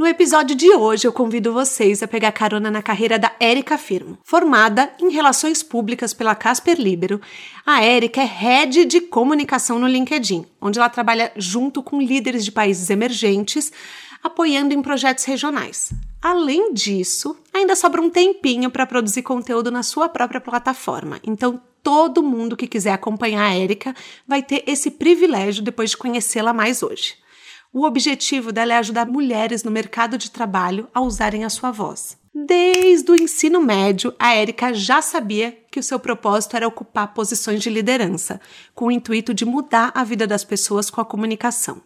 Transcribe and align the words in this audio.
No 0.00 0.06
episódio 0.06 0.56
de 0.56 0.72
hoje, 0.72 1.06
eu 1.06 1.12
convido 1.12 1.52
vocês 1.52 2.02
a 2.02 2.08
pegar 2.08 2.32
carona 2.32 2.70
na 2.70 2.80
carreira 2.80 3.18
da 3.18 3.32
Érica 3.38 3.76
Firmo. 3.76 4.16
Formada 4.24 4.90
em 4.98 5.10
Relações 5.10 5.62
Públicas 5.62 6.14
pela 6.14 6.34
Casper 6.34 6.80
Libero, 6.80 7.20
a 7.66 7.84
Érica 7.84 8.22
é 8.22 8.24
head 8.24 8.86
de 8.86 9.02
comunicação 9.02 9.78
no 9.78 9.86
LinkedIn, 9.86 10.46
onde 10.58 10.78
ela 10.78 10.88
trabalha 10.88 11.30
junto 11.36 11.82
com 11.82 12.00
líderes 12.00 12.46
de 12.46 12.50
países 12.50 12.88
emergentes, 12.88 13.70
apoiando 14.22 14.72
em 14.72 14.80
projetos 14.80 15.24
regionais. 15.24 15.90
Além 16.22 16.72
disso, 16.72 17.36
ainda 17.52 17.76
sobra 17.76 18.00
um 18.00 18.08
tempinho 18.08 18.70
para 18.70 18.86
produzir 18.86 19.20
conteúdo 19.20 19.70
na 19.70 19.82
sua 19.82 20.08
própria 20.08 20.40
plataforma. 20.40 21.20
Então, 21.22 21.60
todo 21.82 22.22
mundo 22.22 22.56
que 22.56 22.66
quiser 22.66 22.92
acompanhar 22.92 23.44
a 23.44 23.54
Érica 23.54 23.94
vai 24.26 24.42
ter 24.42 24.64
esse 24.66 24.92
privilégio 24.92 25.62
depois 25.62 25.90
de 25.90 25.98
conhecê-la 25.98 26.54
mais 26.54 26.82
hoje. 26.82 27.19
O 27.72 27.84
objetivo 27.84 28.50
dela 28.50 28.74
é 28.74 28.76
ajudar 28.78 29.06
mulheres 29.06 29.62
no 29.62 29.70
mercado 29.70 30.18
de 30.18 30.30
trabalho 30.30 30.88
a 30.92 31.00
usarem 31.00 31.44
a 31.44 31.48
sua 31.48 31.70
voz. 31.70 32.18
Desde 32.34 33.08
o 33.12 33.14
ensino 33.14 33.60
médio, 33.60 34.12
a 34.18 34.34
Érica 34.34 34.74
já 34.74 35.00
sabia 35.00 35.56
que 35.70 35.78
o 35.78 35.82
seu 35.82 36.00
propósito 36.00 36.56
era 36.56 36.66
ocupar 36.66 37.14
posições 37.14 37.60
de 37.62 37.70
liderança, 37.70 38.40
com 38.74 38.86
o 38.86 38.90
intuito 38.90 39.32
de 39.32 39.44
mudar 39.44 39.92
a 39.94 40.02
vida 40.02 40.26
das 40.26 40.42
pessoas 40.42 40.90
com 40.90 41.00
a 41.00 41.04
comunicação. 41.04 41.80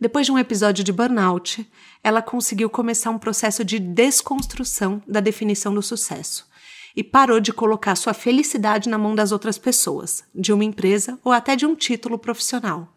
Depois 0.00 0.24
de 0.24 0.32
um 0.32 0.38
episódio 0.38 0.82
de 0.82 0.92
burnout, 0.92 1.70
ela 2.02 2.22
conseguiu 2.22 2.70
começar 2.70 3.10
um 3.10 3.18
processo 3.18 3.62
de 3.62 3.78
desconstrução 3.78 5.02
da 5.06 5.20
definição 5.20 5.74
do 5.74 5.82
sucesso 5.82 6.48
e 6.96 7.04
parou 7.04 7.40
de 7.40 7.52
colocar 7.52 7.94
sua 7.94 8.14
felicidade 8.14 8.88
na 8.88 8.96
mão 8.96 9.14
das 9.14 9.32
outras 9.32 9.58
pessoas, 9.58 10.24
de 10.34 10.50
uma 10.50 10.64
empresa 10.64 11.18
ou 11.22 11.30
até 11.30 11.54
de 11.54 11.66
um 11.66 11.74
título 11.74 12.18
profissional. 12.18 12.88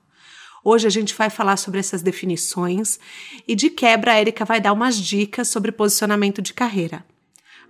Hoje 0.66 0.88
a 0.88 0.90
gente 0.90 1.14
vai 1.14 1.30
falar 1.30 1.58
sobre 1.58 1.82
essas 1.82 2.02
definições 2.02 2.98
e 3.46 3.54
de 3.54 3.70
quebra 3.70 4.14
a 4.14 4.22
Erika 4.22 4.46
vai 4.46 4.62
dar 4.62 4.72
umas 4.72 4.98
dicas 4.98 5.50
sobre 5.50 5.74
posicionamento 5.74 6.42
de 6.42 6.54
carreira. 6.54 7.04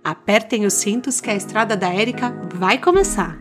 Apertem 0.04 0.64
os 0.64 0.74
cintos 0.74 1.20
que 1.20 1.28
a 1.28 1.34
estrada 1.34 1.76
da 1.76 1.92
Erika 1.92 2.32
vai 2.54 2.78
começar. 2.78 3.36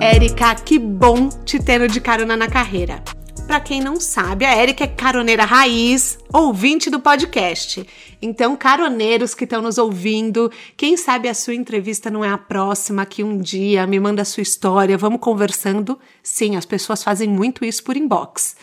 Érica, 0.00 0.54
que 0.54 0.78
bom 0.78 1.28
te 1.28 1.58
ter 1.58 1.88
de 1.88 2.00
carona 2.00 2.36
na 2.36 2.46
carreira. 2.46 3.02
Para 3.48 3.60
quem 3.60 3.80
não 3.80 3.98
sabe, 3.98 4.44
a 4.44 4.54
Érica 4.54 4.84
é 4.84 4.86
caroneira 4.86 5.46
raiz, 5.46 6.18
ouvinte 6.30 6.90
do 6.90 7.00
podcast. 7.00 7.82
Então, 8.20 8.54
caroneiros 8.54 9.34
que 9.34 9.44
estão 9.44 9.62
nos 9.62 9.78
ouvindo, 9.78 10.52
quem 10.76 10.98
sabe 10.98 11.30
a 11.30 11.34
sua 11.34 11.54
entrevista 11.54 12.10
não 12.10 12.22
é 12.22 12.28
a 12.28 12.36
próxima, 12.36 13.06
que 13.06 13.24
um 13.24 13.38
dia 13.38 13.86
me 13.86 13.98
manda 13.98 14.20
a 14.20 14.24
sua 14.26 14.42
história, 14.42 14.98
vamos 14.98 15.18
conversando. 15.18 15.98
Sim, 16.22 16.56
as 16.56 16.66
pessoas 16.66 17.02
fazem 17.02 17.26
muito 17.26 17.64
isso 17.64 17.82
por 17.82 17.96
inbox. 17.96 18.54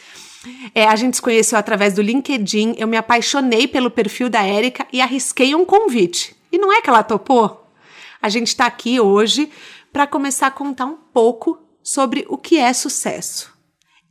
É, 0.75 0.85
a 0.87 0.95
gente 0.95 1.15
se 1.15 1.21
conheceu 1.21 1.57
através 1.57 1.95
do 1.95 2.03
LinkedIn, 2.03 2.75
eu 2.77 2.87
me 2.87 2.95
apaixonei 2.95 3.67
pelo 3.67 3.89
perfil 3.89 4.29
da 4.29 4.43
Érica 4.43 4.85
e 4.93 5.01
arrisquei 5.01 5.55
um 5.55 5.65
convite. 5.65 6.35
E 6.51 6.59
não 6.59 6.71
é 6.71 6.79
que 6.83 6.91
ela 6.91 7.01
topou? 7.01 7.67
A 8.21 8.29
gente 8.29 8.49
está 8.49 8.67
aqui 8.67 8.99
hoje 8.99 9.49
para 9.91 10.05
começar 10.05 10.45
a 10.45 10.51
contar 10.51 10.85
um 10.85 10.97
pouco 11.11 11.57
sobre 11.81 12.23
o 12.29 12.37
que 12.37 12.59
é 12.59 12.71
sucesso. 12.71 13.54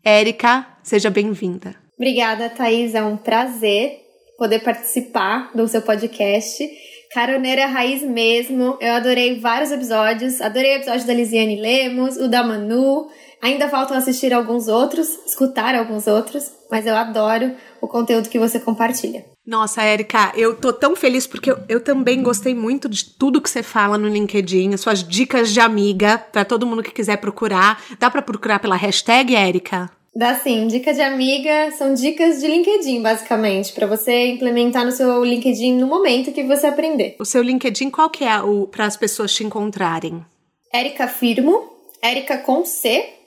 Érica, 0.04 0.66
seja 0.82 1.08
bem-vinda. 1.08 1.74
Obrigada, 1.96 2.50
Thaís. 2.50 2.94
É 2.94 3.02
um 3.02 3.16
prazer 3.16 4.00
poder 4.36 4.58
participar 4.58 5.50
do 5.54 5.66
seu 5.66 5.80
podcast. 5.80 6.68
Caroneira 7.10 7.64
Raiz 7.66 8.02
mesmo. 8.02 8.76
Eu 8.82 8.92
adorei 8.92 9.40
vários 9.40 9.72
episódios. 9.72 10.42
Adorei 10.42 10.74
o 10.74 10.76
episódio 10.76 11.06
da 11.06 11.14
Lisiane 11.14 11.58
Lemos, 11.58 12.16
o 12.18 12.28
da 12.28 12.44
Manu. 12.44 13.08
Ainda 13.44 13.68
faltam 13.68 13.94
assistir 13.94 14.32
alguns 14.32 14.68
outros, 14.68 15.18
escutar 15.26 15.74
alguns 15.74 16.06
outros, 16.06 16.50
mas 16.70 16.86
eu 16.86 16.96
adoro 16.96 17.52
o 17.78 17.86
conteúdo 17.86 18.30
que 18.30 18.38
você 18.38 18.58
compartilha. 18.58 19.22
Nossa, 19.46 19.82
Érica, 19.82 20.32
eu 20.34 20.56
tô 20.56 20.72
tão 20.72 20.96
feliz 20.96 21.26
porque 21.26 21.50
eu, 21.50 21.58
eu, 21.68 21.78
também 21.78 22.22
gostei 22.22 22.54
muito 22.54 22.88
de 22.88 23.04
tudo 23.04 23.42
que 23.42 23.50
você 23.50 23.62
fala 23.62 23.98
no 23.98 24.08
LinkedIn, 24.08 24.74
suas 24.78 25.06
dicas 25.06 25.52
de 25.52 25.60
amiga, 25.60 26.16
para 26.16 26.42
todo 26.42 26.66
mundo 26.66 26.82
que 26.82 26.90
quiser 26.90 27.18
procurar. 27.18 27.84
Dá 27.98 28.10
para 28.10 28.22
procurar 28.22 28.60
pela 28.60 28.76
hashtag, 28.76 29.36
Érica? 29.36 29.90
Dá 30.16 30.34
sim. 30.36 30.66
Dica 30.66 30.94
de 30.94 31.02
amiga 31.02 31.70
são 31.72 31.92
dicas 31.92 32.40
de 32.40 32.46
LinkedIn, 32.46 33.02
basicamente, 33.02 33.74
para 33.74 33.86
você 33.86 34.28
implementar 34.28 34.86
no 34.86 34.92
seu 34.92 35.22
LinkedIn 35.22 35.76
no 35.76 35.86
momento 35.86 36.32
que 36.32 36.44
você 36.44 36.66
aprender. 36.66 37.16
O 37.20 37.26
seu 37.26 37.42
LinkedIn, 37.42 37.90
qual 37.90 38.08
que 38.08 38.24
é 38.24 38.40
o 38.40 38.66
para 38.68 38.86
as 38.86 38.96
pessoas 38.96 39.34
te 39.34 39.44
encontrarem? 39.44 40.24
Érica 40.72 41.06
Firmo, 41.06 41.74
Érica 42.00 42.38
com 42.38 42.64
C, 42.64 43.22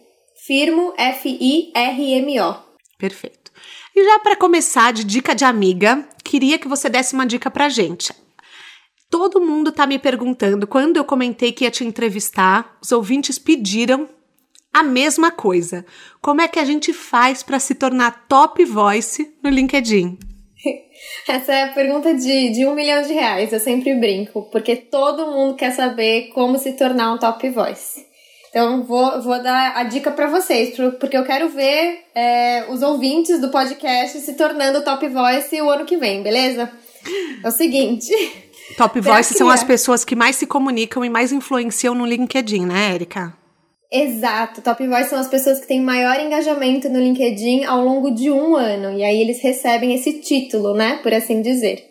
Firmo, 0.47 0.93
F-I-R-M-O. 0.97 2.55
Perfeito. 2.97 3.51
E 3.93 4.01
já 4.01 4.19
para 4.19 4.37
começar 4.37 4.93
de 4.93 5.03
dica 5.03 5.35
de 5.35 5.43
amiga, 5.43 6.07
queria 6.23 6.57
que 6.57 6.69
você 6.69 6.87
desse 6.87 7.13
uma 7.13 7.25
dica 7.25 7.51
pra 7.51 7.67
gente. 7.67 8.13
Todo 9.09 9.41
mundo 9.41 9.73
tá 9.73 9.85
me 9.85 9.99
perguntando, 9.99 10.65
quando 10.65 10.95
eu 10.95 11.03
comentei 11.03 11.51
que 11.51 11.65
ia 11.65 11.71
te 11.71 11.83
entrevistar, 11.83 12.77
os 12.81 12.93
ouvintes 12.93 13.37
pediram 13.37 14.07
a 14.73 14.83
mesma 14.83 15.31
coisa. 15.31 15.85
Como 16.21 16.39
é 16.39 16.47
que 16.47 16.59
a 16.59 16.65
gente 16.65 16.93
faz 16.93 17.43
para 17.43 17.59
se 17.59 17.75
tornar 17.75 18.25
top 18.29 18.63
voice 18.63 19.35
no 19.43 19.49
LinkedIn? 19.49 20.17
Essa 21.27 21.53
é 21.53 21.63
a 21.63 21.73
pergunta 21.73 22.13
de, 22.13 22.51
de 22.51 22.65
um 22.65 22.73
milhão 22.73 23.01
de 23.01 23.11
reais, 23.11 23.51
eu 23.51 23.59
sempre 23.59 23.93
brinco, 23.95 24.43
porque 24.49 24.77
todo 24.77 25.29
mundo 25.29 25.55
quer 25.55 25.71
saber 25.71 26.29
como 26.29 26.57
se 26.57 26.71
tornar 26.71 27.13
um 27.13 27.17
top 27.17 27.49
voice. 27.49 28.06
Então, 28.57 28.83
vou, 28.83 29.21
vou 29.21 29.39
dar 29.39 29.77
a 29.77 29.83
dica 29.83 30.09
para 30.09 30.25
vocês, 30.25 30.75
porque 30.99 31.15
eu 31.15 31.23
quero 31.23 31.47
ver 31.47 31.99
é, 32.15 32.65
os 32.67 32.81
ouvintes 32.81 33.39
do 33.39 33.49
podcast 33.49 34.19
se 34.19 34.33
tornando 34.33 34.83
top 34.83 35.07
voice 35.07 35.61
o 35.61 35.69
ano 35.69 35.85
que 35.85 35.95
vem, 35.95 36.23
beleza? 36.23 36.67
É 37.43 37.47
o 37.47 37.51
seguinte. 37.51 38.11
Top 38.75 38.99
voice 38.99 39.35
são 39.35 39.47
as 39.47 39.63
pessoas 39.63 40.03
que 40.03 40.15
mais 40.15 40.37
se 40.37 40.47
comunicam 40.47 41.05
e 41.05 41.09
mais 41.09 41.31
influenciam 41.31 41.93
no 41.93 42.03
LinkedIn, 42.03 42.65
né, 42.65 42.95
Erika? 42.95 43.31
Exato. 43.91 44.61
Top 44.63 44.85
voice 44.87 45.11
são 45.11 45.19
as 45.19 45.27
pessoas 45.27 45.59
que 45.59 45.67
têm 45.67 45.79
maior 45.79 46.19
engajamento 46.19 46.89
no 46.89 46.99
LinkedIn 46.99 47.63
ao 47.63 47.85
longo 47.85 48.09
de 48.09 48.31
um 48.31 48.55
ano. 48.55 48.97
E 48.97 49.03
aí 49.03 49.21
eles 49.21 49.39
recebem 49.39 49.93
esse 49.93 50.13
título, 50.19 50.73
né? 50.73 50.99
Por 51.03 51.13
assim 51.13 51.43
dizer. 51.43 51.85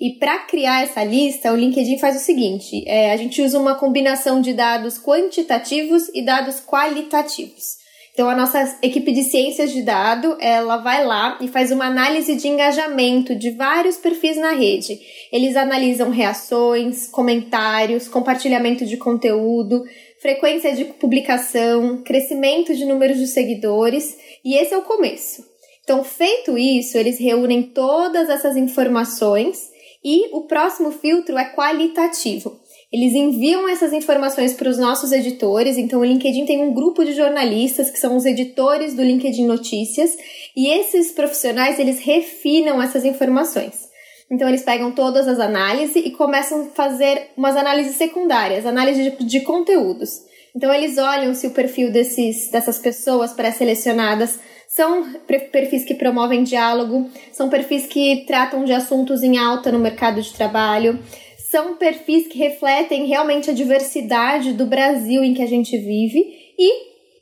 E 0.00 0.18
para 0.18 0.38
criar 0.40 0.82
essa 0.82 1.02
lista, 1.02 1.52
o 1.52 1.56
LinkedIn 1.56 1.98
faz 1.98 2.16
o 2.16 2.24
seguinte: 2.24 2.84
é, 2.86 3.12
a 3.12 3.16
gente 3.16 3.40
usa 3.40 3.58
uma 3.58 3.74
combinação 3.74 4.40
de 4.40 4.52
dados 4.52 4.98
quantitativos 4.98 6.08
e 6.14 6.22
dados 6.22 6.60
qualitativos. 6.60 7.86
Então, 8.12 8.30
a 8.30 8.34
nossa 8.34 8.78
equipe 8.80 9.12
de 9.12 9.24
ciências 9.24 9.70
de 9.70 9.82
dado, 9.82 10.38
ela 10.40 10.78
vai 10.78 11.04
lá 11.04 11.38
e 11.38 11.48
faz 11.48 11.70
uma 11.70 11.84
análise 11.84 12.34
de 12.34 12.48
engajamento 12.48 13.34
de 13.34 13.50
vários 13.50 13.98
perfis 13.98 14.38
na 14.38 14.52
rede. 14.52 14.98
Eles 15.30 15.54
analisam 15.54 16.08
reações, 16.08 17.08
comentários, 17.08 18.08
compartilhamento 18.08 18.86
de 18.86 18.96
conteúdo, 18.96 19.84
frequência 20.18 20.74
de 20.74 20.86
publicação, 20.86 22.02
crescimento 22.02 22.74
de 22.74 22.86
números 22.86 23.18
de 23.18 23.26
seguidores, 23.26 24.16
e 24.42 24.56
esse 24.56 24.72
é 24.72 24.78
o 24.78 24.82
começo. 24.82 25.44
Então, 25.84 26.02
feito 26.02 26.56
isso, 26.56 26.96
eles 26.96 27.18
reúnem 27.18 27.64
todas 27.64 28.30
essas 28.30 28.56
informações 28.56 29.75
e 30.08 30.28
o 30.32 30.42
próximo 30.42 30.92
filtro 30.92 31.36
é 31.36 31.52
qualitativo. 31.52 32.60
Eles 32.92 33.12
enviam 33.12 33.68
essas 33.68 33.92
informações 33.92 34.54
para 34.54 34.70
os 34.70 34.78
nossos 34.78 35.10
editores, 35.10 35.76
então 35.76 35.98
o 35.98 36.04
LinkedIn 36.04 36.46
tem 36.46 36.62
um 36.62 36.72
grupo 36.72 37.04
de 37.04 37.12
jornalistas 37.12 37.90
que 37.90 37.98
são 37.98 38.16
os 38.16 38.24
editores 38.24 38.94
do 38.94 39.02
LinkedIn 39.02 39.44
Notícias, 39.44 40.16
e 40.56 40.68
esses 40.68 41.10
profissionais 41.10 41.80
eles 41.80 41.98
refinam 41.98 42.80
essas 42.80 43.04
informações. 43.04 43.88
Então 44.30 44.48
eles 44.48 44.62
pegam 44.62 44.92
todas 44.92 45.26
as 45.26 45.40
análises 45.40 45.96
e 45.96 46.12
começam 46.12 46.60
a 46.60 46.64
fazer 46.66 47.30
umas 47.36 47.56
análises 47.56 47.96
secundárias, 47.96 48.64
análises 48.64 49.12
de, 49.18 49.24
de 49.24 49.40
conteúdos. 49.40 50.20
Então 50.54 50.72
eles 50.72 50.98
olham 50.98 51.34
se 51.34 51.48
o 51.48 51.50
perfil 51.50 51.90
desses, 51.90 52.48
dessas 52.52 52.78
pessoas 52.78 53.32
pré-selecionadas 53.32 54.38
são 54.76 55.10
perfis 55.26 55.86
que 55.86 55.94
promovem 55.94 56.42
diálogo, 56.42 57.08
são 57.32 57.48
perfis 57.48 57.86
que 57.86 58.24
tratam 58.26 58.62
de 58.62 58.74
assuntos 58.74 59.22
em 59.22 59.38
alta 59.38 59.72
no 59.72 59.78
mercado 59.78 60.20
de 60.20 60.34
trabalho, 60.34 60.98
são 61.50 61.76
perfis 61.76 62.26
que 62.26 62.36
refletem 62.36 63.06
realmente 63.06 63.48
a 63.48 63.54
diversidade 63.54 64.52
do 64.52 64.66
Brasil 64.66 65.24
em 65.24 65.32
que 65.32 65.40
a 65.40 65.46
gente 65.46 65.78
vive 65.78 66.22
e 66.58 66.70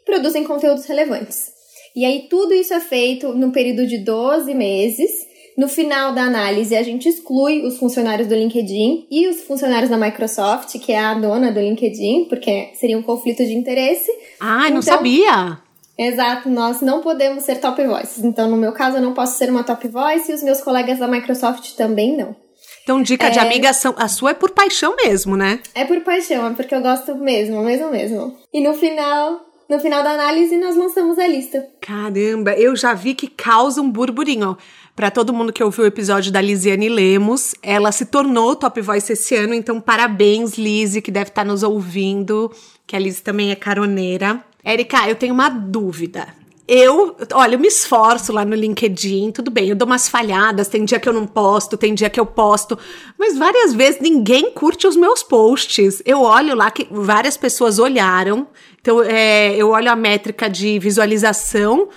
produzem 0.05 0.43
conteúdos 0.43 0.85
relevantes. 0.87 1.53
E 1.95 2.05
aí 2.05 2.27
tudo 2.29 2.53
isso 2.53 2.75
é 2.75 2.81
feito 2.81 3.33
no 3.33 3.53
período 3.53 3.87
de 3.87 3.99
12 3.99 4.53
meses, 4.53 5.12
No 5.56 5.69
final 5.69 6.12
da 6.12 6.23
análise, 6.23 6.75
a 6.75 6.83
gente 6.83 7.09
exclui 7.09 7.62
os 7.62 7.79
funcionários 7.79 8.27
do 8.27 8.35
LinkedIn 8.35 9.06
e 9.09 9.29
os 9.29 9.43
funcionários 9.43 9.89
da 9.89 9.97
Microsoft, 9.97 10.77
que 10.81 10.91
é 10.91 10.99
a 10.99 11.15
dona 11.15 11.53
do 11.53 11.61
LinkedIn, 11.61 12.25
porque 12.29 12.71
seria 12.75 12.99
um 12.99 13.03
conflito 13.03 13.45
de 13.45 13.55
interesse. 13.55 14.11
Ah, 14.41 14.62
então, 14.65 14.75
não 14.75 14.83
sabia! 14.83 15.63
Exato, 15.99 16.49
nós 16.49 16.81
não 16.81 17.00
podemos 17.00 17.44
ser 17.44 17.56
top 17.56 17.85
voices. 17.87 18.25
Então, 18.25 18.50
no 18.50 18.56
meu 18.56 18.73
caso, 18.73 18.96
eu 18.96 19.02
não 19.02 19.14
posso 19.14 19.38
ser 19.38 19.49
uma 19.50 19.62
top 19.62 19.87
voice 19.88 20.31
e 20.31 20.35
os 20.35 20.43
meus 20.43 20.61
colegas 20.61 20.99
da 20.99 21.06
Microsoft 21.06 21.75
também 21.76 22.17
não. 22.17 22.35
Então, 22.82 23.02
dica 23.02 23.29
é... 23.29 23.31
de 23.31 23.38
amiga, 23.38 23.70
a 23.70 24.08
sua 24.08 24.31
é 24.31 24.35
por 24.35 24.50
paixão 24.50 24.94
mesmo, 24.96 25.37
né? 25.37 25.61
É 25.75 25.85
por 25.85 26.00
paixão, 26.00 26.49
é 26.49 26.50
porque 26.50 26.75
eu 26.75 26.82
gosto 26.82 27.14
mesmo, 27.14 27.62
mesmo, 27.62 27.91
mesmo. 27.91 28.37
E 28.52 28.61
no 28.61 28.75
final, 28.75 29.41
no 29.69 29.81
final 29.81 30.02
da 30.02 30.11
análise, 30.11 30.58
nós 30.58 30.76
lançamos 30.76 31.19
a 31.19 31.26
lista. 31.26 31.67
Caramba, 31.81 32.52
eu 32.52 32.76
já 32.76 32.93
vi 32.93 33.14
que 33.14 33.29
causa 33.29 33.81
um 33.81 33.91
burburinho. 33.91 34.58
Para 34.94 35.11
todo 35.11 35.32
mundo 35.32 35.52
que 35.52 35.64
ouviu 35.64 35.85
o 35.85 35.87
episódio 35.87 36.31
da 36.31 36.41
Lisiane 36.41 36.88
Lemos, 36.88 37.55
ela 37.62 37.91
se 37.91 38.06
tornou 38.06 38.55
Top 38.55 38.81
Voice 38.81 39.12
esse 39.12 39.35
ano, 39.35 39.55
então 39.55 39.81
parabéns, 39.81 40.56
Lise, 40.58 41.02
que 41.02 41.11
deve 41.11 41.31
estar 41.31 41.44
nos 41.44 41.62
ouvindo, 41.62 42.52
que 42.87 42.94
a 42.94 42.99
Lise 42.99 43.23
também 43.23 43.50
é 43.50 43.56
caroneira. 43.56 44.44
Érica, 44.64 45.08
eu 45.08 45.14
tenho 45.14 45.34
uma 45.34 45.49
dúvida. 45.49 46.26
Eu, 46.66 47.14
olha, 47.34 47.56
eu 47.56 47.58
me 47.58 47.69
esforço 47.69 48.32
lá 48.32 48.43
no 48.43 48.55
LinkedIn, 48.55 49.32
tudo 49.32 49.50
bem, 49.50 49.69
eu 49.69 49.76
dou 49.76 49.87
umas 49.87 50.08
falhadas, 50.08 50.66
tem 50.66 50.82
dia 50.82 50.99
que 50.99 51.06
eu 51.06 51.12
não 51.12 51.26
posto, 51.26 51.76
tem 51.76 51.93
dia 51.93 52.08
que 52.08 52.19
eu 52.19 52.25
posto, 52.25 52.78
mas 53.19 53.37
várias 53.37 53.75
vezes 53.75 54.00
ninguém 54.00 54.50
curte 54.50 54.87
os 54.87 54.96
meus 54.96 55.22
posts. 55.22 56.02
Eu 56.06 56.22
olho 56.22 56.55
lá 56.55 56.70
que 56.70 56.88
várias 56.90 57.37
pessoas 57.37 57.78
olharam, 57.78 58.46
então 58.81 59.02
é, 59.02 59.55
eu 59.55 59.69
olho 59.70 59.90
a 59.90 59.96
métrica 59.96 60.49
de 60.49 60.78
visualização, 60.78 61.90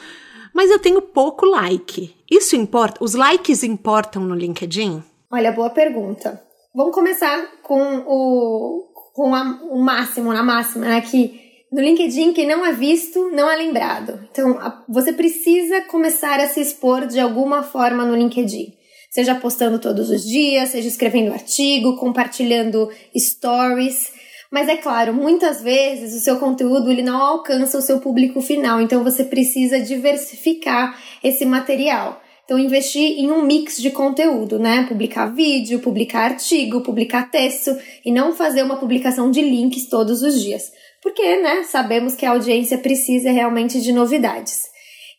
mas 0.54 0.70
eu 0.70 0.80
tenho 0.80 1.02
pouco 1.02 1.46
like. 1.46 2.14
Isso 2.30 2.58
importa? 2.58 3.02
Os 3.02 3.14
likes 3.14 3.64
importam 3.64 4.24
no 4.24 4.36
LinkedIn? 4.36 5.02
Olha, 5.32 5.54
boa 5.54 5.70
pergunta. 5.70 6.42
Vamos 6.76 6.94
começar 6.94 7.48
com 7.64 8.04
o, 8.06 8.84
com 9.14 9.34
a, 9.34 9.60
o 9.72 9.82
máximo, 9.82 10.34
na 10.34 10.44
máxima, 10.44 10.88
né? 10.88 11.00
Que 11.00 11.47
no 11.72 11.82
LinkedIn, 11.82 12.32
quem 12.32 12.48
não 12.48 12.66
é 12.66 12.72
visto, 12.72 13.30
não 13.32 13.52
é 13.52 13.56
lembrado. 13.58 14.26
Então, 14.32 14.58
você 14.88 15.12
precisa 15.12 15.82
começar 15.82 16.40
a 16.40 16.48
se 16.48 16.62
expor 16.62 17.06
de 17.06 17.20
alguma 17.20 17.62
forma 17.62 18.06
no 18.06 18.16
LinkedIn. 18.16 18.74
Seja 19.12 19.36
postando 19.36 19.80
todos 19.80 20.10
os 20.10 20.24
dias, 20.24 20.70
seja 20.70 20.88
escrevendo 20.88 21.34
artigo, 21.34 21.98
compartilhando 21.98 22.90
stories. 23.18 24.12
Mas 24.50 24.70
é 24.70 24.78
claro, 24.78 25.14
muitas 25.14 25.62
vezes 25.62 26.16
o 26.16 26.24
seu 26.24 26.38
conteúdo 26.38 26.90
ele 26.90 27.02
não 27.02 27.22
alcança 27.22 27.78
o 27.78 27.82
seu 27.82 28.00
público 28.00 28.42
final, 28.42 28.80
então 28.80 29.04
você 29.04 29.26
precisa 29.26 29.78
diversificar 29.80 30.98
esse 31.22 31.46
material. 31.46 32.22
Então, 32.46 32.58
investir 32.58 33.20
em 33.20 33.30
um 33.30 33.44
mix 33.44 33.76
de 33.76 33.92
conteúdo, 33.92 34.58
né? 34.58 34.86
Publicar 34.88 35.26
vídeo, 35.26 35.80
publicar 35.80 36.32
artigo, 36.32 36.80
publicar 36.80 37.30
texto 37.30 37.78
e 38.06 38.12
não 38.12 38.34
fazer 38.34 38.64
uma 38.64 38.78
publicação 38.78 39.30
de 39.30 39.42
links 39.42 39.90
todos 39.90 40.22
os 40.22 40.42
dias 40.42 40.72
porque, 41.08 41.38
né, 41.38 41.64
sabemos 41.64 42.16
que 42.16 42.26
a 42.26 42.32
audiência 42.32 42.78
precisa 42.78 43.32
realmente 43.32 43.80
de 43.80 43.94
novidades. 43.94 44.64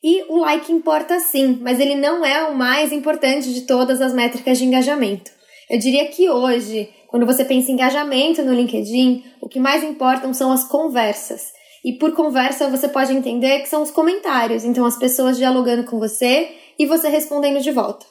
E 0.04 0.22
o 0.28 0.36
like 0.36 0.70
importa 0.70 1.18
sim, 1.18 1.58
mas 1.62 1.80
ele 1.80 1.94
não 1.94 2.22
é 2.22 2.44
o 2.44 2.54
mais 2.54 2.92
importante 2.92 3.54
de 3.54 3.62
todas 3.62 4.02
as 4.02 4.12
métricas 4.12 4.58
de 4.58 4.66
engajamento. 4.66 5.30
Eu 5.70 5.78
diria 5.78 6.04
que 6.08 6.28
hoje, 6.28 6.90
quando 7.08 7.24
você 7.24 7.42
pensa 7.42 7.70
em 7.70 7.74
engajamento 7.74 8.42
no 8.42 8.52
LinkedIn, 8.52 9.24
o 9.40 9.48
que 9.48 9.58
mais 9.58 9.82
importam 9.82 10.34
são 10.34 10.52
as 10.52 10.68
conversas. 10.68 11.54
E 11.82 11.94
por 11.94 12.12
conversa 12.12 12.68
você 12.68 12.86
pode 12.86 13.14
entender 13.14 13.60
que 13.60 13.68
são 13.70 13.80
os 13.82 13.90
comentários, 13.90 14.64
então 14.64 14.84
as 14.84 14.98
pessoas 14.98 15.38
dialogando 15.38 15.84
com 15.84 15.98
você 15.98 16.50
e 16.78 16.84
você 16.84 17.08
respondendo 17.08 17.62
de 17.62 17.72
volta. 17.72 18.04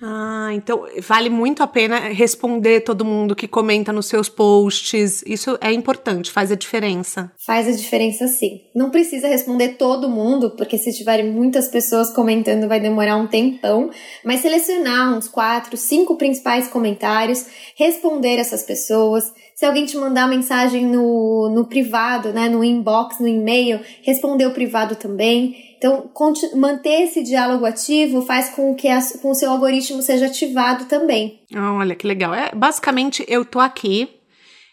Ah, 0.00 0.50
então 0.52 0.84
vale 1.00 1.28
muito 1.28 1.62
a 1.62 1.66
pena 1.66 1.98
responder 1.98 2.82
todo 2.82 3.04
mundo 3.04 3.34
que 3.34 3.48
comenta 3.48 3.92
nos 3.92 4.06
seus 4.06 4.28
posts. 4.28 5.22
Isso 5.26 5.58
é 5.60 5.72
importante, 5.72 6.30
faz 6.30 6.52
a 6.52 6.54
diferença. 6.54 7.32
Faz 7.44 7.66
a 7.66 7.72
diferença 7.72 8.28
sim. 8.28 8.60
Não 8.74 8.90
precisa 8.90 9.26
responder 9.26 9.70
todo 9.70 10.08
mundo, 10.08 10.54
porque 10.56 10.78
se 10.78 10.92
tiverem 10.92 11.32
muitas 11.32 11.68
pessoas 11.68 12.12
comentando 12.14 12.68
vai 12.68 12.78
demorar 12.78 13.16
um 13.16 13.26
tempão, 13.26 13.90
mas 14.24 14.40
selecionar 14.40 15.16
uns 15.16 15.28
quatro, 15.28 15.76
cinco 15.76 16.16
principais 16.16 16.68
comentários, 16.68 17.46
responder 17.76 18.36
essas 18.36 18.62
pessoas. 18.62 19.24
Se 19.56 19.66
alguém 19.66 19.86
te 19.86 19.96
mandar 19.96 20.28
mensagem 20.28 20.86
no, 20.86 21.50
no 21.52 21.66
privado, 21.66 22.32
né, 22.32 22.48
no 22.48 22.62
inbox, 22.62 23.18
no 23.18 23.26
e-mail, 23.26 23.80
responder 24.02 24.46
o 24.46 24.54
privado 24.54 24.94
também. 24.94 25.67
Então, 25.78 26.10
manter 26.56 27.04
esse 27.04 27.22
diálogo 27.22 27.64
ativo 27.64 28.22
faz 28.22 28.50
com 28.50 28.74
que 28.74 28.88
a, 28.88 28.98
com 29.22 29.30
o 29.30 29.34
seu 29.34 29.50
algoritmo 29.50 30.02
seja 30.02 30.26
ativado 30.26 30.86
também. 30.86 31.40
olha 31.54 31.94
que 31.94 32.06
legal. 32.06 32.34
É, 32.34 32.50
basicamente, 32.52 33.24
eu 33.28 33.44
tô 33.44 33.60
aqui 33.60 34.08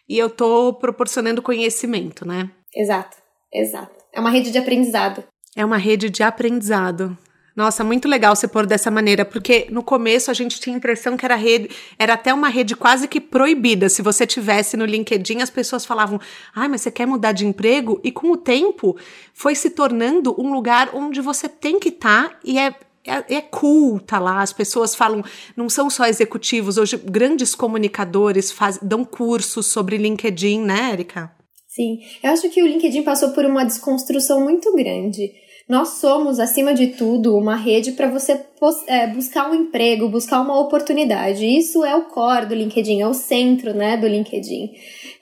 e 0.09 0.17
eu 0.17 0.29
tô 0.29 0.73
proporcionando 0.73 1.43
conhecimento, 1.43 2.27
né? 2.27 2.49
Exato, 2.75 3.17
exato. 3.53 3.93
É 4.11 4.19
uma 4.19 4.31
rede 4.31 4.51
de 4.51 4.57
aprendizado. 4.57 5.23
É 5.55 5.63
uma 5.63 5.77
rede 5.77 6.09
de 6.09 6.23
aprendizado. 6.23 7.15
Nossa, 7.55 7.85
muito 7.85 8.07
legal 8.07 8.35
você 8.35 8.49
pôr 8.49 8.65
dessa 8.65 8.91
maneira, 8.91 9.23
porque 9.23 9.67
no 9.69 9.81
começo 9.81 10.29
a 10.29 10.33
gente 10.33 10.59
tinha 10.59 10.75
a 10.75 10.77
impressão 10.77 11.15
que 11.15 11.23
era 11.23 11.35
rede, 11.35 11.69
era 11.97 12.13
até 12.15 12.33
uma 12.33 12.49
rede 12.49 12.75
quase 12.75 13.07
que 13.07 13.21
proibida. 13.21 13.87
Se 13.87 14.01
você 14.01 14.27
tivesse 14.27 14.75
no 14.75 14.83
LinkedIn, 14.83 15.41
as 15.41 15.49
pessoas 15.49 15.85
falavam: 15.85 16.19
"Ai, 16.53 16.67
mas 16.67 16.81
você 16.81 16.91
quer 16.91 17.05
mudar 17.05 17.31
de 17.31 17.45
emprego?" 17.45 18.01
E 18.03 18.11
com 18.11 18.29
o 18.31 18.37
tempo 18.37 18.97
foi 19.33 19.55
se 19.55 19.69
tornando 19.69 20.35
um 20.37 20.51
lugar 20.51 20.89
onde 20.93 21.21
você 21.21 21.47
tem 21.47 21.79
que 21.79 21.89
estar 21.89 22.29
tá, 22.29 22.39
e 22.43 22.59
é 22.59 22.75
é, 23.07 23.35
é 23.35 23.41
cool 23.41 23.99
tá 23.99 24.17
lá, 24.17 24.41
as 24.41 24.51
pessoas 24.51 24.95
falam, 24.95 25.23
não 25.55 25.69
são 25.69 25.91
só 25.91 26.07
executivos, 26.07 26.77
hoje 26.77 26.97
grandes 26.97 27.53
comunicadores 27.53 28.51
faz, 28.51 28.79
dão 28.81 29.05
cursos 29.05 29.67
sobre 29.67 29.95
LinkedIn, 29.95 30.61
né, 30.61 30.91
Erika? 30.91 31.31
Sim, 31.67 31.99
eu 32.23 32.31
acho 32.31 32.49
que 32.49 32.63
o 32.63 32.65
LinkedIn 32.65 33.03
passou 33.03 33.29
por 33.29 33.45
uma 33.45 33.63
desconstrução 33.63 34.41
muito 34.41 34.73
grande. 34.73 35.31
Nós 35.67 35.97
somos, 36.00 36.39
acima 36.39 36.75
de 36.75 36.88
tudo, 36.88 37.35
uma 37.35 37.56
rede 37.56 37.94
para 37.94 38.07
você 38.07 38.39
é, 38.88 39.07
buscar 39.07 39.50
um 39.50 39.56
emprego, 39.56 40.07
buscar 40.07 40.39
uma 40.41 40.59
oportunidade. 40.59 41.44
Isso 41.44 41.83
é 41.83 41.95
o 41.95 42.03
core 42.03 42.45
do 42.45 42.53
LinkedIn, 42.53 43.01
é 43.01 43.07
o 43.07 43.15
centro 43.15 43.73
né, 43.73 43.97
do 43.97 44.07
LinkedIn. 44.07 44.71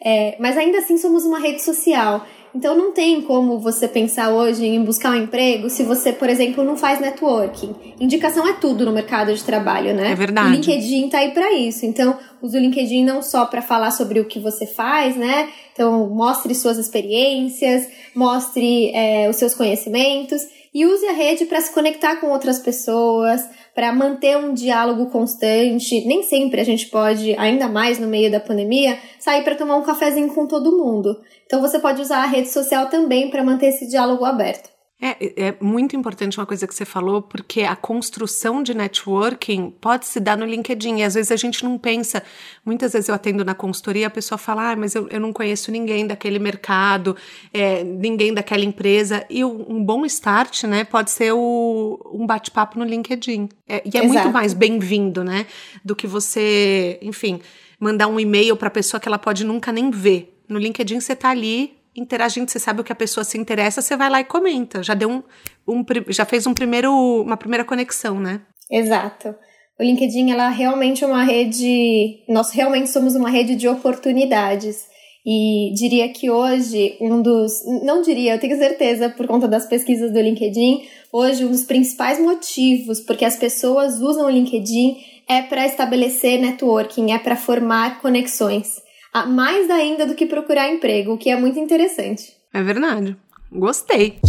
É, 0.04 0.36
mas 0.40 0.58
ainda 0.58 0.80
assim 0.80 0.98
somos 0.98 1.24
uma 1.24 1.40
rede 1.40 1.62
social. 1.62 2.26
Então 2.56 2.78
não 2.78 2.92
tem 2.92 3.22
como 3.22 3.60
você 3.60 3.88
pensar 3.88 4.30
hoje 4.30 4.66
em 4.66 4.84
buscar 4.84 5.12
um 5.12 5.24
emprego 5.24 5.70
se 5.70 5.84
você, 5.84 6.14
por 6.14 6.30
exemplo, 6.30 6.64
não 6.64 6.78
faz 6.78 7.00
networking. 7.00 7.74
Indicação 8.00 8.48
é 8.48 8.54
tudo 8.54 8.86
no 8.86 8.92
mercado 8.92 9.34
de 9.34 9.44
trabalho, 9.44 9.94
né? 9.96 10.12
É 10.12 10.16
verdade. 10.16 10.50
O 10.50 10.52
LinkedIn 10.52 11.10
tá 11.10 11.20
aí 11.20 11.32
para 11.32 11.52
isso. 11.54 11.86
Então, 11.86 12.18
use 12.42 12.56
o 12.56 12.60
LinkedIn 12.60 13.04
não 13.04 13.24
só 13.24 13.46
para 13.46 13.62
falar 13.62 13.92
sobre 13.92 14.20
o 14.20 14.26
que 14.26 14.40
você 14.40 14.68
faz, 14.68 15.16
né? 15.16 15.50
Então, 15.74 16.08
mostre 16.10 16.54
suas 16.54 16.78
experiências, 16.78 17.88
mostre 18.14 18.92
é, 18.94 19.28
os 19.30 19.38
seus 19.38 19.56
conhecimentos 19.56 20.42
e 20.74 20.86
use 20.86 21.06
a 21.06 21.14
rede 21.14 21.46
para 21.46 21.62
se 21.62 21.72
conectar 21.72 22.18
com 22.18 22.28
outras 22.28 22.60
pessoas, 22.60 23.42
para 23.74 23.94
manter 23.94 24.38
um 24.38 24.54
diálogo 24.54 25.08
constante. 25.08 26.06
Nem 26.06 26.24
sempre 26.24 26.62
a 26.62 26.64
gente 26.64 26.88
pode, 26.88 27.36
ainda 27.38 27.68
mais 27.68 28.00
no 28.00 28.08
meio 28.08 28.32
da 28.32 28.40
pandemia, 28.40 28.98
sair 29.20 29.44
para 29.44 29.56
tomar 29.56 29.78
um 29.78 29.84
cafezinho 29.84 30.34
com 30.34 30.46
todo 30.48 30.78
mundo. 30.78 31.20
Então 31.46 31.62
você 31.62 31.80
pode 31.80 32.02
usar 32.02 32.24
a 32.24 32.28
rede 32.28 32.50
social 32.50 32.88
também 32.88 33.30
para 33.30 33.44
manter 33.44 33.68
esse 33.68 33.88
diálogo 33.88 34.26
aberto. 34.26 34.73
É, 35.02 35.48
é 35.48 35.58
muito 35.60 35.98
importante 35.98 36.40
uma 36.40 36.46
coisa 36.46 36.66
que 36.66 36.74
você 36.74 36.86
falou, 36.86 37.22
porque 37.22 37.64
a 37.64 37.76
construção 37.76 38.64
de 38.64 38.74
networking 38.74 39.70
pode 39.82 40.06
se 40.06 40.18
dar 40.18 40.38
no 40.38 40.46
LinkedIn. 40.46 41.00
E 41.00 41.04
às 41.04 41.16
vezes 41.16 41.30
a 41.30 41.36
gente 41.36 41.64
não 41.64 41.78
pensa. 41.78 42.24
Muitas 42.66 42.94
vezes 42.94 43.10
eu 43.10 43.16
atendo 43.16 43.44
na 43.44 43.54
consultoria, 43.54 44.08
a 44.08 44.10
pessoa 44.10 44.38
fala, 44.38 44.72
ah, 44.72 44.76
mas 44.78 44.96
eu, 44.96 45.10
eu 45.10 45.20
não 45.20 45.34
conheço 45.34 45.72
ninguém 45.72 46.08
daquele 46.08 46.40
mercado, 46.40 47.18
é, 47.54 47.84
ninguém 47.84 48.34
daquela 48.34 48.64
empresa. 48.64 49.26
E 49.30 49.44
um 49.44 49.84
bom 49.84 50.06
start, 50.06 50.64
né, 50.64 50.86
pode 50.86 51.12
ser 51.12 51.34
o, 51.34 52.00
um 52.14 52.26
bate-papo 52.26 52.80
no 52.80 52.86
LinkedIn. 52.86 53.50
É, 53.68 53.82
e 53.86 53.98
é 53.98 54.06
Exato. 54.06 54.08
muito 54.08 54.32
mais 54.32 54.54
bem-vindo, 54.54 55.22
né, 55.22 55.46
do 55.84 55.96
que 55.96 56.08
você, 56.08 56.98
enfim, 57.02 57.42
mandar 57.78 58.08
um 58.08 58.18
e-mail 58.18 58.56
para 58.56 58.70
a 58.70 58.72
pessoa 58.72 59.02
que 59.02 59.10
ela 59.10 59.20
pode 59.20 59.44
nunca 59.44 59.70
nem 59.70 59.92
ver. 59.92 60.42
No 60.48 60.58
LinkedIn 60.58 61.02
você 61.02 61.12
está 61.12 61.30
ali 61.30 61.83
interagindo, 61.96 62.50
você 62.50 62.60
sabe 62.60 62.82
o 62.82 62.84
que 62.84 62.92
a 62.92 62.96
pessoa 62.96 63.24
se 63.24 63.38
interessa, 63.38 63.82
você 63.82 63.96
vai 63.96 64.10
lá 64.10 64.20
e 64.20 64.26
comenta. 64.26 64.82
Já 64.82 64.94
deu 64.94 65.10
um, 65.10 65.24
um 65.68 65.86
já 66.10 66.26
fez 66.26 66.48
um 66.48 66.54
primeiro, 66.54 66.92
uma 67.22 67.38
primeira 67.38 67.64
conexão, 67.64 68.20
né? 68.20 68.42
Exato. 68.70 69.36
O 69.80 69.84
LinkedIn 69.84 70.32
ela 70.32 70.50
realmente 70.50 71.04
é 71.04 71.08
uma 71.08 71.24
rede, 71.24 72.24
nós 72.30 72.52
realmente 72.52 72.90
somos 72.90 73.16
uma 73.16 73.30
rede 73.30 73.56
de 73.56 73.68
oportunidades. 73.68 74.88
E 75.26 75.74
diria 75.74 76.10
que 76.10 76.30
hoje 76.30 76.98
um 77.00 77.22
dos, 77.22 77.62
não 77.84 78.02
diria, 78.02 78.36
eu 78.36 78.40
tenho 78.40 78.58
certeza 78.58 79.10
por 79.10 79.26
conta 79.26 79.48
das 79.48 79.66
pesquisas 79.66 80.12
do 80.12 80.20
LinkedIn, 80.20 80.86
hoje 81.14 81.46
um 81.46 81.52
dos 81.52 81.64
principais 81.64 82.20
motivos 82.20 83.00
porque 83.00 83.24
as 83.24 83.38
pessoas 83.38 84.02
usam 84.02 84.26
o 84.26 84.30
LinkedIn 84.30 84.98
é 85.30 85.42
para 85.42 85.66
estabelecer 85.66 86.42
networking, 86.42 87.14
é 87.14 87.20
para 87.20 87.38
formar 87.38 88.02
conexões 88.02 88.84
mais 89.28 89.70
ainda 89.70 90.06
do 90.06 90.16
que 90.16 90.26
procurar 90.26 90.70
emprego, 90.70 91.14
o 91.14 91.18
que 91.18 91.30
é 91.30 91.36
muito 91.36 91.60
interessante. 91.60 92.34
É 92.54 92.62
verdade. 92.62 93.16
Gostei. 93.52 94.20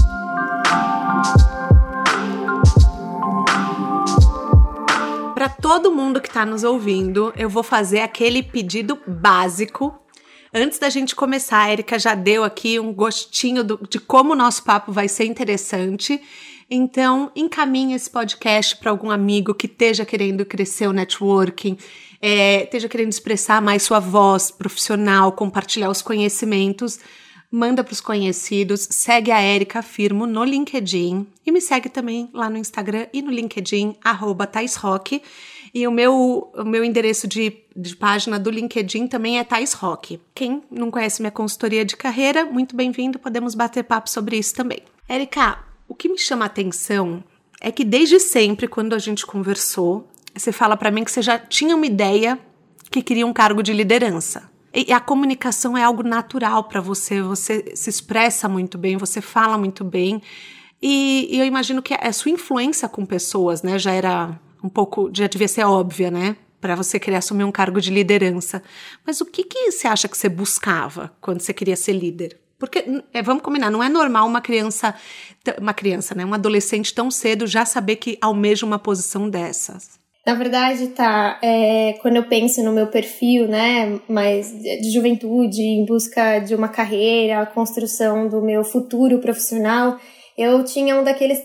todo 5.65 5.91
mundo 5.91 6.21
que 6.21 6.29
está 6.29 6.45
nos 6.45 6.63
ouvindo, 6.63 7.33
eu 7.39 7.49
vou 7.49 7.63
fazer 7.63 8.01
aquele 8.01 8.43
pedido 8.43 8.99
básico. 9.07 9.99
Antes 10.53 10.79
da 10.79 10.91
gente 10.91 11.17
começar, 11.17 11.63
a 11.63 11.73
Erika 11.73 11.99
já 11.99 12.15
deu 12.15 12.45
aqui 12.45 12.79
um 12.79 12.93
gostinho 12.93 13.65
do, 13.65 13.81
de 13.89 13.99
como 13.99 14.35
o 14.35 14.37
nosso 14.37 14.63
papo 14.63 14.93
vai 14.93 15.09
ser 15.09 15.25
interessante. 15.25 16.21
Então, 16.71 17.31
encaminhe 17.37 17.95
esse 17.95 18.11
podcast 18.11 18.77
para 18.77 18.91
algum 18.91 19.11
amigo 19.11 19.55
que 19.55 19.67
esteja 19.67 20.05
querendo 20.05 20.45
crescer 20.45 20.87
o 20.87 20.93
networking, 20.93 21.77
é, 22.21 22.65
esteja 22.65 22.89
querendo 22.89 23.13
expressar 23.13 23.61
mais 23.61 23.83
sua 23.83 24.01
voz 24.01 24.51
profissional, 24.51 25.33
compartilhar 25.33 25.91
os 25.91 26.01
conhecimentos 26.03 26.99
manda 27.55 27.85
para 27.85 27.93
os 27.93 28.01
conhecidos, 28.01 28.89
segue 28.91 29.31
a 29.31 29.41
Erika 29.41 29.81
Firmo 29.81 30.27
no 30.27 30.43
LinkedIn 30.43 31.25
e 31.47 31.53
me 31.53 31.61
segue 31.61 31.89
também 31.89 32.29
lá 32.35 32.51
no 32.51 32.59
Instagram 32.59 33.07
e 33.13 33.23
no 33.23 33.31
LinkedIn, 33.31 33.95
arroba 34.03 34.51
Rock. 34.79 35.23
E 35.73 35.87
o 35.87 35.93
meu, 35.93 36.53
o 36.53 36.65
meu 36.65 36.85
endereço 36.85 37.29
de, 37.29 37.57
de 37.77 37.95
página 37.95 38.41
do 38.41 38.51
LinkedIn 38.51 39.07
também 39.07 39.39
é 39.39 39.45
Thais 39.45 39.73
Rock. 39.73 40.21
Quem 40.35 40.63
não 40.69 40.91
conhece 40.91 41.23
minha 41.23 41.31
consultoria 41.31 41.85
de 41.85 41.97
carreira, 41.97 42.45
muito 42.45 42.75
bem-vindo, 42.75 43.21
podemos 43.21 43.55
bater 43.55 43.85
papo 43.85 44.11
sobre 44.11 44.37
isso 44.37 44.53
também. 44.53 44.81
Erika, 45.09 45.59
o 45.89 45.95
que 45.95 46.09
me 46.09 46.19
chama 46.19 46.45
a 46.45 46.47
atenção 46.47 47.23
é 47.61 47.71
que 47.71 47.85
desde 47.85 48.19
sempre, 48.21 48.69
quando 48.69 48.95
a 48.95 48.99
gente 48.99 49.25
conversou, 49.25 50.09
você 50.35 50.53
fala 50.53 50.77
para 50.77 50.91
mim 50.91 51.05
que 51.05 51.11
você 51.11 51.23
já 51.23 51.39
tinha 51.39 51.75
uma 51.77 51.87
ideia 51.87 52.39
que 52.91 53.03
queria 53.03 53.27
um 53.27 53.33
cargo 53.33 53.63
de 53.63 53.73
liderança. 53.73 54.51
E 54.75 54.93
a 54.93 54.99
comunicação 54.99 55.79
é 55.79 55.85
algo 55.85 56.03
natural 56.03 56.65
para 56.65 56.81
você, 56.81 57.23
você 57.23 57.73
se 57.77 57.89
expressa 57.89 58.49
muito 58.49 58.77
bem, 58.77 58.97
você 58.97 59.21
fala 59.21 59.57
muito 59.57 59.85
bem. 59.85 60.21
E, 60.83 61.29
e, 61.31 61.39
eu 61.39 61.45
imagino 61.45 61.81
que 61.81 61.95
a 61.95 62.13
sua 62.13 62.33
influência 62.33 62.89
com 62.89 63.07
pessoas, 63.07 63.63
né, 63.63 63.79
já 63.79 63.93
era 63.93 64.39
um 64.63 64.69
pouco, 64.69 65.11
já 65.15 65.29
devia 65.29 65.47
ser 65.47 65.65
óbvia, 65.65 66.11
né, 66.11 66.37
para 66.61 66.75
você 66.75 66.99
querer 66.99 67.17
assumir 67.17 67.45
um 67.45 67.53
cargo 67.53 67.81
de 67.81 67.91
liderança. 67.91 68.63
Mas 69.07 69.21
o 69.21 69.27
que, 69.27 69.45
que 69.45 69.71
você 69.71 69.87
acha 69.87 70.09
que 70.09 70.19
você 70.19 70.29
buscava 70.29 71.13
quando 71.21 71.41
você 71.41 71.55
queria 71.55 71.77
ser 71.77 71.93
líder? 71.93 72.41
Porque, 72.59 72.85
é, 73.13 73.23
vamos 73.23 73.43
combinar, 73.43 73.71
não 73.71 73.83
é 73.83 73.89
normal 73.89 74.27
uma 74.27 74.41
criança, 74.41 74.95
uma 75.61 75.75
criança, 75.75 76.15
né, 76.15 76.25
um 76.25 76.35
adolescente 76.35 76.95
tão 76.95 77.11
cedo 77.11 77.47
já 77.47 77.65
saber 77.65 77.97
que 77.97 78.19
almeja 78.21 78.65
uma 78.65 78.79
posição 78.79 79.29
dessas. 79.29 80.03
Na 80.27 80.35
verdade, 80.35 80.89
tá, 80.89 81.39
é, 81.43 81.99
quando 82.01 82.17
eu 82.17 82.25
penso 82.25 82.63
no 82.63 82.73
meu 82.73 82.87
perfil, 82.87 83.47
né, 83.47 84.01
mais 84.09 84.51
de 84.53 84.91
juventude, 84.91 85.61
em 85.61 85.85
busca 85.85 86.39
de 86.39 86.55
uma 86.55 86.69
carreira, 86.69 87.41
a 87.41 87.47
construção 87.47 88.27
do 88.27 88.41
meu 88.41 88.65
futuro 88.65 89.19
profissional, 89.19 89.99
eu 90.37 90.65
tinha 90.65 90.99
um 90.99 91.05
daqueles 91.05 91.39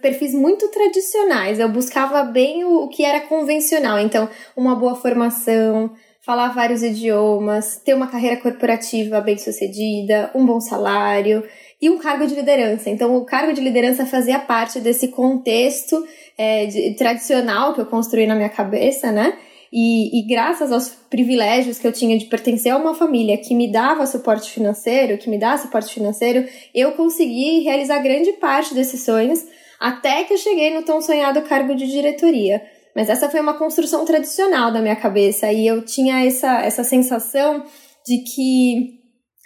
perfis 0.00 0.34
muito 0.34 0.68
tradicionais. 0.68 1.60
Eu 1.60 1.68
buscava 1.68 2.24
bem 2.24 2.64
o, 2.64 2.84
o 2.84 2.88
que 2.88 3.04
era 3.04 3.20
convencional. 3.20 4.00
Então, 4.00 4.28
uma 4.56 4.74
boa 4.74 4.96
formação, 4.96 5.92
falar 6.26 6.48
vários 6.48 6.82
idiomas, 6.82 7.80
ter 7.84 7.94
uma 7.94 8.08
carreira 8.08 8.36
corporativa 8.36 9.20
bem 9.20 9.38
sucedida, 9.38 10.30
um 10.34 10.44
bom 10.44 10.60
salário 10.60 11.44
e 11.80 11.88
um 11.88 11.98
cargo 11.98 12.26
de 12.26 12.34
liderança. 12.34 12.90
Então, 12.90 13.16
o 13.16 13.24
cargo 13.24 13.52
de 13.52 13.60
liderança 13.60 14.04
fazia 14.04 14.38
parte 14.38 14.80
desse 14.80 15.08
contexto 15.08 16.06
é, 16.36 16.66
de, 16.66 16.94
tradicional 16.94 17.72
que 17.72 17.80
eu 17.80 17.86
construí 17.86 18.26
na 18.26 18.34
minha 18.34 18.48
cabeça, 18.48 19.12
né? 19.12 19.36
E, 19.72 20.18
e, 20.18 20.26
graças 20.26 20.72
aos 20.72 20.88
privilégios 20.88 21.78
que 21.78 21.86
eu 21.86 21.92
tinha 21.92 22.16
de 22.16 22.24
pertencer 22.24 22.72
a 22.72 22.76
uma 22.78 22.94
família 22.94 23.36
que 23.36 23.54
me 23.54 23.70
dava 23.70 24.06
suporte 24.06 24.50
financeiro, 24.50 25.18
que 25.18 25.28
me 25.28 25.38
dá 25.38 25.58
suporte 25.58 25.92
financeiro, 25.92 26.48
eu 26.74 26.92
consegui 26.92 27.60
realizar 27.60 27.98
grande 27.98 28.32
parte 28.32 28.74
desses 28.74 29.04
sonhos 29.04 29.44
até 29.78 30.24
que 30.24 30.32
eu 30.32 30.38
cheguei 30.38 30.74
no 30.74 30.82
tão 30.82 31.02
sonhado 31.02 31.42
cargo 31.42 31.74
de 31.74 31.86
diretoria. 31.86 32.62
Mas 32.96 33.10
essa 33.10 33.28
foi 33.28 33.40
uma 33.40 33.54
construção 33.54 34.04
tradicional 34.04 34.72
da 34.72 34.80
minha 34.80 34.96
cabeça 34.96 35.52
e 35.52 35.66
eu 35.66 35.84
tinha 35.84 36.24
essa, 36.24 36.62
essa 36.62 36.82
sensação 36.82 37.62
de 38.06 38.24
que 38.24 38.97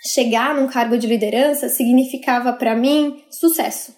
chegar 0.05 0.55
num 0.55 0.67
cargo 0.67 0.99
de 0.99 1.07
liderança 1.07 1.69
significava 1.69 2.53
para 2.53 2.75
mim 2.75 3.23
sucesso. 3.31 3.95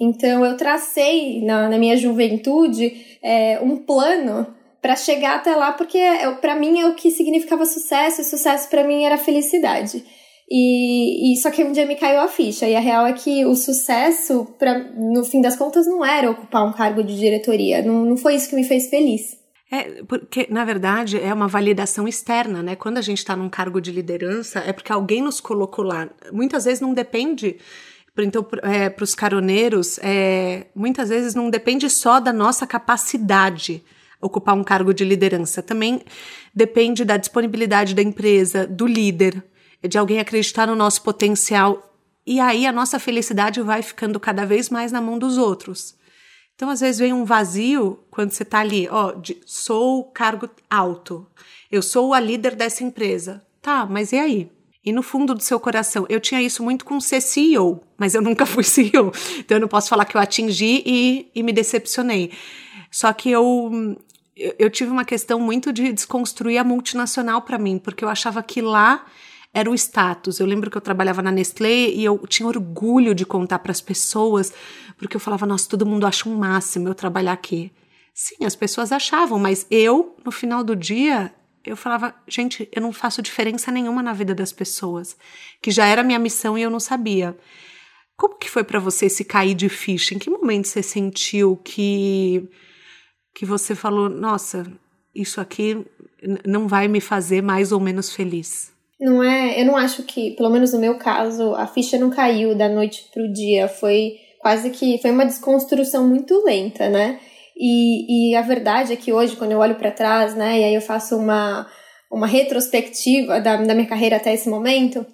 Então 0.00 0.44
eu 0.44 0.56
tracei 0.56 1.44
na, 1.44 1.68
na 1.68 1.78
minha 1.78 1.96
juventude 1.96 3.18
é, 3.22 3.58
um 3.60 3.76
plano 3.76 4.46
para 4.80 4.94
chegar 4.94 5.36
até 5.36 5.54
lá, 5.56 5.72
porque 5.72 5.98
é, 5.98 6.30
para 6.32 6.54
mim 6.54 6.80
é 6.80 6.86
o 6.86 6.94
que 6.94 7.10
significava 7.10 7.66
sucesso, 7.66 8.20
e 8.20 8.24
sucesso 8.24 8.68
para 8.70 8.84
mim 8.84 9.04
era 9.04 9.18
felicidade. 9.18 10.04
E, 10.50 11.32
e, 11.32 11.36
só 11.36 11.50
que 11.50 11.62
um 11.62 11.72
dia 11.72 11.84
me 11.84 11.96
caiu 11.96 12.20
a 12.20 12.28
ficha, 12.28 12.66
e 12.66 12.74
a 12.74 12.80
real 12.80 13.06
é 13.06 13.12
que 13.12 13.44
o 13.44 13.54
sucesso, 13.54 14.46
pra, 14.58 14.78
no 14.78 15.24
fim 15.24 15.40
das 15.42 15.56
contas, 15.56 15.86
não 15.86 16.04
era 16.04 16.30
ocupar 16.30 16.64
um 16.64 16.72
cargo 16.72 17.02
de 17.02 17.18
diretoria, 17.18 17.82
não, 17.82 18.04
não 18.04 18.16
foi 18.16 18.36
isso 18.36 18.48
que 18.48 18.56
me 18.56 18.64
fez 18.64 18.88
feliz. 18.88 19.36
É, 19.70 20.02
porque, 20.04 20.46
na 20.50 20.64
verdade, 20.64 21.20
é 21.20 21.32
uma 21.32 21.46
validação 21.46 22.08
externa, 22.08 22.62
né? 22.62 22.74
Quando 22.74 22.96
a 22.96 23.02
gente 23.02 23.18
está 23.18 23.36
num 23.36 23.50
cargo 23.50 23.80
de 23.80 23.92
liderança, 23.92 24.60
é 24.60 24.72
porque 24.72 24.90
alguém 24.90 25.20
nos 25.20 25.40
colocou 25.40 25.84
lá. 25.84 26.08
Muitas 26.32 26.64
vezes 26.64 26.80
não 26.80 26.94
depende. 26.94 27.58
Então, 28.16 28.46
é, 28.62 28.88
para 28.88 29.04
os 29.04 29.14
caroneiros, 29.14 29.98
é, 30.02 30.66
muitas 30.74 31.10
vezes 31.10 31.34
não 31.34 31.50
depende 31.50 31.88
só 31.90 32.18
da 32.18 32.32
nossa 32.32 32.66
capacidade 32.66 33.84
ocupar 34.20 34.56
um 34.56 34.64
cargo 34.64 34.92
de 34.92 35.04
liderança. 35.04 35.62
Também 35.62 36.02
depende 36.54 37.04
da 37.04 37.16
disponibilidade 37.16 37.94
da 37.94 38.02
empresa, 38.02 38.66
do 38.66 38.86
líder, 38.86 39.44
de 39.86 39.98
alguém 39.98 40.18
acreditar 40.18 40.66
no 40.66 40.74
nosso 40.74 41.02
potencial. 41.02 41.94
E 42.26 42.40
aí 42.40 42.66
a 42.66 42.72
nossa 42.72 42.98
felicidade 42.98 43.60
vai 43.60 43.82
ficando 43.82 44.18
cada 44.18 44.44
vez 44.44 44.68
mais 44.70 44.90
na 44.90 45.00
mão 45.00 45.18
dos 45.18 45.38
outros. 45.38 45.94
Então, 46.58 46.70
às 46.70 46.80
vezes, 46.80 46.98
vem 46.98 47.12
um 47.12 47.24
vazio 47.24 48.00
quando 48.10 48.32
você 48.32 48.42
está 48.42 48.58
ali, 48.58 48.88
ó, 48.90 49.12
de, 49.12 49.38
sou 49.46 50.02
cargo 50.02 50.50
alto, 50.68 51.24
eu 51.70 51.80
sou 51.80 52.12
a 52.12 52.18
líder 52.18 52.56
dessa 52.56 52.82
empresa. 52.82 53.46
Tá, 53.62 53.86
mas 53.86 54.10
e 54.10 54.16
aí? 54.16 54.50
E 54.84 54.90
no 54.90 55.00
fundo 55.00 55.36
do 55.36 55.40
seu 55.40 55.60
coração, 55.60 56.04
eu 56.08 56.18
tinha 56.18 56.42
isso 56.42 56.60
muito 56.64 56.84
com 56.84 56.98
ser 56.98 57.20
CEO, 57.20 57.80
mas 57.96 58.16
eu 58.16 58.20
nunca 58.22 58.44
fui 58.44 58.64
CEO. 58.64 59.12
Então 59.38 59.56
eu 59.56 59.60
não 59.60 59.68
posso 59.68 59.88
falar 59.88 60.04
que 60.04 60.16
eu 60.16 60.20
atingi 60.20 60.82
e, 60.84 61.30
e 61.32 61.44
me 61.44 61.52
decepcionei. 61.52 62.32
Só 62.90 63.12
que 63.12 63.30
eu, 63.30 63.96
eu 64.36 64.68
tive 64.68 64.90
uma 64.90 65.04
questão 65.04 65.38
muito 65.38 65.72
de 65.72 65.92
desconstruir 65.92 66.58
a 66.58 66.64
multinacional 66.64 67.40
para 67.40 67.56
mim, 67.56 67.78
porque 67.78 68.04
eu 68.04 68.08
achava 68.08 68.42
que 68.42 68.60
lá 68.60 69.06
era 69.52 69.70
o 69.70 69.74
status. 69.74 70.38
Eu 70.38 70.46
lembro 70.46 70.70
que 70.70 70.76
eu 70.76 70.80
trabalhava 70.80 71.22
na 71.22 71.32
Nestlé 71.32 71.88
e 71.88 72.04
eu 72.04 72.18
tinha 72.26 72.46
orgulho 72.46 73.14
de 73.14 73.24
contar 73.24 73.58
para 73.58 73.72
as 73.72 73.80
pessoas, 73.80 74.52
porque 74.96 75.16
eu 75.16 75.20
falava, 75.20 75.46
nossa, 75.46 75.68
todo 75.68 75.86
mundo 75.86 76.06
acha 76.06 76.28
um 76.28 76.36
máximo 76.36 76.88
eu 76.88 76.94
trabalhar 76.94 77.32
aqui. 77.32 77.72
Sim, 78.14 78.44
as 78.44 78.56
pessoas 78.56 78.92
achavam, 78.92 79.38
mas 79.38 79.66
eu, 79.70 80.16
no 80.24 80.32
final 80.32 80.64
do 80.64 80.74
dia, 80.74 81.32
eu 81.64 81.76
falava, 81.76 82.14
gente, 82.26 82.68
eu 82.72 82.82
não 82.82 82.92
faço 82.92 83.22
diferença 83.22 83.70
nenhuma 83.70 84.02
na 84.02 84.12
vida 84.12 84.34
das 84.34 84.52
pessoas, 84.52 85.16
que 85.62 85.70
já 85.70 85.86
era 85.86 86.02
minha 86.02 86.18
missão 86.18 86.58
e 86.58 86.62
eu 86.62 86.70
não 86.70 86.80
sabia. 86.80 87.36
Como 88.16 88.36
que 88.36 88.50
foi 88.50 88.64
para 88.64 88.80
você 88.80 89.08
se 89.08 89.24
cair 89.24 89.54
de 89.54 89.68
ficha? 89.68 90.14
Em 90.14 90.18
que 90.18 90.28
momento 90.28 90.66
você 90.66 90.82
sentiu 90.82 91.56
que 91.58 92.48
que 93.34 93.46
você 93.46 93.72
falou, 93.72 94.08
nossa, 94.08 94.66
isso 95.14 95.40
aqui 95.40 95.86
não 96.44 96.66
vai 96.66 96.88
me 96.88 97.00
fazer 97.00 97.40
mais 97.40 97.70
ou 97.70 97.78
menos 97.78 98.12
feliz? 98.12 98.72
Não 99.00 99.22
é, 99.22 99.60
eu 99.60 99.64
não 99.64 99.76
acho 99.76 100.02
que, 100.02 100.32
pelo 100.32 100.50
menos 100.50 100.72
no 100.72 100.80
meu 100.80 100.98
caso, 100.98 101.54
a 101.54 101.66
ficha 101.66 101.98
não 101.98 102.10
caiu 102.10 102.54
da 102.56 102.68
noite 102.68 103.08
pro 103.12 103.32
dia, 103.32 103.68
foi 103.68 104.16
quase 104.40 104.70
que 104.70 104.98
foi 104.98 105.10
uma 105.10 105.26
desconstrução 105.26 106.08
muito 106.08 106.44
lenta, 106.44 106.88
né? 106.88 107.20
E, 107.56 108.30
e 108.30 108.36
a 108.36 108.42
verdade 108.42 108.92
é 108.92 108.96
que 108.96 109.12
hoje, 109.12 109.36
quando 109.36 109.52
eu 109.52 109.58
olho 109.58 109.74
para 109.74 109.90
trás, 109.90 110.34
né, 110.34 110.60
e 110.60 110.64
aí 110.64 110.74
eu 110.74 110.80
faço 110.80 111.16
uma, 111.16 111.66
uma 112.10 112.26
retrospectiva 112.26 113.40
da, 113.40 113.56
da 113.56 113.74
minha 113.74 113.88
carreira 113.88 114.16
até 114.16 114.32
esse 114.32 114.48
momento, 114.48 115.04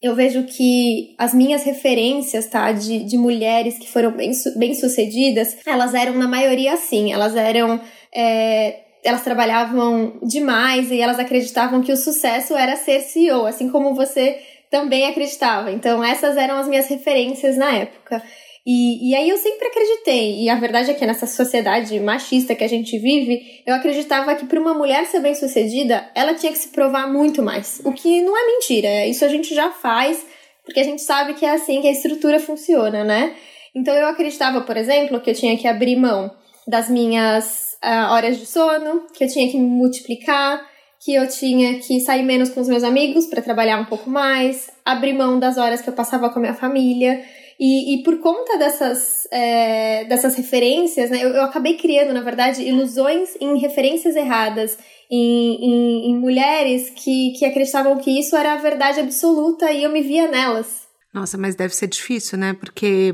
eu 0.00 0.14
vejo 0.14 0.44
que 0.44 1.14
as 1.18 1.34
minhas 1.34 1.64
referências, 1.64 2.46
tá, 2.46 2.70
de, 2.72 3.04
de 3.04 3.16
mulheres 3.16 3.78
que 3.78 3.90
foram 3.90 4.12
bem, 4.12 4.30
bem 4.56 4.74
sucedidas, 4.74 5.56
elas 5.66 5.94
eram 5.94 6.14
na 6.14 6.28
maioria 6.28 6.74
assim, 6.74 7.12
elas 7.12 7.34
eram. 7.34 7.80
É, 8.14 8.87
elas 9.04 9.22
trabalhavam 9.22 10.18
demais 10.22 10.90
e 10.90 11.00
elas 11.00 11.18
acreditavam 11.18 11.82
que 11.82 11.92
o 11.92 11.96
sucesso 11.96 12.54
era 12.54 12.76
ser 12.76 13.00
CEO, 13.00 13.46
assim 13.46 13.70
como 13.70 13.94
você 13.94 14.38
também 14.70 15.06
acreditava. 15.06 15.70
Então, 15.70 16.02
essas 16.04 16.36
eram 16.36 16.56
as 16.56 16.68
minhas 16.68 16.88
referências 16.88 17.56
na 17.56 17.72
época. 17.72 18.22
E, 18.66 19.10
e 19.10 19.14
aí 19.14 19.30
eu 19.30 19.38
sempre 19.38 19.66
acreditei, 19.66 20.42
e 20.42 20.50
a 20.50 20.54
verdade 20.54 20.90
é 20.90 20.94
que 20.94 21.06
nessa 21.06 21.26
sociedade 21.26 21.98
machista 22.00 22.54
que 22.54 22.62
a 22.62 22.68
gente 22.68 22.98
vive, 22.98 23.62
eu 23.66 23.74
acreditava 23.74 24.34
que 24.34 24.44
para 24.44 24.60
uma 24.60 24.74
mulher 24.74 25.06
ser 25.06 25.20
bem 25.20 25.34
sucedida, 25.34 26.06
ela 26.14 26.34
tinha 26.34 26.52
que 26.52 26.58
se 26.58 26.68
provar 26.68 27.10
muito 27.10 27.42
mais. 27.42 27.80
O 27.82 27.92
que 27.92 28.20
não 28.20 28.36
é 28.36 28.46
mentira, 28.46 29.06
isso 29.06 29.24
a 29.24 29.28
gente 29.28 29.54
já 29.54 29.70
faz, 29.70 30.22
porque 30.66 30.80
a 30.80 30.84
gente 30.84 31.00
sabe 31.00 31.32
que 31.32 31.46
é 31.46 31.52
assim 31.52 31.80
que 31.80 31.88
a 31.88 31.92
estrutura 31.92 32.38
funciona, 32.38 33.02
né? 33.04 33.34
Então 33.74 33.94
eu 33.94 34.06
acreditava, 34.06 34.60
por 34.60 34.76
exemplo, 34.76 35.18
que 35.18 35.30
eu 35.30 35.34
tinha 35.34 35.56
que 35.56 35.66
abrir 35.66 35.96
mão 35.96 36.30
das 36.66 36.90
minhas 36.90 37.67
uh, 37.84 38.12
horas 38.12 38.38
de 38.38 38.46
sono, 38.46 39.06
que 39.12 39.24
eu 39.24 39.28
tinha 39.28 39.50
que 39.50 39.58
multiplicar, 39.58 40.64
que 41.00 41.14
eu 41.14 41.28
tinha 41.28 41.78
que 41.78 42.00
sair 42.00 42.22
menos 42.22 42.50
com 42.50 42.60
os 42.60 42.68
meus 42.68 42.82
amigos 42.82 43.26
para 43.26 43.42
trabalhar 43.42 43.78
um 43.78 43.84
pouco 43.84 44.10
mais, 44.10 44.70
abrir 44.84 45.12
mão 45.12 45.38
das 45.38 45.56
horas 45.56 45.80
que 45.80 45.88
eu 45.88 45.94
passava 45.94 46.28
com 46.30 46.38
a 46.38 46.42
minha 46.42 46.54
família. 46.54 47.22
E, 47.60 47.94
e 47.94 48.02
por 48.04 48.18
conta 48.18 48.56
dessas, 48.56 49.26
é, 49.32 50.04
dessas 50.04 50.36
referências, 50.36 51.10
né, 51.10 51.18
eu, 51.22 51.30
eu 51.30 51.42
acabei 51.42 51.76
criando, 51.76 52.12
na 52.12 52.20
verdade, 52.20 52.62
ilusões 52.62 53.30
em 53.40 53.58
referências 53.58 54.14
erradas, 54.14 54.78
em, 55.10 55.56
em, 55.56 56.10
em 56.10 56.16
mulheres 56.16 56.90
que, 56.90 57.32
que 57.36 57.44
acreditavam 57.44 57.98
que 57.98 58.16
isso 58.16 58.36
era 58.36 58.52
a 58.52 58.58
verdade 58.58 59.00
absoluta 59.00 59.72
e 59.72 59.82
eu 59.82 59.90
me 59.90 60.02
via 60.02 60.28
nelas. 60.28 60.86
Nossa, 61.12 61.36
mas 61.36 61.56
deve 61.56 61.74
ser 61.74 61.88
difícil, 61.88 62.38
né? 62.38 62.54
Porque 62.54 63.12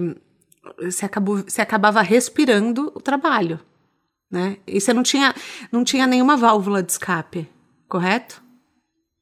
você, 0.78 1.06
acabou, 1.06 1.38
você 1.38 1.62
acabava 1.62 2.02
respirando 2.02 2.92
o 2.94 3.00
trabalho, 3.00 3.60
né? 4.30 4.56
E 4.66 4.80
você 4.80 4.92
não 4.92 5.02
tinha, 5.02 5.34
não 5.70 5.84
tinha 5.84 6.06
nenhuma 6.06 6.36
válvula 6.36 6.82
de 6.82 6.92
escape, 6.92 7.48
correto? 7.88 8.42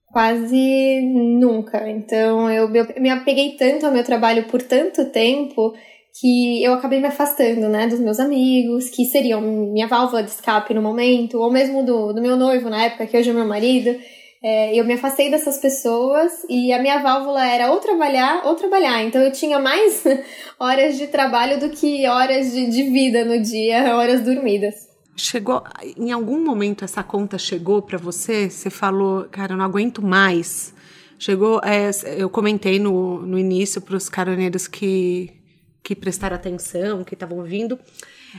Quase 0.06 1.00
nunca. 1.02 1.88
Então, 1.88 2.50
eu, 2.50 2.68
me 2.68 3.10
apeguei 3.10 3.56
tanto 3.56 3.86
ao 3.86 3.92
meu 3.92 4.04
trabalho 4.04 4.44
por 4.44 4.60
tanto 4.62 5.06
tempo 5.06 5.74
que 6.20 6.62
eu 6.62 6.74
acabei 6.74 7.00
me 7.00 7.06
afastando, 7.06 7.68
né, 7.68 7.86
dos 7.86 7.98
meus 7.98 8.20
amigos, 8.20 8.90
que 8.90 9.06
seriam 9.06 9.40
minha 9.40 9.88
válvula 9.88 10.22
de 10.22 10.30
escape 10.30 10.74
no 10.74 10.82
momento, 10.82 11.38
ou 11.38 11.50
mesmo 11.50 11.82
do, 11.82 12.12
do 12.12 12.20
meu 12.20 12.36
noivo 12.36 12.68
na 12.68 12.84
época, 12.84 13.06
que 13.06 13.16
hoje 13.16 13.30
é 13.30 13.32
meu 13.32 13.46
marido. 13.46 13.98
É, 14.44 14.74
eu 14.74 14.84
me 14.84 14.94
afastei 14.94 15.30
dessas 15.30 15.58
pessoas 15.58 16.32
e 16.48 16.72
a 16.72 16.82
minha 16.82 16.98
válvula 16.98 17.46
era 17.46 17.70
ou 17.70 17.78
trabalhar 17.78 18.42
ou 18.44 18.56
trabalhar. 18.56 19.02
Então 19.04 19.22
eu 19.22 19.32
tinha 19.32 19.58
mais 19.58 20.04
horas 20.58 20.98
de 20.98 21.06
trabalho 21.06 21.60
do 21.60 21.70
que 21.70 22.06
horas 22.06 22.52
de, 22.52 22.66
de 22.68 22.82
vida 22.90 23.24
no 23.24 23.40
dia, 23.40 23.96
horas 23.96 24.20
dormidas. 24.20 24.91
Chegou, 25.16 25.62
em 25.96 26.10
algum 26.10 26.42
momento 26.42 26.84
essa 26.84 27.02
conta 27.02 27.38
chegou 27.38 27.82
para 27.82 27.98
você? 27.98 28.48
Você 28.48 28.70
falou, 28.70 29.24
cara, 29.24 29.52
eu 29.52 29.56
não 29.56 29.64
aguento 29.64 30.02
mais. 30.02 30.74
Chegou, 31.18 31.60
é, 31.62 31.90
eu 32.16 32.28
comentei 32.30 32.78
no, 32.78 33.20
no 33.24 33.38
início 33.38 33.80
para 33.80 33.96
os 33.96 34.08
caroneiros 34.08 34.66
que, 34.66 35.30
que 35.82 35.94
prestaram 35.94 36.34
atenção, 36.34 37.04
que 37.04 37.14
estavam 37.14 37.38
ouvindo, 37.38 37.78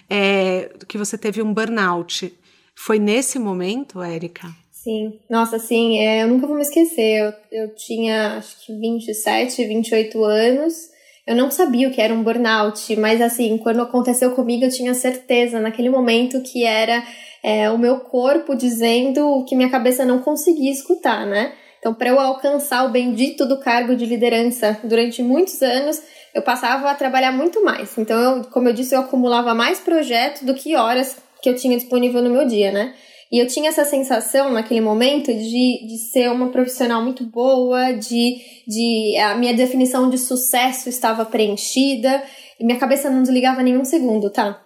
é, 0.09 0.71
que 0.87 0.97
você 0.97 1.17
teve 1.17 1.41
um 1.41 1.53
burnout. 1.53 2.33
Foi 2.75 2.99
nesse 2.99 3.37
momento, 3.37 4.01
Érica? 4.01 4.53
Sim, 4.71 5.17
nossa, 5.29 5.59
sim, 5.59 5.99
é, 5.99 6.23
eu 6.23 6.27
nunca 6.27 6.45
vou 6.45 6.57
me 6.57 6.61
esquecer. 6.61 7.19
Eu, 7.51 7.61
eu 7.63 7.75
tinha 7.75 8.37
acho 8.37 8.65
que 8.65 8.77
27, 8.77 9.65
28 9.65 10.23
anos. 10.25 10.92
Eu 11.25 11.37
não 11.37 11.49
sabia 11.49 11.87
o 11.87 11.91
que 11.91 12.01
era 12.01 12.13
um 12.13 12.21
burnout, 12.21 12.95
mas 12.97 13.21
assim, 13.21 13.57
quando 13.57 13.81
aconteceu 13.81 14.31
comigo, 14.31 14.65
eu 14.65 14.69
tinha 14.69 14.93
certeza 14.93 15.59
naquele 15.59 15.89
momento 15.89 16.41
que 16.41 16.65
era 16.65 17.01
é, 17.41 17.69
o 17.71 17.77
meu 17.77 18.01
corpo 18.01 18.55
dizendo 18.55 19.25
o 19.25 19.45
que 19.45 19.55
minha 19.55 19.69
cabeça 19.69 20.03
não 20.03 20.19
conseguia 20.19 20.71
escutar, 20.71 21.25
né? 21.25 21.53
Então, 21.79 21.93
para 21.93 22.09
eu 22.09 22.19
alcançar 22.19 22.85
o 22.85 22.91
bendito 22.91 23.45
do 23.45 23.59
cargo 23.59 23.95
de 23.95 24.05
liderança 24.05 24.79
durante 24.83 25.21
muitos 25.21 25.61
anos, 25.61 26.01
eu 26.33 26.41
passava 26.41 26.89
a 26.89 26.95
trabalhar 26.95 27.31
muito 27.31 27.63
mais. 27.63 27.97
Então, 27.97 28.37
eu, 28.37 28.43
como 28.45 28.69
eu 28.69 28.73
disse, 28.73 28.95
eu 28.95 29.01
acumulava 29.01 29.53
mais 29.53 29.79
projetos 29.79 30.43
do 30.43 30.53
que 30.53 30.75
horas 30.75 31.17
que 31.41 31.49
eu 31.49 31.55
tinha 31.55 31.77
disponível 31.77 32.21
no 32.21 32.29
meu 32.29 32.45
dia, 32.45 32.71
né? 32.71 32.93
E 33.33 33.39
eu 33.39 33.47
tinha 33.47 33.69
essa 33.69 33.83
sensação 33.83 34.51
naquele 34.51 34.79
momento 34.79 35.33
de, 35.33 35.87
de 35.87 35.97
ser 36.11 36.29
uma 36.29 36.49
profissional 36.49 37.01
muito 37.01 37.23
boa, 37.25 37.91
de, 37.91 38.37
de 38.67 39.17
a 39.17 39.33
minha 39.33 39.55
definição 39.55 40.07
de 40.07 40.19
sucesso 40.19 40.87
estava 40.87 41.25
preenchida 41.25 42.23
e 42.59 42.63
minha 42.63 42.77
cabeça 42.77 43.09
não 43.09 43.23
desligava 43.23 43.63
nenhum 43.63 43.83
segundo, 43.83 44.29
tá? 44.29 44.61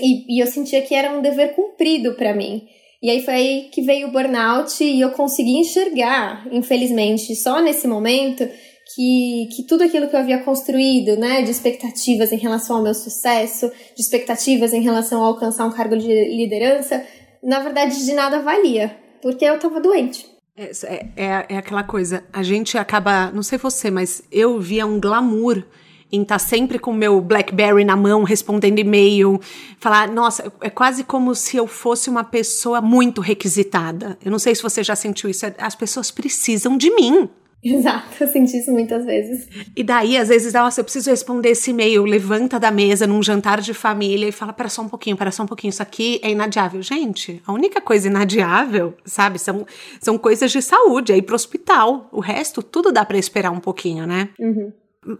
E, 0.00 0.38
e 0.38 0.42
eu 0.42 0.46
sentia 0.46 0.80
que 0.80 0.94
era 0.94 1.12
um 1.12 1.20
dever 1.20 1.54
cumprido 1.54 2.14
para 2.14 2.32
mim. 2.32 2.66
E 3.02 3.10
aí 3.10 3.22
foi 3.22 3.34
aí 3.34 3.68
que 3.70 3.82
veio 3.82 4.08
o 4.08 4.10
burnout 4.10 4.82
e 4.82 5.02
eu 5.02 5.10
consegui 5.10 5.58
enxergar, 5.58 6.48
infelizmente, 6.50 7.36
só 7.36 7.60
nesse 7.60 7.86
momento, 7.86 8.48
que, 8.94 9.48
que 9.54 9.62
tudo 9.64 9.84
aquilo 9.84 10.08
que 10.08 10.16
eu 10.16 10.20
havia 10.20 10.38
construído, 10.38 11.16
né, 11.18 11.42
de 11.42 11.50
expectativas 11.50 12.32
em 12.32 12.38
relação 12.38 12.76
ao 12.76 12.82
meu 12.82 12.94
sucesso, 12.94 13.70
de 13.94 14.00
expectativas 14.02 14.72
em 14.72 14.80
relação 14.80 15.22
a 15.22 15.26
alcançar 15.26 15.66
um 15.66 15.72
cargo 15.72 15.96
de 15.96 16.06
liderança, 16.06 17.04
na 17.42 17.60
verdade, 17.60 18.04
de 18.04 18.12
nada 18.12 18.42
valia, 18.42 18.96
porque 19.22 19.44
eu 19.44 19.58
tava 19.58 19.80
doente. 19.80 20.26
É, 20.56 20.70
é, 21.16 21.46
é 21.50 21.56
aquela 21.56 21.84
coisa, 21.84 22.24
a 22.32 22.42
gente 22.42 22.76
acaba, 22.76 23.30
não 23.30 23.42
sei 23.42 23.58
você, 23.58 23.90
mas 23.90 24.22
eu 24.30 24.58
via 24.60 24.84
um 24.84 24.98
glamour 24.98 25.62
em 26.10 26.22
estar 26.22 26.36
tá 26.36 26.38
sempre 26.38 26.78
com 26.78 26.90
o 26.90 26.94
meu 26.94 27.20
Blackberry 27.20 27.84
na 27.84 27.94
mão, 27.94 28.24
respondendo 28.24 28.78
e-mail, 28.78 29.40
falar, 29.78 30.08
nossa, 30.08 30.50
é 30.60 30.70
quase 30.70 31.04
como 31.04 31.34
se 31.34 31.56
eu 31.56 31.66
fosse 31.66 32.08
uma 32.10 32.24
pessoa 32.24 32.80
muito 32.80 33.20
requisitada. 33.20 34.18
Eu 34.24 34.30
não 34.30 34.38
sei 34.38 34.54
se 34.54 34.62
você 34.62 34.82
já 34.82 34.96
sentiu 34.96 35.28
isso, 35.28 35.46
as 35.58 35.74
pessoas 35.74 36.10
precisam 36.10 36.76
de 36.76 36.90
mim. 36.94 37.28
Exato, 37.64 38.06
eu 38.20 38.28
senti 38.28 38.56
isso 38.56 38.70
muitas 38.70 39.04
vezes. 39.04 39.48
E 39.76 39.82
daí, 39.82 40.16
às 40.16 40.28
vezes, 40.28 40.52
nossa, 40.52 40.80
eu 40.80 40.84
preciso 40.84 41.10
responder 41.10 41.50
esse 41.50 41.70
e-mail, 41.70 42.04
levanta 42.04 42.58
da 42.58 42.70
mesa 42.70 43.06
num 43.06 43.22
jantar 43.22 43.60
de 43.60 43.74
família 43.74 44.28
e 44.28 44.32
fala: 44.32 44.52
para 44.52 44.68
só 44.68 44.82
um 44.82 44.88
pouquinho, 44.88 45.16
para 45.16 45.32
só 45.32 45.42
um 45.42 45.46
pouquinho, 45.46 45.70
isso 45.70 45.82
aqui 45.82 46.20
é 46.22 46.30
inadiável. 46.30 46.80
Gente, 46.82 47.42
a 47.44 47.52
única 47.52 47.80
coisa 47.80 48.06
inadiável, 48.06 48.94
sabe, 49.04 49.38
são, 49.40 49.66
são 50.00 50.16
coisas 50.16 50.52
de 50.52 50.62
saúde, 50.62 51.12
é 51.12 51.16
ir 51.16 51.22
pro 51.22 51.34
hospital. 51.34 52.08
O 52.12 52.20
resto, 52.20 52.62
tudo 52.62 52.92
dá 52.92 53.04
para 53.04 53.18
esperar 53.18 53.50
um 53.50 53.60
pouquinho, 53.60 54.06
né? 54.06 54.28
Uhum. 54.38 54.72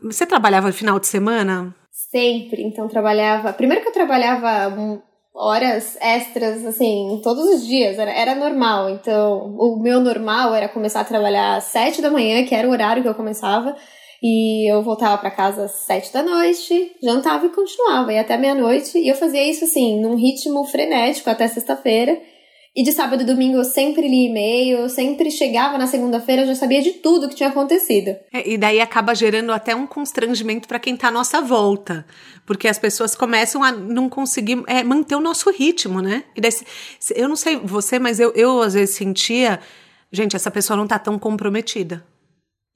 Você 0.05 0.25
trabalhava 0.25 0.71
final 0.71 1.01
de 1.01 1.09
semana? 1.09 1.75
Sempre, 1.91 2.63
então 2.63 2.87
trabalhava. 2.89 3.53
Primeiro 3.53 3.83
que 3.83 3.89
eu 3.89 3.93
trabalhava 3.93 5.03
horas 5.39 5.97
extras, 6.01 6.67
assim, 6.67 7.21
todos 7.23 7.45
os 7.45 7.65
dias, 7.65 7.97
era, 7.97 8.11
era 8.11 8.35
normal. 8.35 8.91
Então, 8.91 9.55
o 9.57 9.79
meu 9.81 10.01
normal 10.01 10.53
era 10.53 10.69
começar 10.69 11.01
a 11.01 11.05
trabalhar 11.05 11.57
às 11.57 11.65
sete 11.65 12.03
da 12.03 12.11
manhã, 12.11 12.45
que 12.45 12.55
era 12.55 12.67
o 12.67 12.73
horário 12.73 13.03
que 13.03 13.09
eu 13.09 13.15
começava, 13.15 13.77
e 14.21 14.69
eu 14.69 14.83
voltava 14.83 15.17
para 15.17 15.31
casa 15.31 15.67
às 15.67 15.73
sete 15.87 16.13
da 16.13 16.25
noite, 16.25 16.91
jantava 17.01 17.47
e 17.47 17.51
continuava, 17.51 18.13
e 18.13 18.19
até 18.19 18.37
meia-noite, 18.37 18.99
e 18.99 19.09
eu 19.09 19.15
fazia 19.15 19.49
isso, 19.49 19.65
assim, 19.65 20.01
num 20.01 20.17
ritmo 20.17 20.65
frenético 20.65 21.31
até 21.31 21.47
sexta-feira. 21.47 22.21
E 22.77 22.83
de 22.83 22.93
sábado 22.93 23.23
e 23.23 23.27
domingo 23.27 23.57
eu 23.57 23.65
sempre 23.65 24.07
li 24.07 24.27
e-mail, 24.27 24.79
eu 24.79 24.89
sempre 24.89 25.31
chegava 25.31 25.77
na 25.79 25.87
segunda-feira, 25.87 26.43
eu 26.43 26.47
já 26.47 26.55
sabia 26.55 26.81
de 26.81 26.93
tudo 26.93 27.29
que 27.29 27.35
tinha 27.35 27.49
acontecido. 27.49 28.15
É, 28.33 28.49
e 28.49 28.57
daí 28.57 28.81
acaba 28.81 29.15
gerando 29.15 29.53
até 29.53 29.75
um 29.75 29.87
constrangimento 29.87 30.69
para 30.69 30.79
quem 30.79 30.97
tá 30.97 31.09
à 31.09 31.11
nossa 31.11 31.41
volta. 31.41 32.07
Porque 32.47 32.69
as 32.69 32.79
pessoas 32.79 33.15
começam 33.15 33.63
a 33.63 33.73
não 33.73 34.09
conseguir 34.09 34.63
é, 34.67 34.83
manter 34.83 35.17
o 35.17 35.21
nosso 35.21 35.51
ritmo, 35.51 36.01
né? 36.01 36.25
E 36.37 36.41
daí, 36.41 36.53
eu 37.15 37.29
não 37.29 37.37
sei 37.37 37.57
você, 37.57 37.99
mas 37.99 38.21
eu, 38.21 38.33
eu 38.35 38.63
às 38.63 38.75
vezes 38.75 38.95
sentia, 38.95 39.61
gente, 40.13 40.37
essa 40.37 40.51
pessoa 40.51 40.77
não 40.77 40.87
tá 40.87 40.99
tão 40.99 41.19
comprometida. 41.19 42.05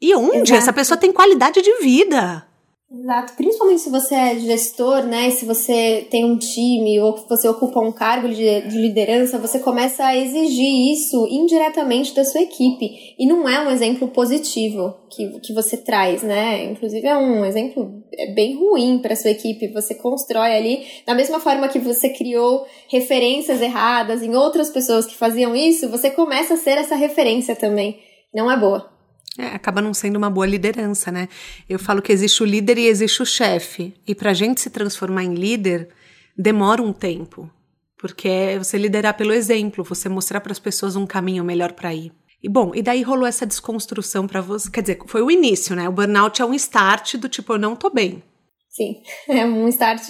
E 0.00 0.14
onde? 0.16 0.50
Exato. 0.50 0.54
Essa 0.54 0.72
pessoa 0.72 0.98
tem 0.98 1.12
qualidade 1.12 1.62
de 1.62 1.78
vida. 1.78 2.46
Exato, 2.94 3.32
principalmente 3.36 3.80
se 3.80 3.88
você 3.88 4.14
é 4.14 4.38
gestor, 4.38 5.04
né? 5.04 5.30
Se 5.30 5.46
você 5.46 6.06
tem 6.10 6.26
um 6.26 6.36
time 6.36 7.00
ou 7.00 7.16
você 7.26 7.48
ocupa 7.48 7.80
um 7.80 7.90
cargo 7.90 8.28
de, 8.28 8.60
de, 8.68 8.76
liderança, 8.76 9.38
você 9.38 9.58
começa 9.58 10.04
a 10.04 10.14
exigir 10.14 10.92
isso 10.92 11.26
indiretamente 11.26 12.14
da 12.14 12.22
sua 12.22 12.42
equipe. 12.42 13.14
E 13.18 13.26
não 13.26 13.48
é 13.48 13.66
um 13.66 13.70
exemplo 13.70 14.08
positivo 14.08 14.94
que, 15.10 15.40
que 15.40 15.54
você 15.54 15.78
traz, 15.78 16.22
né? 16.22 16.64
Inclusive 16.64 17.06
é 17.06 17.16
um 17.16 17.46
exemplo 17.46 18.04
é 18.14 18.34
bem 18.34 18.56
ruim 18.56 18.98
para 18.98 19.16
sua 19.16 19.30
equipe. 19.30 19.72
Você 19.72 19.94
constrói 19.94 20.54
ali, 20.54 20.84
da 21.06 21.14
mesma 21.14 21.40
forma 21.40 21.68
que 21.68 21.78
você 21.78 22.10
criou 22.10 22.66
referências 22.90 23.62
erradas 23.62 24.22
em 24.22 24.36
outras 24.36 24.68
pessoas 24.68 25.06
que 25.06 25.16
faziam 25.16 25.56
isso, 25.56 25.88
você 25.88 26.10
começa 26.10 26.54
a 26.54 26.58
ser 26.58 26.76
essa 26.76 26.94
referência 26.94 27.56
também. 27.56 27.98
Não 28.34 28.50
é 28.50 28.56
boa. 28.58 28.91
É, 29.38 29.46
acaba 29.46 29.80
não 29.80 29.94
sendo 29.94 30.16
uma 30.16 30.28
boa 30.28 30.46
liderança, 30.46 31.10
né? 31.10 31.28
Eu 31.68 31.78
falo 31.78 32.02
que 32.02 32.12
existe 32.12 32.42
o 32.42 32.46
líder 32.46 32.76
e 32.78 32.86
existe 32.86 33.22
o 33.22 33.26
chefe. 33.26 33.94
E 34.06 34.14
para 34.14 34.30
a 34.30 34.34
gente 34.34 34.60
se 34.60 34.68
transformar 34.68 35.24
em 35.24 35.34
líder, 35.34 35.88
demora 36.36 36.82
um 36.82 36.92
tempo. 36.92 37.50
Porque 37.96 38.28
é 38.28 38.58
você 38.58 38.76
liderar 38.76 39.16
pelo 39.16 39.32
exemplo, 39.32 39.84
você 39.84 40.08
mostrar 40.08 40.40
para 40.40 40.52
as 40.52 40.58
pessoas 40.58 40.96
um 40.96 41.06
caminho 41.06 41.44
melhor 41.44 41.72
para 41.72 41.94
ir. 41.94 42.12
E 42.42 42.48
bom, 42.48 42.72
e 42.74 42.82
daí 42.82 43.02
rolou 43.02 43.26
essa 43.26 43.46
desconstrução 43.46 44.26
para 44.26 44.40
você. 44.40 44.70
Quer 44.70 44.82
dizer, 44.82 44.98
foi 45.06 45.22
o 45.22 45.30
início, 45.30 45.76
né? 45.76 45.88
O 45.88 45.92
burnout 45.92 46.42
é 46.42 46.44
um 46.44 46.52
start 46.54 47.16
do 47.16 47.28
tipo, 47.28 47.52
eu 47.52 47.58
não 47.58 47.76
tô 47.76 47.88
bem. 47.88 48.22
Sim, 48.68 49.02
é 49.30 49.46
um 49.46 49.68
start. 49.68 50.02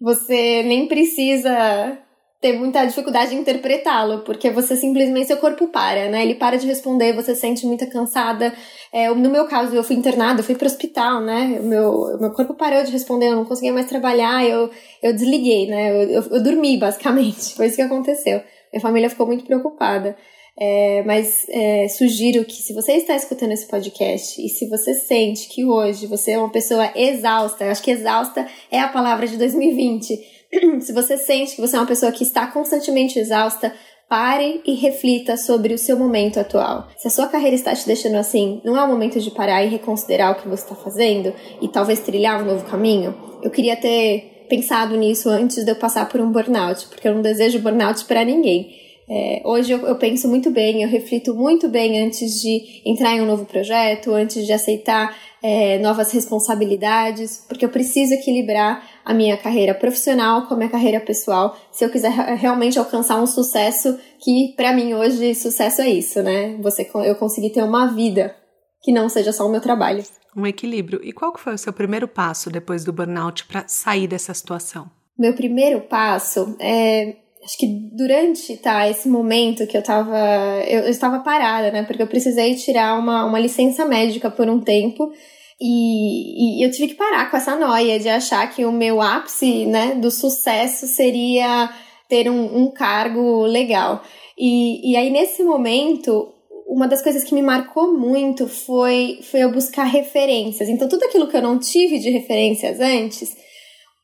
Você 0.00 0.62
nem 0.62 0.88
precisa 0.88 1.98
ter 2.40 2.52
muita 2.52 2.84
dificuldade 2.84 3.30
de 3.30 3.36
interpretá-lo, 3.36 4.20
porque 4.20 4.50
você 4.50 4.76
simplesmente, 4.76 5.28
seu 5.28 5.38
corpo 5.38 5.68
para, 5.68 6.08
né? 6.08 6.22
Ele 6.22 6.34
para 6.34 6.56
de 6.56 6.66
responder, 6.66 7.14
você 7.14 7.34
se 7.34 7.40
sente 7.40 7.66
muito 7.66 7.88
cansada. 7.88 8.52
É, 8.92 9.08
no 9.08 9.30
meu 9.30 9.46
caso, 9.46 9.74
eu 9.74 9.82
fui 9.82 9.96
internada, 9.96 10.40
eu 10.40 10.44
fui 10.44 10.54
para 10.54 10.66
o 10.66 10.70
hospital, 10.70 11.20
né? 11.20 11.58
Meu, 11.62 12.18
meu 12.20 12.30
corpo 12.32 12.54
parou 12.54 12.82
de 12.84 12.92
responder, 12.92 13.28
eu 13.28 13.36
não 13.36 13.44
conseguia 13.44 13.72
mais 13.72 13.86
trabalhar, 13.86 14.44
eu, 14.44 14.70
eu 15.02 15.14
desliguei, 15.14 15.66
né? 15.66 15.90
Eu, 15.90 16.10
eu, 16.10 16.22
eu 16.30 16.42
dormi, 16.42 16.76
basicamente. 16.78 17.54
Foi 17.54 17.66
isso 17.66 17.76
que 17.76 17.82
aconteceu. 17.82 18.42
Minha 18.72 18.82
família 18.82 19.10
ficou 19.10 19.26
muito 19.26 19.44
preocupada. 19.44 20.16
É, 20.58 21.02
mas 21.04 21.44
é, 21.50 21.86
sugiro 21.88 22.42
que 22.42 22.54
se 22.54 22.72
você 22.72 22.92
está 22.92 23.14
escutando 23.14 23.52
esse 23.52 23.68
podcast 23.68 24.40
e 24.40 24.48
se 24.48 24.66
você 24.66 24.94
sente 24.94 25.48
que 25.48 25.66
hoje 25.66 26.06
você 26.06 26.32
é 26.32 26.38
uma 26.38 26.50
pessoa 26.50 26.90
exausta, 26.94 27.70
acho 27.70 27.82
que 27.82 27.90
exausta 27.90 28.46
é 28.70 28.80
a 28.80 28.88
palavra 28.88 29.26
de 29.26 29.36
2020, 29.36 30.35
se 30.80 30.92
você 30.92 31.16
sente 31.16 31.54
que 31.54 31.60
você 31.60 31.76
é 31.76 31.80
uma 31.80 31.86
pessoa 31.86 32.12
que 32.12 32.22
está 32.22 32.46
constantemente 32.46 33.18
exausta, 33.18 33.72
pare 34.08 34.60
e 34.64 34.74
reflita 34.74 35.36
sobre 35.36 35.74
o 35.74 35.78
seu 35.78 35.98
momento 35.98 36.38
atual. 36.38 36.88
Se 36.96 37.08
a 37.08 37.10
sua 37.10 37.26
carreira 37.26 37.56
está 37.56 37.74
te 37.74 37.86
deixando 37.86 38.16
assim, 38.16 38.60
não 38.64 38.76
é 38.76 38.82
o 38.82 38.88
momento 38.88 39.20
de 39.20 39.30
parar 39.30 39.64
e 39.64 39.68
reconsiderar 39.68 40.32
o 40.32 40.34
que 40.36 40.48
você 40.48 40.62
está 40.62 40.76
fazendo 40.76 41.32
e 41.60 41.68
talvez 41.68 42.00
trilhar 42.00 42.40
um 42.40 42.46
novo 42.46 42.64
caminho? 42.64 43.14
Eu 43.42 43.50
queria 43.50 43.76
ter 43.76 44.46
pensado 44.48 44.96
nisso 44.96 45.28
antes 45.28 45.64
de 45.64 45.70
eu 45.70 45.76
passar 45.76 46.08
por 46.08 46.20
um 46.20 46.30
burnout, 46.30 46.86
porque 46.86 47.08
eu 47.08 47.14
não 47.14 47.22
desejo 47.22 47.58
burnout 47.58 48.04
para 48.04 48.24
ninguém. 48.24 48.86
É, 49.08 49.40
hoje 49.44 49.70
eu, 49.70 49.86
eu, 49.86 49.96
penso 49.96 50.26
muito 50.26 50.50
bem, 50.50 50.82
eu 50.82 50.88
reflito 50.88 51.32
muito 51.32 51.68
bem 51.68 52.04
antes 52.04 52.40
de 52.40 52.82
entrar 52.84 53.14
em 53.14 53.20
um 53.20 53.26
novo 53.26 53.44
projeto, 53.44 54.12
antes 54.12 54.44
de 54.44 54.52
aceitar 54.52 55.16
é, 55.40 55.78
novas 55.78 56.10
responsabilidades, 56.10 57.44
porque 57.48 57.64
eu 57.64 57.68
preciso 57.68 58.14
equilibrar 58.14 58.82
a 59.06 59.14
minha 59.14 59.36
carreira 59.36 59.72
profissional 59.72 60.48
com 60.48 60.54
a 60.54 60.56
minha 60.56 60.68
carreira 60.68 60.98
pessoal, 60.98 61.56
se 61.70 61.84
eu 61.84 61.90
quiser 61.90 62.10
realmente 62.10 62.76
alcançar 62.76 63.22
um 63.22 63.26
sucesso 63.26 63.96
que 64.18 64.52
para 64.56 64.72
mim 64.72 64.94
hoje 64.94 65.32
sucesso 65.36 65.80
é 65.80 65.88
isso, 65.88 66.20
né? 66.24 66.56
Você 66.60 66.90
eu 66.92 67.14
conseguir 67.14 67.50
ter 67.50 67.62
uma 67.62 67.86
vida 67.86 68.34
que 68.82 68.92
não 68.92 69.08
seja 69.08 69.32
só 69.32 69.46
o 69.46 69.48
meu 69.48 69.60
trabalho. 69.60 70.02
Um 70.36 70.44
equilíbrio. 70.44 71.00
E 71.04 71.12
qual 71.12 71.32
foi 71.38 71.54
o 71.54 71.58
seu 71.58 71.72
primeiro 71.72 72.08
passo 72.08 72.50
depois 72.50 72.84
do 72.84 72.92
burnout 72.92 73.46
para 73.46 73.66
sair 73.68 74.08
dessa 74.08 74.34
situação? 74.34 74.90
Meu 75.16 75.34
primeiro 75.34 75.82
passo 75.82 76.56
é 76.58 77.14
acho 77.44 77.56
que 77.58 77.66
durante 77.96 78.56
tá, 78.56 78.88
esse 78.90 79.08
momento 79.08 79.68
que 79.68 79.76
eu 79.76 79.82
tava. 79.82 80.18
Eu, 80.66 80.80
eu 80.80 80.90
estava 80.90 81.20
parada, 81.20 81.70
né? 81.70 81.84
Porque 81.84 82.02
eu 82.02 82.08
precisei 82.08 82.56
tirar 82.56 82.98
uma, 82.98 83.24
uma 83.24 83.38
licença 83.38 83.84
médica 83.84 84.28
por 84.28 84.48
um 84.48 84.60
tempo. 84.60 85.12
E, 85.60 86.60
e, 86.60 86.66
eu 86.66 86.70
tive 86.70 86.88
que 86.88 86.94
parar 86.94 87.30
com 87.30 87.36
essa 87.36 87.56
noia 87.56 87.98
de 87.98 88.08
achar 88.08 88.46
que 88.52 88.64
o 88.64 88.72
meu 88.72 89.00
ápice 89.00 89.64
né, 89.64 89.94
do 89.94 90.10
sucesso 90.10 90.86
seria 90.86 91.70
ter 92.08 92.30
um, 92.30 92.62
um 92.62 92.70
cargo 92.70 93.44
legal. 93.46 94.02
E, 94.38 94.92
e 94.92 94.96
aí, 94.96 95.10
nesse 95.10 95.42
momento, 95.42 96.32
uma 96.66 96.86
das 96.86 97.00
coisas 97.00 97.24
que 97.24 97.34
me 97.34 97.40
marcou 97.40 97.96
muito 97.96 98.46
foi, 98.46 99.20
foi 99.30 99.40
eu 99.40 99.50
buscar 99.50 99.84
referências. 99.84 100.68
Então, 100.68 100.88
tudo 100.88 101.04
aquilo 101.04 101.26
que 101.26 101.36
eu 101.36 101.42
não 101.42 101.58
tive 101.58 101.98
de 101.98 102.10
referências 102.10 102.78
antes, 102.78 103.34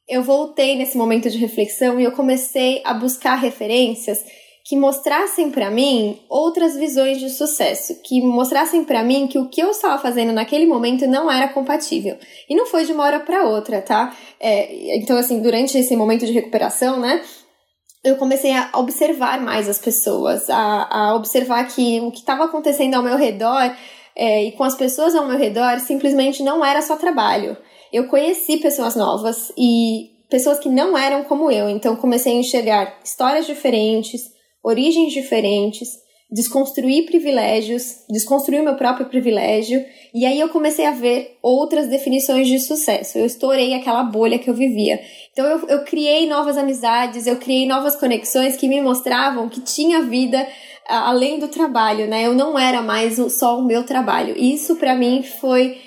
eu 0.09 0.23
voltei 0.23 0.75
nesse 0.75 0.97
momento 0.97 1.29
de 1.29 1.39
reflexão 1.39 2.01
e 2.01 2.05
eu 2.05 2.13
comecei 2.13 2.81
a 2.85 2.95
buscar 2.95 3.37
referências 3.37 4.25
que 4.65 4.77
mostrassem 4.77 5.51
para 5.51 5.71
mim 5.71 6.21
outras 6.29 6.77
visões 6.77 7.19
de 7.19 7.29
sucesso, 7.31 8.01
que 8.03 8.21
mostrassem 8.23 8.85
para 8.85 9.03
mim 9.03 9.27
que 9.27 9.39
o 9.39 9.49
que 9.49 9.61
eu 9.61 9.71
estava 9.71 10.01
fazendo 10.01 10.33
naquele 10.33 10.67
momento 10.67 11.07
não 11.07 11.31
era 11.31 11.49
compatível. 11.49 12.17
E 12.49 12.55
não 12.55 12.67
foi 12.67 12.85
de 12.85 12.93
uma 12.93 13.05
hora 13.05 13.21
para 13.21 13.45
outra, 13.45 13.83
tá? 13.83 14.17
É, 14.39 14.97
então, 14.97 15.17
assim, 15.17 15.41
durante 15.41 15.77
esse 15.77 15.97
momento 15.97 16.25
de 16.25 16.33
recuperação, 16.33 17.01
né? 17.01 17.23
Eu 18.05 18.17
comecei 18.17 18.53
a 18.53 18.71
observar 18.75 19.41
mais 19.41 19.69
as 19.69 19.79
pessoas, 19.79 20.49
a, 20.49 20.89
a 20.91 21.15
observar 21.17 21.65
que 21.69 22.01
o 22.01 22.11
que 22.11 22.19
estava 22.19 22.45
acontecendo 22.45 22.95
ao 22.95 23.03
meu 23.03 23.17
redor 23.17 23.75
é, 24.15 24.45
e 24.45 24.53
com 24.53 24.65
as 24.65 24.75
pessoas 24.75 25.15
ao 25.15 25.27
meu 25.27 25.39
redor 25.39 25.81
simplesmente 25.81 26.43
não 26.43 26.65
era 26.65 26.83
só 26.83 26.97
trabalho. 26.97 27.57
Eu 27.93 28.09
conheci 28.09 28.57
pessoas 28.59 28.97
novas 28.97 29.53
e 29.57 30.11
pessoas 30.29 30.59
que 30.59 30.69
não 30.69 30.97
eram 30.97 31.25
como 31.25 31.51
eu, 31.51 31.69
então 31.69 31.95
comecei 31.95 32.33
a 32.33 32.37
enxergar 32.37 32.99
histórias 33.05 33.47
diferentes, 33.47 34.32
origens 34.63 35.13
diferentes, 35.13 35.89
desconstruir 36.31 37.05
privilégios, 37.05 38.05
desconstruir 38.09 38.63
meu 38.63 38.75
próprio 38.75 39.07
privilégio, 39.07 39.85
e 40.15 40.25
aí 40.25 40.41
eu 40.41 40.49
comecei 40.49 40.87
a 40.87 40.91
ver 40.91 41.37
outras 41.43 41.89
definições 41.89 42.49
de 42.49 42.59
sucesso. 42.59 43.19
Eu 43.19 43.27
estourei 43.27 43.75
aquela 43.75 44.03
bolha 44.03 44.39
que 44.39 44.49
eu 44.49 44.55
vivia. 44.55 44.99
Então 45.33 45.45
eu, 45.47 45.69
eu 45.69 45.85
criei 45.85 46.27
novas 46.27 46.57
amizades, 46.57 47.27
eu 47.27 47.37
criei 47.37 47.67
novas 47.67 47.97
conexões 47.97 48.57
que 48.57 48.67
me 48.67 48.81
mostravam 48.81 49.49
que 49.49 49.61
tinha 49.61 50.03
vida 50.03 50.47
além 50.89 51.39
do 51.39 51.49
trabalho, 51.49 52.07
né? 52.07 52.27
Eu 52.27 52.35
não 52.35 52.59
era 52.59 52.83
mais 52.83 53.17
só 53.33 53.59
o 53.59 53.65
meu 53.65 53.85
trabalho. 53.85 54.35
Isso 54.37 54.77
para 54.77 54.95
mim 54.95 55.23
foi 55.23 55.79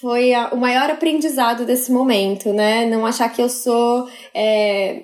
foi 0.00 0.32
a, 0.32 0.50
o 0.52 0.56
maior 0.56 0.90
aprendizado 0.90 1.64
desse 1.64 1.90
momento, 1.90 2.52
né? 2.52 2.86
Não 2.86 3.04
achar 3.04 3.28
que 3.28 3.42
eu 3.42 3.48
sou 3.48 4.08
é, 4.32 5.02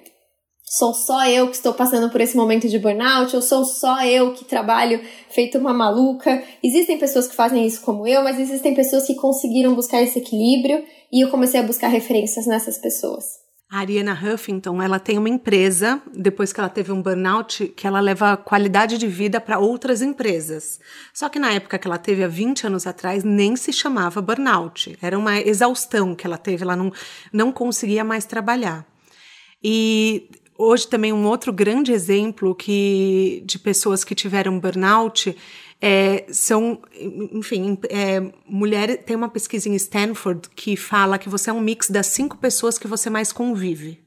sou 0.70 0.92
só 0.92 1.26
eu 1.26 1.48
que 1.48 1.56
estou 1.56 1.72
passando 1.72 2.10
por 2.10 2.20
esse 2.20 2.36
momento 2.36 2.68
de 2.68 2.78
burnout, 2.78 3.34
ou 3.34 3.40
sou 3.40 3.64
só 3.64 4.04
eu 4.04 4.34
que 4.34 4.44
trabalho 4.44 5.00
feito 5.30 5.58
uma 5.58 5.72
maluca. 5.72 6.42
Existem 6.62 6.98
pessoas 6.98 7.26
que 7.26 7.34
fazem 7.34 7.66
isso 7.66 7.80
como 7.80 8.06
eu, 8.06 8.22
mas 8.22 8.38
existem 8.38 8.74
pessoas 8.74 9.06
que 9.06 9.14
conseguiram 9.14 9.74
buscar 9.74 10.02
esse 10.02 10.18
equilíbrio 10.18 10.84
e 11.12 11.24
eu 11.24 11.30
comecei 11.30 11.58
a 11.58 11.62
buscar 11.62 11.88
referências 11.88 12.46
nessas 12.46 12.78
pessoas. 12.78 13.24
A 13.70 13.80
Ariana 13.80 14.14
Huffington, 14.14 14.80
ela 14.80 14.98
tem 14.98 15.18
uma 15.18 15.28
empresa, 15.28 16.00
depois 16.16 16.54
que 16.54 16.58
ela 16.58 16.70
teve 16.70 16.90
um 16.90 17.02
burnout, 17.02 17.68
que 17.76 17.86
ela 17.86 18.00
leva 18.00 18.34
qualidade 18.34 18.96
de 18.96 19.06
vida 19.06 19.42
para 19.42 19.58
outras 19.58 20.00
empresas. 20.00 20.80
Só 21.12 21.28
que 21.28 21.38
na 21.38 21.52
época 21.52 21.78
que 21.78 21.86
ela 21.86 21.98
teve, 21.98 22.24
há 22.24 22.28
20 22.28 22.66
anos 22.66 22.86
atrás, 22.86 23.22
nem 23.22 23.56
se 23.56 23.70
chamava 23.70 24.22
burnout. 24.22 24.96
Era 25.02 25.18
uma 25.18 25.38
exaustão 25.38 26.14
que 26.14 26.26
ela 26.26 26.38
teve, 26.38 26.62
ela 26.62 26.74
não, 26.74 26.90
não 27.30 27.52
conseguia 27.52 28.02
mais 28.02 28.24
trabalhar. 28.24 28.86
E 29.62 30.30
hoje 30.58 30.88
também 30.88 31.12
um 31.12 31.24
outro 31.24 31.52
grande 31.52 31.92
exemplo 31.92 32.54
que 32.54 33.42
de 33.46 33.58
pessoas 33.58 34.02
que 34.02 34.14
tiveram 34.14 34.58
burnout 34.58 35.34
é, 35.80 36.26
são, 36.28 36.82
enfim, 37.32 37.78
é, 37.88 38.20
mulher 38.44 39.04
tem 39.04 39.16
uma 39.16 39.28
pesquisa 39.28 39.68
em 39.68 39.76
Stanford 39.76 40.50
que 40.50 40.76
fala 40.76 41.18
que 41.18 41.28
você 41.28 41.50
é 41.50 41.52
um 41.52 41.60
mix 41.60 41.88
das 41.88 42.08
cinco 42.08 42.36
pessoas 42.36 42.76
que 42.76 42.88
você 42.88 43.08
mais 43.08 43.32
convive. 43.32 44.02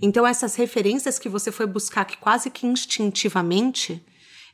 Então 0.00 0.26
essas 0.26 0.56
referências 0.56 1.18
que 1.18 1.28
você 1.28 1.52
foi 1.52 1.66
buscar 1.66 2.06
que 2.06 2.16
quase 2.16 2.48
que 2.48 2.66
instintivamente, 2.66 4.02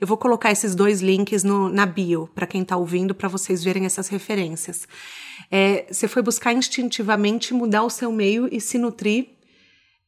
eu 0.00 0.06
vou 0.06 0.16
colocar 0.16 0.50
esses 0.50 0.74
dois 0.74 1.00
links 1.00 1.44
no, 1.44 1.68
na 1.68 1.86
bio 1.86 2.28
para 2.34 2.46
quem 2.46 2.62
está 2.62 2.76
ouvindo 2.76 3.14
para 3.14 3.28
vocês 3.28 3.62
verem 3.62 3.86
essas 3.86 4.08
referências. 4.08 4.88
É, 5.48 5.86
você 5.88 6.08
foi 6.08 6.22
buscar 6.22 6.52
instintivamente 6.52 7.54
mudar 7.54 7.84
o 7.84 7.90
seu 7.90 8.10
meio 8.10 8.48
e 8.50 8.60
se 8.60 8.76
nutrir 8.78 9.28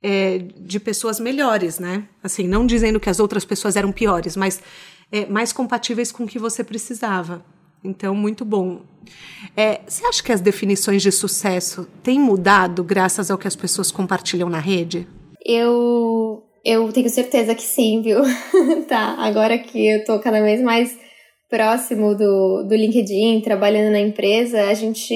é, 0.05 0.37
de 0.59 0.79
pessoas 0.79 1.19
melhores, 1.19 1.79
né? 1.79 2.07
Assim, 2.23 2.47
não 2.47 2.67
dizendo 2.67 3.01
que 3.01 3.09
as 3.09 3.19
outras 3.19 3.43
pessoas 3.43 3.75
eram 3.75 3.91
piores, 3.91 4.37
mas 4.37 4.61
é, 5.11 5.25
mais 5.25 5.51
compatíveis 5.51 6.13
com 6.13 6.25
o 6.25 6.27
que 6.27 6.39
você 6.39 6.63
precisava. 6.63 7.43
Então, 7.83 8.15
muito 8.15 8.45
bom. 8.45 8.83
É, 9.57 9.81
você 9.87 10.05
acha 10.05 10.23
que 10.23 10.31
as 10.31 10.43
definições 10.43 11.01
de 11.01 11.11
sucesso 11.11 11.89
têm 12.03 12.21
mudado 12.21 12.85
graças 12.85 13.31
ao 13.31 13.39
que 13.39 13.49
as 13.49 13.57
pessoas 13.57 13.91
compartilham 13.91 14.51
na 14.51 14.59
rede? 14.59 15.09
Eu, 15.43 16.43
eu 16.63 16.93
tenho 16.93 17.09
certeza 17.09 17.55
que 17.55 17.63
sim, 17.63 18.03
viu? 18.03 18.21
tá, 18.87 19.17
agora 19.19 19.57
que 19.57 19.87
eu 19.87 20.05
tô 20.05 20.19
cada 20.19 20.43
vez 20.43 20.61
mais 20.61 20.99
próximo 21.49 22.15
do, 22.15 22.65
do 22.65 22.75
LinkedIn, 22.75 23.41
trabalhando 23.41 23.93
na 23.93 24.01
empresa, 24.01 24.65
a 24.65 24.75
gente 24.75 25.15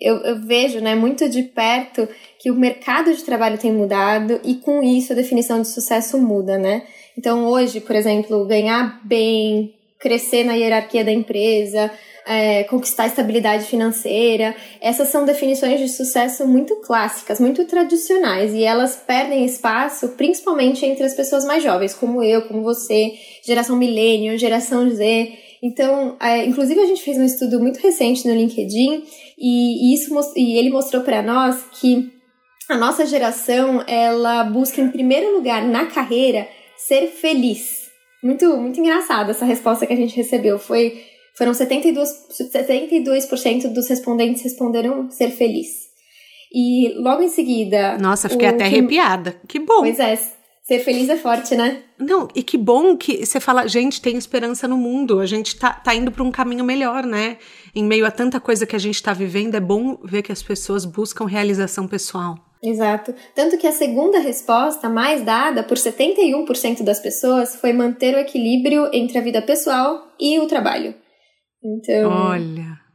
eu, 0.00 0.16
eu 0.16 0.40
vejo 0.40 0.80
né, 0.80 0.94
muito 0.94 1.28
de 1.28 1.42
perto 1.42 2.08
que 2.38 2.50
o 2.50 2.54
mercado 2.54 3.14
de 3.14 3.22
trabalho 3.22 3.58
tem 3.58 3.72
mudado 3.72 4.40
e 4.44 4.56
com 4.56 4.82
isso 4.82 5.12
a 5.12 5.16
definição 5.16 5.60
de 5.60 5.68
sucesso 5.68 6.18
muda, 6.18 6.58
né? 6.58 6.82
Então 7.16 7.46
hoje, 7.46 7.80
por 7.80 7.96
exemplo, 7.96 8.44
ganhar 8.46 9.00
bem, 9.04 9.74
crescer 9.98 10.44
na 10.44 10.54
hierarquia 10.54 11.04
da 11.04 11.12
empresa, 11.12 11.90
é, 12.26 12.64
conquistar 12.64 13.06
estabilidade 13.06 13.64
financeira. 13.64 14.54
Essas 14.80 15.08
são 15.08 15.24
definições 15.24 15.80
de 15.80 15.88
sucesso 15.88 16.46
muito 16.46 16.76
clássicas, 16.76 17.38
muito 17.38 17.64
tradicionais, 17.64 18.52
e 18.52 18.64
elas 18.64 18.96
perdem 18.96 19.44
espaço 19.44 20.08
principalmente 20.10 20.84
entre 20.84 21.04
as 21.04 21.14
pessoas 21.14 21.44
mais 21.44 21.62
jovens, 21.62 21.94
como 21.94 22.22
eu, 22.22 22.42
como 22.42 22.62
você, 22.62 23.12
geração 23.44 23.76
milênio, 23.76 24.36
geração 24.36 24.90
Z. 24.90 25.32
Então, 25.62 26.16
é, 26.20 26.44
inclusive 26.44 26.80
a 26.80 26.86
gente 26.86 27.02
fez 27.02 27.16
um 27.16 27.24
estudo 27.24 27.60
muito 27.60 27.78
recente 27.78 28.26
no 28.28 28.34
LinkedIn 28.34 29.04
e, 29.38 29.90
e 29.90 29.94
isso 29.94 30.14
e 30.36 30.58
ele 30.58 30.70
mostrou 30.70 31.02
para 31.02 31.22
nós 31.22 31.56
que 31.80 32.15
a 32.68 32.76
nossa 32.76 33.06
geração 33.06 33.82
ela 33.86 34.44
busca 34.44 34.80
em 34.80 34.90
primeiro 34.90 35.34
lugar 35.36 35.62
na 35.66 35.86
carreira 35.86 36.48
ser 36.76 37.08
feliz. 37.08 37.86
Muito 38.22 38.56
muito 38.56 38.80
engraçado 38.80 39.30
essa 39.30 39.44
resposta 39.44 39.86
que 39.86 39.92
a 39.92 39.96
gente 39.96 40.16
recebeu. 40.16 40.58
Foi 40.58 41.02
foram 41.36 41.52
72 41.54 42.08
72% 42.52 43.72
dos 43.72 43.88
respondentes 43.88 44.42
responderam 44.42 45.10
ser 45.10 45.30
feliz. 45.30 45.86
E 46.52 46.94
logo 46.96 47.22
em 47.22 47.28
seguida. 47.28 47.98
Nossa, 47.98 48.28
fiquei 48.28 48.48
até 48.48 48.68
que... 48.68 48.76
arrepiada. 48.76 49.40
Que 49.46 49.58
bom. 49.58 49.80
Pois 49.80 49.98
é, 49.98 50.16
Ser 50.66 50.80
feliz 50.80 51.08
é 51.08 51.16
forte, 51.16 51.54
né? 51.54 51.84
Não, 51.96 52.26
e 52.34 52.42
que 52.42 52.58
bom 52.58 52.96
que 52.96 53.24
você 53.24 53.38
fala, 53.38 53.68
gente, 53.68 54.02
tem 54.02 54.16
esperança 54.16 54.66
no 54.66 54.76
mundo, 54.76 55.20
a 55.20 55.26
gente 55.26 55.54
tá, 55.54 55.72
tá 55.72 55.94
indo 55.94 56.10
para 56.10 56.24
um 56.24 56.32
caminho 56.32 56.64
melhor, 56.64 57.06
né? 57.06 57.38
Em 57.72 57.84
meio 57.84 58.04
a 58.04 58.10
tanta 58.10 58.40
coisa 58.40 58.66
que 58.66 58.74
a 58.74 58.78
gente 58.78 58.96
está 58.96 59.12
vivendo, 59.12 59.54
é 59.54 59.60
bom 59.60 59.96
ver 60.02 60.22
que 60.22 60.32
as 60.32 60.42
pessoas 60.42 60.84
buscam 60.84 61.24
realização 61.24 61.86
pessoal. 61.86 62.36
Exato. 62.62 63.14
Tanto 63.34 63.58
que 63.58 63.66
a 63.66 63.72
segunda 63.72 64.18
resposta, 64.18 64.88
mais 64.88 65.22
dada 65.22 65.62
por 65.62 65.76
71% 65.76 66.82
das 66.82 66.98
pessoas, 66.98 67.56
foi 67.56 67.72
manter 67.72 68.14
o 68.14 68.18
equilíbrio 68.18 68.90
entre 68.92 69.18
a 69.18 69.22
vida 69.22 69.42
pessoal 69.42 70.08
e 70.18 70.38
o 70.38 70.46
trabalho. 70.46 70.94
Então. 71.62 72.10
Olha. 72.10 72.86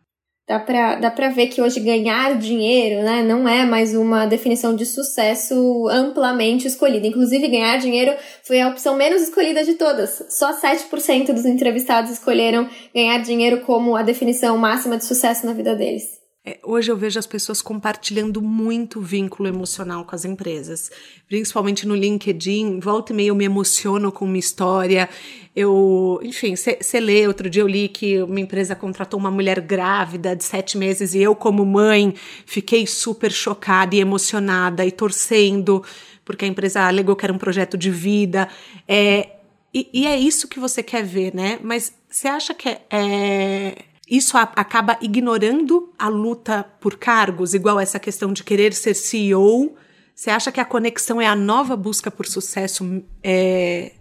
Dá 0.48 0.60
pra, 0.60 0.96
dá 0.96 1.10
pra 1.10 1.30
ver 1.30 1.48
que 1.48 1.62
hoje 1.62 1.80
ganhar 1.80 2.38
dinheiro 2.38 3.04
né, 3.04 3.24
não 3.24 3.48
é 3.48 3.66
mais 3.66 3.96
uma 3.96 4.26
definição 4.26 4.76
de 4.76 4.86
sucesso 4.86 5.88
amplamente 5.90 6.68
escolhida. 6.68 7.08
Inclusive, 7.08 7.48
ganhar 7.48 7.78
dinheiro 7.78 8.14
foi 8.44 8.60
a 8.60 8.68
opção 8.68 8.98
menos 8.98 9.22
escolhida 9.22 9.64
de 9.64 9.76
todas. 9.76 10.22
Só 10.30 10.52
7% 10.54 11.32
dos 11.32 11.46
entrevistados 11.46 12.12
escolheram 12.12 12.68
ganhar 12.94 13.20
dinheiro 13.20 13.62
como 13.62 13.96
a 13.96 14.02
definição 14.02 14.58
máxima 14.58 14.98
de 14.98 15.06
sucesso 15.06 15.46
na 15.46 15.54
vida 15.54 15.74
deles. 15.74 16.21
É, 16.44 16.60
hoje 16.64 16.92
eu 16.92 16.98
vejo 16.98 17.20
as 17.20 17.28
pessoas 17.28 17.62
compartilhando 17.62 18.42
muito 18.42 19.00
vínculo 19.00 19.48
emocional 19.48 20.04
com 20.04 20.16
as 20.16 20.26
empresas, 20.26 20.90
principalmente 21.28 21.88
no 21.88 21.96
LinkedIn. 21.96 22.80
Volta 22.80 23.14
e 23.14 23.16
meia 23.16 23.28
eu 23.28 23.36
me 23.36 23.46
emociono 23.46 24.12
com 24.12 24.26
uma 24.26 24.40
história. 24.40 25.08
Eu, 25.56 26.20
enfim, 26.24 26.56
você 26.56 27.00
lê. 27.00 27.28
Outro 27.28 27.48
dia 27.48 27.62
eu 27.62 27.68
li 27.68 27.88
que 27.88 28.24
uma 28.24 28.40
empresa 28.40 28.76
contratou 28.76 29.20
uma 29.20 29.30
mulher 29.30 29.62
grávida 29.62 30.36
de 30.36 30.44
sete 30.44 30.80
meses 30.80 31.14
e 31.14 31.20
eu, 31.22 31.36
como 31.36 31.64
mãe, 31.64 32.16
fiquei 32.48 32.88
super 32.88 33.32
chocada 33.32 33.96
e 33.96 34.00
emocionada 34.00 34.84
e 34.84 34.92
torcendo, 34.92 35.84
porque 36.26 36.46
a 36.46 36.48
empresa 36.48 36.88
alegou 36.88 37.16
que 37.16 37.24
era 37.24 37.34
um 37.34 37.38
projeto 37.38 37.78
de 37.78 37.92
vida. 37.92 38.50
É, 38.88 39.30
e, 39.72 39.88
e 39.94 40.08
é 40.08 40.18
isso 40.18 40.48
que 40.48 40.60
você 40.60 40.82
quer 40.82 41.04
ver, 41.04 41.36
né? 41.36 41.60
Mas 41.62 41.94
você 42.10 42.28
acha 42.28 42.52
que 42.56 42.68
é, 42.68 42.82
é 42.90 43.76
isso 44.12 44.38
acaba 44.38 44.98
ignorando 45.02 45.94
a 45.98 46.10
luta 46.10 46.64
por 46.82 46.98
cargos, 46.98 47.54
igual 47.54 47.80
essa 47.80 47.98
questão 47.98 48.34
de 48.34 48.44
querer 48.44 48.74
ser 48.74 48.94
CEO. 48.94 49.74
Você 50.14 50.30
acha 50.30 50.52
que 50.52 50.60
a 50.60 50.66
conexão 50.66 51.22
é 51.22 51.26
a 51.26 51.36
nova 51.36 51.78
busca 51.78 52.12
por 52.12 52.28
sucesso 52.28 53.02
é, 53.24 53.94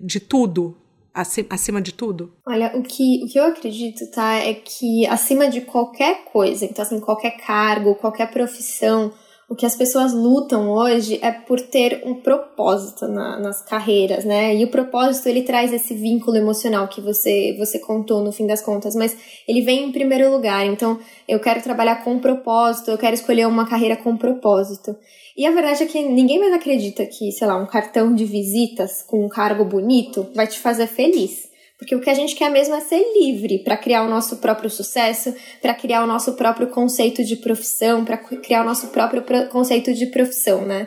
de 0.00 0.20
tudo, 0.20 0.76
acima 1.12 1.82
de 1.82 1.92
tudo? 1.92 2.32
Olha, 2.46 2.70
o 2.76 2.84
que, 2.84 3.24
o 3.24 3.26
que 3.26 3.36
eu 3.36 3.46
acredito, 3.46 4.08
tá, 4.12 4.34
é 4.36 4.54
que 4.54 5.04
acima 5.08 5.48
de 5.48 5.62
qualquer 5.62 6.24
coisa, 6.26 6.64
então 6.64 6.84
assim, 6.84 7.00
qualquer 7.00 7.36
cargo, 7.44 7.96
qualquer 7.96 8.30
profissão, 8.30 9.12
o 9.52 9.54
que 9.54 9.66
as 9.66 9.76
pessoas 9.76 10.14
lutam 10.14 10.70
hoje 10.70 11.18
é 11.20 11.30
por 11.30 11.60
ter 11.60 12.00
um 12.06 12.14
propósito 12.14 13.06
na, 13.06 13.38
nas 13.38 13.60
carreiras, 13.60 14.24
né? 14.24 14.56
E 14.56 14.64
o 14.64 14.70
propósito 14.70 15.28
ele 15.28 15.42
traz 15.42 15.74
esse 15.74 15.92
vínculo 15.92 16.38
emocional 16.38 16.88
que 16.88 17.02
você 17.02 17.54
você 17.58 17.78
contou 17.78 18.24
no 18.24 18.32
fim 18.32 18.46
das 18.46 18.62
contas, 18.62 18.96
mas 18.96 19.14
ele 19.46 19.60
vem 19.60 19.84
em 19.84 19.92
primeiro 19.92 20.30
lugar. 20.30 20.64
Então, 20.64 20.98
eu 21.28 21.38
quero 21.38 21.60
trabalhar 21.60 22.02
com 22.02 22.18
propósito, 22.18 22.90
eu 22.90 22.96
quero 22.96 23.12
escolher 23.12 23.46
uma 23.46 23.68
carreira 23.68 23.94
com 23.94 24.16
propósito. 24.16 24.96
E 25.36 25.44
a 25.44 25.50
verdade 25.50 25.82
é 25.82 25.86
que 25.86 26.02
ninguém 26.02 26.38
mais 26.38 26.54
acredita 26.54 27.04
que, 27.04 27.30
sei 27.30 27.46
lá, 27.46 27.54
um 27.54 27.66
cartão 27.66 28.14
de 28.14 28.24
visitas 28.24 29.02
com 29.02 29.22
um 29.22 29.28
cargo 29.28 29.66
bonito 29.66 30.28
vai 30.34 30.46
te 30.46 30.58
fazer 30.58 30.86
feliz. 30.86 31.51
Porque 31.82 31.96
o 31.96 32.00
que 32.00 32.08
a 32.08 32.14
gente 32.14 32.36
quer 32.36 32.48
mesmo 32.48 32.76
é 32.76 32.80
ser 32.80 33.04
livre 33.18 33.58
para 33.58 33.76
criar 33.76 34.04
o 34.04 34.08
nosso 34.08 34.36
próprio 34.36 34.70
sucesso, 34.70 35.34
para 35.60 35.74
criar 35.74 36.04
o 36.04 36.06
nosso 36.06 36.34
próprio 36.34 36.68
conceito 36.68 37.24
de 37.24 37.34
profissão, 37.34 38.04
para 38.04 38.16
criar 38.16 38.62
o 38.62 38.64
nosso 38.64 38.86
próprio 38.88 39.24
conceito 39.48 39.92
de 39.92 40.06
profissão, 40.06 40.64
né? 40.64 40.86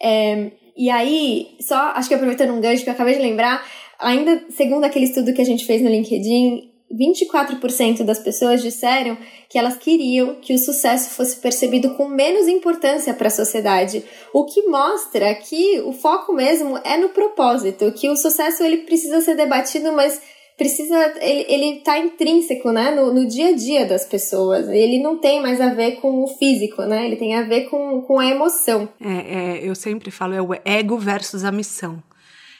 É, 0.00 0.52
e 0.76 0.88
aí, 0.88 1.48
só 1.60 1.74
acho 1.96 2.08
que 2.08 2.14
aproveitando 2.14 2.52
um 2.52 2.60
gancho 2.60 2.84
que 2.84 2.88
eu 2.88 2.94
acabei 2.94 3.14
de 3.14 3.22
lembrar, 3.22 3.66
ainda 3.98 4.44
segundo 4.50 4.84
aquele 4.84 5.06
estudo 5.06 5.34
que 5.34 5.42
a 5.42 5.44
gente 5.44 5.64
fez 5.64 5.82
no 5.82 5.88
LinkedIn, 5.88 6.70
24% 6.92 8.04
das 8.04 8.20
pessoas 8.20 8.62
disseram 8.62 9.18
que 9.48 9.58
elas 9.58 9.76
queriam 9.76 10.36
que 10.36 10.54
o 10.54 10.58
sucesso 10.58 11.10
fosse 11.10 11.38
percebido 11.38 11.94
com 11.94 12.06
menos 12.06 12.46
importância 12.46 13.12
para 13.12 13.26
a 13.26 13.32
sociedade, 13.32 14.04
o 14.32 14.44
que 14.44 14.62
mostra 14.68 15.34
que 15.34 15.80
o 15.80 15.92
foco 15.92 16.32
mesmo 16.32 16.78
é 16.84 16.96
no 16.96 17.08
propósito, 17.08 17.90
que 17.90 18.08
o 18.08 18.16
sucesso 18.16 18.62
ele 18.62 18.78
precisa 18.78 19.20
ser 19.20 19.34
debatido, 19.34 19.92
mas 19.92 20.20
precisa 20.56 20.96
ele, 21.20 21.46
ele 21.48 21.80
tá 21.80 21.98
intrínseco, 21.98 22.72
né, 22.72 22.90
no, 22.90 23.12
no 23.12 23.26
dia 23.26 23.48
a 23.48 23.52
dia 23.52 23.84
das 23.84 24.04
pessoas. 24.04 24.68
Ele 24.68 24.98
não 25.02 25.18
tem 25.18 25.40
mais 25.40 25.60
a 25.60 25.72
ver 25.72 26.00
com 26.00 26.24
o 26.24 26.26
físico, 26.26 26.82
né? 26.82 27.06
Ele 27.06 27.16
tem 27.16 27.34
a 27.34 27.42
ver 27.42 27.68
com, 27.68 28.00
com 28.02 28.18
a 28.18 28.26
emoção. 28.26 28.88
É, 29.00 29.58
é 29.58 29.68
eu 29.68 29.74
sempre 29.74 30.10
falo 30.10 30.34
é 30.34 30.42
o 30.42 30.48
ego 30.64 30.98
versus 30.98 31.44
a 31.44 31.52
missão. 31.52 32.02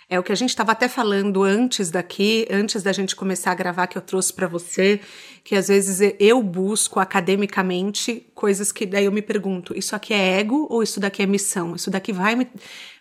É 0.09 0.21
o 0.21 0.23
que 0.23 0.31
a 0.31 0.37
gente 0.37 0.51
estava 0.51 0.71
até 0.71 0.87
falando 0.87 1.43
antes 1.43 1.91
daqui, 1.91 2.47
antes 2.49 2.81
da 2.81 2.93
gente 2.93 3.17
começar 3.17 3.51
a 3.51 3.55
gravar, 3.57 3.89
que 3.89 3.99
eu 3.99 4.03
trouxe 4.03 4.33
para 4.33 4.47
você, 4.47 5.01
que 5.43 5.57
às 5.57 5.67
vezes 5.67 6.15
eu 6.21 6.41
busco 6.41 7.01
academicamente 7.01 8.25
coisas 8.33 8.71
que 8.71 8.87
daí 8.87 9.07
eu 9.07 9.11
me 9.11 9.21
pergunto: 9.21 9.77
isso 9.77 9.97
aqui 9.97 10.15
é 10.15 10.39
ego 10.39 10.69
ou 10.71 10.81
isso 10.81 11.01
daqui 11.01 11.25
é 11.25 11.27
missão? 11.27 11.75
Isso 11.75 11.91
daqui 11.91 12.13
vai 12.13 12.37
me, 12.37 12.47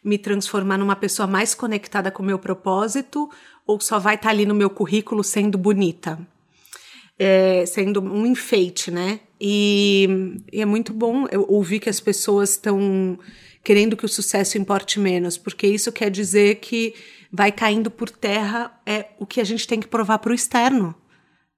me 0.03 0.17
transformar 0.17 0.79
numa 0.79 0.95
pessoa 0.95 1.27
mais 1.27 1.53
conectada 1.53 2.09
com 2.09 2.23
o 2.23 2.25
meu 2.25 2.39
propósito 2.39 3.29
ou 3.65 3.79
só 3.79 3.99
vai 3.99 4.15
estar 4.15 4.29
tá 4.29 4.33
ali 4.33 4.45
no 4.45 4.55
meu 4.55 4.69
currículo 4.69 5.23
sendo 5.23 5.57
bonita? 5.57 6.19
É, 7.17 7.65
sendo 7.65 8.01
um 8.01 8.25
enfeite, 8.25 8.91
né? 8.91 9.21
E, 9.39 10.37
e 10.51 10.61
é 10.61 10.65
muito 10.65 10.93
bom 10.93 11.25
eu 11.31 11.45
ouvir 11.47 11.79
que 11.79 11.89
as 11.89 11.99
pessoas 11.99 12.51
estão 12.51 13.17
querendo 13.63 13.97
que 13.97 14.05
o 14.05 14.09
sucesso 14.09 14.57
importe 14.57 14.99
menos, 14.99 15.37
porque 15.37 15.65
isso 15.65 15.91
quer 15.91 16.11
dizer 16.11 16.55
que 16.55 16.93
vai 17.31 17.51
caindo 17.51 17.89
por 17.89 18.09
terra 18.09 18.71
é 18.85 19.07
o 19.19 19.25
que 19.25 19.41
a 19.41 19.43
gente 19.43 19.67
tem 19.67 19.79
que 19.79 19.87
provar 19.87 20.19
para 20.19 20.31
o 20.31 20.35
externo. 20.35 20.95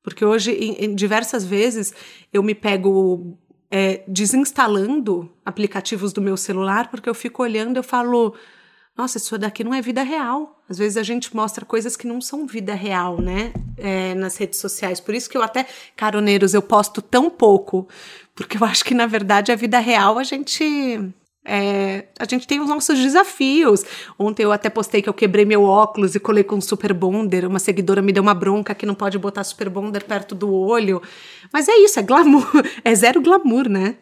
Porque 0.01 0.23
hoje, 0.23 0.51
em, 0.51 0.85
em, 0.85 0.95
diversas 0.95 1.43
vezes, 1.43 1.93
eu 2.31 2.41
me 2.41 2.55
pego 2.55 3.37
é, 3.69 4.03
desinstalando 4.07 5.29
aplicativos 5.45 6.13
do 6.13 6.21
meu 6.21 6.37
celular, 6.37 6.89
porque 6.89 7.09
eu 7.09 7.13
fico 7.13 7.43
olhando 7.43 7.77
eu 7.77 7.83
falo, 7.83 8.33
nossa, 8.97 9.17
isso 9.17 9.37
daqui 9.37 9.63
não 9.63 9.73
é 9.73 9.81
vida 9.81 10.01
real. 10.01 10.59
Às 10.67 10.77
vezes 10.77 10.97
a 10.97 11.03
gente 11.03 11.35
mostra 11.35 11.63
coisas 11.63 11.95
que 11.95 12.07
não 12.07 12.19
são 12.19 12.47
vida 12.47 12.73
real, 12.73 13.21
né? 13.21 13.53
É, 13.77 14.15
nas 14.15 14.37
redes 14.37 14.59
sociais. 14.59 14.99
Por 14.99 15.13
isso 15.13 15.29
que 15.29 15.37
eu 15.37 15.43
até, 15.43 15.67
caroneiros, 15.95 16.53
eu 16.53 16.61
posto 16.61 17.01
tão 17.01 17.29
pouco, 17.29 17.87
porque 18.35 18.57
eu 18.57 18.65
acho 18.65 18.83
que, 18.83 18.93
na 18.95 19.05
verdade, 19.05 19.51
a 19.51 19.55
vida 19.55 19.79
real 19.79 20.17
a 20.17 20.23
gente 20.23 21.13
é, 21.49 22.07
a 22.19 22.25
gente 22.25 22.45
tem 22.45 22.59
os 22.59 22.67
nossos 22.67 22.99
desafios. 22.99 23.83
Ontem 24.19 24.43
eu 24.43 24.51
até 24.51 24.69
postei 24.69 25.01
que 25.01 25.07
eu 25.07 25.13
quebrei 25.13 25.45
meu 25.45 25.63
óculos 25.63 26.13
e 26.13 26.19
colei 26.19 26.43
com 26.43 26.59
super 26.59 26.91
bonder. 26.93 27.45
Uma 27.45 27.59
seguidora 27.59 28.01
me 28.01 28.11
deu 28.11 28.21
uma 28.21 28.33
bronca 28.33 28.75
que 28.75 28.85
não 28.85 28.93
pode 28.93 29.17
botar 29.17 29.45
super 29.45 29.69
bonder 29.69 30.03
perto 30.03 30.35
do 30.35 30.51
olho. 30.53 31.01
Mas 31.53 31.69
é 31.69 31.77
isso, 31.77 31.99
é 31.99 32.03
glamour. 32.03 32.45
É 32.83 32.93
zero 32.93 33.21
glamour, 33.21 33.69
né? 33.69 33.95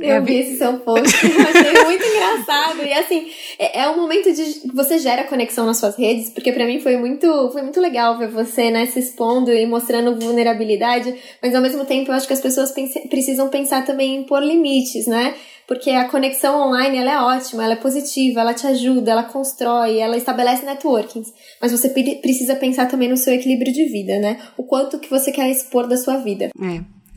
Eu 0.00 0.22
vi 0.22 0.36
esse 0.36 0.58
seu 0.58 0.78
post, 0.80 1.08
achei 1.14 1.84
muito 1.84 2.04
engraçado. 2.04 2.82
E 2.84 2.92
assim, 2.92 3.28
é, 3.58 3.82
é 3.82 3.90
um 3.90 3.96
momento 3.96 4.32
de 4.32 4.70
você 4.72 4.98
gera 4.98 5.24
conexão 5.24 5.66
nas 5.66 5.78
suas 5.78 5.96
redes, 5.96 6.30
porque 6.30 6.52
para 6.52 6.66
mim 6.66 6.80
foi 6.80 6.96
muito, 6.96 7.50
foi 7.50 7.62
muito 7.62 7.80
legal 7.80 8.18
ver 8.18 8.28
você, 8.28 8.70
né, 8.70 8.86
se 8.86 8.98
expondo 8.98 9.52
e 9.52 9.66
mostrando 9.66 10.18
vulnerabilidade, 10.18 11.14
mas 11.42 11.54
ao 11.54 11.62
mesmo 11.62 11.84
tempo 11.84 12.10
eu 12.10 12.14
acho 12.14 12.26
que 12.26 12.32
as 12.32 12.40
pessoas 12.40 12.70
pense, 12.72 13.08
precisam 13.08 13.48
pensar 13.48 13.84
também 13.84 14.16
em 14.16 14.24
pôr 14.24 14.42
limites, 14.42 15.06
né? 15.06 15.34
porque 15.66 15.90
a 15.90 16.08
conexão 16.08 16.68
online 16.68 16.98
ela 16.98 17.12
é 17.12 17.20
ótima, 17.20 17.64
ela 17.64 17.72
é 17.72 17.76
positiva, 17.76 18.40
ela 18.40 18.54
te 18.54 18.66
ajuda, 18.66 19.10
ela 19.10 19.24
constrói, 19.24 19.98
ela 19.98 20.16
estabelece 20.16 20.64
networkings. 20.64 21.32
Mas 21.60 21.72
você 21.72 21.88
precisa 21.88 22.54
pensar 22.54 22.86
também 22.86 23.08
no 23.08 23.16
seu 23.16 23.34
equilíbrio 23.34 23.72
de 23.72 23.84
vida, 23.86 24.18
né? 24.18 24.38
O 24.56 24.62
quanto 24.62 24.98
que 24.98 25.10
você 25.10 25.32
quer 25.32 25.50
expor 25.50 25.88
da 25.88 25.96
sua 25.96 26.18
vida. 26.18 26.50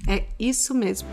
É, 0.08 0.16
é 0.16 0.24
isso 0.40 0.74
mesmo. 0.74 1.08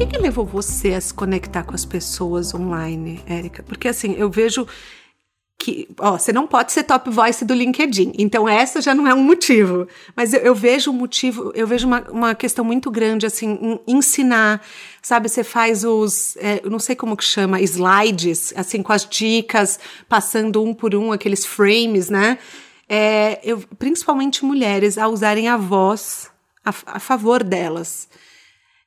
Que, 0.00 0.06
que 0.06 0.18
levou 0.18 0.46
você 0.46 0.94
a 0.94 1.00
se 1.00 1.12
conectar 1.12 1.62
com 1.62 1.74
as 1.74 1.84
pessoas 1.84 2.54
online, 2.54 3.22
Érica? 3.26 3.62
Porque 3.62 3.86
assim, 3.86 4.14
eu 4.16 4.30
vejo 4.30 4.66
que, 5.58 5.88
ó, 5.98 6.12
você 6.12 6.32
não 6.32 6.46
pode 6.46 6.72
ser 6.72 6.84
top 6.84 7.10
voice 7.10 7.44
do 7.44 7.52
LinkedIn. 7.52 8.12
Então, 8.16 8.48
essa 8.48 8.80
já 8.80 8.94
não 8.94 9.06
é 9.06 9.12
um 9.12 9.22
motivo. 9.22 9.86
Mas 10.16 10.32
eu, 10.32 10.40
eu 10.40 10.54
vejo 10.54 10.90
um 10.90 10.94
motivo, 10.94 11.52
eu 11.54 11.66
vejo 11.66 11.86
uma, 11.86 12.00
uma 12.10 12.34
questão 12.34 12.64
muito 12.64 12.90
grande, 12.90 13.26
assim, 13.26 13.78
ensinar. 13.86 14.62
Sabe, 15.02 15.28
você 15.28 15.44
faz 15.44 15.84
os, 15.84 16.34
é, 16.38 16.62
eu 16.64 16.70
não 16.70 16.78
sei 16.78 16.96
como 16.96 17.14
que 17.14 17.24
chama, 17.24 17.60
slides, 17.60 18.54
assim, 18.56 18.82
com 18.82 18.94
as 18.94 19.06
dicas, 19.06 19.78
passando 20.08 20.64
um 20.64 20.72
por 20.72 20.94
um, 20.94 21.12
aqueles 21.12 21.44
frames, 21.44 22.08
né? 22.08 22.38
É, 22.88 23.38
eu, 23.44 23.62
principalmente 23.78 24.46
mulheres, 24.46 24.96
a 24.96 25.08
usarem 25.08 25.46
a 25.46 25.58
voz 25.58 26.30
a, 26.64 26.70
a 26.86 26.98
favor 26.98 27.44
delas. 27.44 28.08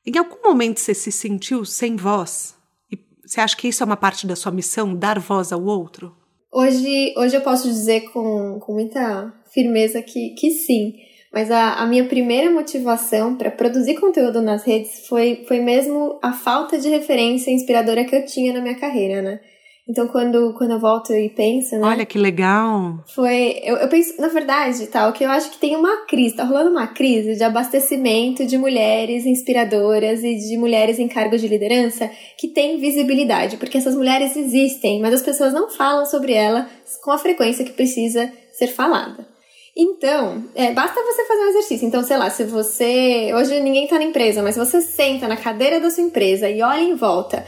Em 0.06 0.18
algum 0.18 0.42
momento 0.44 0.80
você 0.80 0.94
se 0.94 1.12
sentiu 1.12 1.64
sem 1.64 1.96
voz? 1.96 2.56
E 2.92 3.00
você 3.26 3.40
acha 3.40 3.56
que 3.56 3.70
isso 3.70 3.82
é 3.82 3.86
uma 3.86 3.96
parte 3.96 4.28
da 4.28 4.36
sua 4.36 4.52
missão, 4.52 4.94
dar 4.96 5.18
voz 5.18 5.52
ao 5.52 5.64
outro? 5.64 6.14
Hoje, 6.52 7.14
hoje 7.18 7.38
eu 7.38 7.42
posso 7.42 7.68
dizer 7.68 8.12
com, 8.12 8.60
com 8.60 8.74
muita 8.74 9.34
firmeza 9.54 10.02
que, 10.02 10.32
que 10.32 10.52
sim. 10.52 10.94
Mas 11.34 11.50
a, 11.50 11.76
a 11.76 11.88
minha 11.88 12.06
primeira 12.06 12.52
motivação 12.52 13.36
para 13.36 13.50
produzir 13.50 13.96
conteúdo 13.96 14.42
nas 14.42 14.64
redes 14.64 15.08
foi, 15.08 15.46
foi 15.48 15.60
mesmo 15.60 16.20
a 16.22 16.32
falta 16.34 16.78
de 16.78 16.90
referência 16.90 17.50
inspiradora 17.50 18.06
que 18.06 18.16
eu 18.16 18.26
tinha 18.26 18.54
na 18.54 18.62
minha 18.62 18.76
carreira, 18.76 19.22
né? 19.22 19.40
Então, 19.88 20.08
quando, 20.08 20.54
quando 20.54 20.72
eu 20.72 20.80
volto 20.80 21.14
e 21.14 21.30
penso, 21.30 21.76
né? 21.76 21.86
Olha 21.86 22.06
que 22.06 22.18
legal! 22.18 23.04
Foi. 23.14 23.60
Eu, 23.64 23.76
eu 23.76 23.90
penso, 23.90 24.20
na 24.20 24.30
verdade, 24.30 24.88
tal, 24.88 25.12
tá, 25.12 25.18
que 25.18 25.26
eu 25.26 25.30
acho 25.30 25.52
que 25.52 25.58
tem 25.58 25.76
uma 25.76 26.06
crise, 26.06 26.38
tá 26.38 26.46
rolando 26.46 26.72
uma 26.72 26.88
crise 26.88 27.36
de 27.36 27.44
abastecimento 27.44 28.46
de 28.46 28.58
mulheres 28.58 29.26
inspiradoras 29.26 30.24
e 30.24 30.36
de 30.38 30.58
mulheres 30.58 31.00
em 31.00 31.10
cargos 31.10 31.42
de 31.42 31.50
liderança 31.50 32.10
que 32.38 32.48
têm 32.48 32.80
visibilidade, 32.80 33.58
porque 33.58 33.78
essas 33.78 33.94
mulheres 33.94 34.38
existem, 34.38 35.02
mas 35.02 35.16
as 35.16 35.22
pessoas 35.22 35.52
não 35.52 35.70
falam 35.70 36.06
sobre 36.06 36.32
ela 36.32 36.70
com 37.04 37.12
a 37.12 37.18
frequência 37.18 37.66
que 37.66 37.74
precisa 37.74 38.32
ser 38.54 38.68
falada. 38.68 39.28
Então, 39.76 40.46
é, 40.56 40.72
basta 40.72 41.02
você 41.02 41.26
fazer 41.26 41.42
um 41.42 41.50
exercício. 41.50 41.88
Então, 41.88 42.04
sei 42.04 42.16
lá, 42.16 42.30
se 42.30 42.46
você. 42.46 43.34
Hoje 43.36 43.60
ninguém 43.60 43.88
tá 43.88 43.98
na 43.98 44.06
empresa, 44.06 44.42
mas 44.42 44.56
você 44.56 44.80
senta 44.82 45.28
na 45.28 45.36
cadeira 45.36 45.82
da 45.82 45.90
sua 45.90 46.04
empresa 46.04 46.50
e 46.50 46.62
olha 46.62 46.82
em 46.82 46.96
volta 46.96 47.44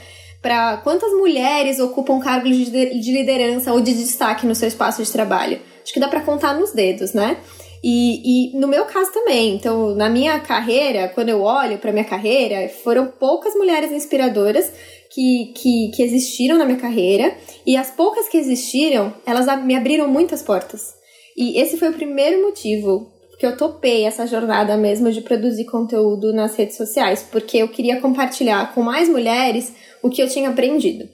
para 0.45 0.77
quantas 0.77 1.11
mulheres 1.11 1.79
ocupam 1.79 2.19
cargos 2.19 2.55
de 2.55 3.11
liderança 3.11 3.73
ou 3.73 3.81
de 3.81 3.95
destaque 3.95 4.45
no 4.45 4.53
seu 4.53 4.67
espaço 4.67 5.03
de 5.03 5.11
trabalho. 5.11 5.59
Acho 5.81 5.91
que 5.91 5.99
dá 5.99 6.07
para 6.07 6.21
contar 6.21 6.53
nos 6.53 6.71
dedos, 6.71 7.13
né? 7.13 7.37
E, 7.83 8.51
e, 8.53 8.59
no 8.59 8.67
meu 8.67 8.85
caso 8.85 9.11
também. 9.11 9.55
Então, 9.55 9.95
na 9.95 10.07
minha 10.07 10.39
carreira, 10.39 11.09
quando 11.15 11.29
eu 11.29 11.41
olho 11.41 11.79
para 11.79 11.91
minha 11.91 12.05
carreira, 12.05 12.69
foram 12.83 13.07
poucas 13.07 13.55
mulheres 13.55 13.91
inspiradoras 13.91 14.71
que, 15.11 15.51
que, 15.55 15.91
que 15.95 16.03
existiram 16.03 16.59
na 16.59 16.65
minha 16.65 16.77
carreira. 16.77 17.35
E 17.65 17.75
as 17.75 17.89
poucas 17.89 18.29
que 18.29 18.37
existiram, 18.37 19.15
elas 19.25 19.47
me 19.63 19.75
abriram 19.75 20.07
muitas 20.07 20.43
portas. 20.43 20.93
E 21.35 21.59
esse 21.59 21.75
foi 21.75 21.89
o 21.89 21.93
primeiro 21.93 22.43
motivo 22.43 23.11
que 23.39 23.45
eu 23.47 23.57
topei 23.57 24.05
essa 24.05 24.27
jornada 24.27 24.77
mesmo 24.77 25.11
de 25.11 25.21
produzir 25.21 25.65
conteúdo 25.65 26.31
nas 26.31 26.55
redes 26.55 26.77
sociais, 26.77 27.27
porque 27.31 27.57
eu 27.57 27.67
queria 27.67 27.99
compartilhar 27.99 28.73
com 28.75 28.83
mais 28.83 29.09
mulheres 29.09 29.73
o 30.05 30.09
que 30.09 30.21
eu 30.21 30.29
tinha 30.29 30.49
aprendido. 30.49 31.07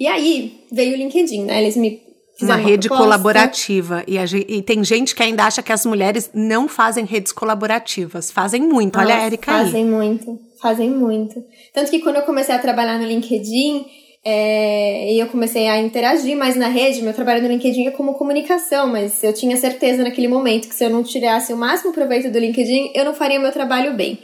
E 0.00 0.06
aí 0.08 0.64
veio 0.72 0.94
o 0.94 0.96
LinkedIn, 0.96 1.44
né? 1.44 1.62
Eles 1.62 1.76
me 1.76 2.02
uma 2.42 2.56
rede 2.56 2.88
proposta. 2.88 3.04
colaborativa. 3.04 4.02
E, 4.08 4.18
a, 4.18 4.24
e, 4.24 4.60
tem 4.60 4.82
gente 4.82 5.14
que 5.14 5.22
ainda 5.22 5.44
acha 5.44 5.62
que 5.62 5.72
as 5.72 5.86
mulheres 5.86 6.30
não 6.34 6.66
fazem 6.66 7.04
redes 7.04 7.30
colaborativas. 7.30 8.32
Fazem 8.32 8.62
muito. 8.62 8.98
Olha 8.98 9.14
a 9.14 9.26
Erika 9.26 9.52
aí. 9.52 9.66
Fazem 9.66 9.84
muito. 9.84 10.40
Fazem 10.60 10.90
muito. 10.90 11.40
Tanto 11.72 11.90
que 11.92 12.00
quando 12.00 12.16
eu 12.16 12.22
comecei 12.22 12.52
a 12.52 12.58
trabalhar 12.58 12.98
no 12.98 13.06
LinkedIn, 13.06 13.86
é, 14.24 15.12
e 15.12 15.20
eu 15.20 15.28
comecei 15.28 15.68
a 15.68 15.78
interagir 15.78 16.36
mais 16.36 16.56
na 16.56 16.66
rede, 16.66 17.02
meu 17.02 17.12
trabalho 17.12 17.42
no 17.42 17.48
LinkedIn 17.48 17.86
é 17.86 17.90
como 17.92 18.14
comunicação, 18.14 18.88
mas 18.88 19.22
eu 19.22 19.32
tinha 19.32 19.56
certeza 19.56 20.02
naquele 20.02 20.26
momento 20.26 20.68
que 20.68 20.74
se 20.74 20.84
eu 20.84 20.90
não 20.90 21.04
tirasse 21.04 21.52
o 21.52 21.56
máximo 21.56 21.92
proveito 21.92 22.32
do 22.32 22.38
LinkedIn, 22.38 22.90
eu 22.94 23.04
não 23.04 23.14
faria 23.14 23.38
meu 23.38 23.52
trabalho 23.52 23.94
bem. 23.94 24.18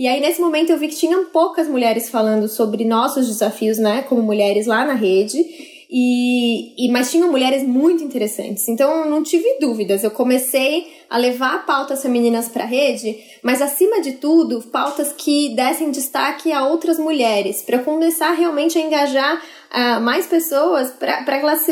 E 0.00 0.08
aí, 0.08 0.18
nesse 0.18 0.40
momento, 0.40 0.70
eu 0.70 0.78
vi 0.78 0.88
que 0.88 0.96
tinham 0.96 1.26
poucas 1.26 1.68
mulheres 1.68 2.08
falando 2.08 2.48
sobre 2.48 2.86
nossos 2.86 3.26
desafios, 3.26 3.76
né, 3.76 4.00
como 4.08 4.22
mulheres 4.22 4.66
lá 4.66 4.82
na 4.82 4.94
rede. 4.94 5.44
E, 5.90 6.86
e 6.86 6.90
mas 6.90 7.10
tinham 7.10 7.30
mulheres 7.30 7.62
muito 7.64 8.02
interessantes. 8.02 8.66
Então 8.66 9.10
não 9.10 9.22
tive 9.22 9.58
dúvidas. 9.60 10.02
Eu 10.02 10.10
comecei 10.10 10.86
a 11.10 11.18
levar 11.18 11.66
pautas 11.66 12.00
femininas 12.00 12.48
para 12.48 12.62
a 12.62 12.66
rede, 12.66 13.14
mas 13.42 13.60
acima 13.60 14.00
de 14.00 14.12
tudo, 14.12 14.62
pautas 14.72 15.12
que 15.12 15.50
dessem 15.54 15.90
destaque 15.90 16.50
a 16.50 16.66
outras 16.66 16.98
mulheres, 16.98 17.60
para 17.60 17.80
começar 17.80 18.32
realmente 18.32 18.78
a 18.78 18.80
engajar 18.80 19.36
uh, 19.36 20.00
mais 20.00 20.26
pessoas 20.26 20.92
para 20.92 21.36
elas 21.36 21.66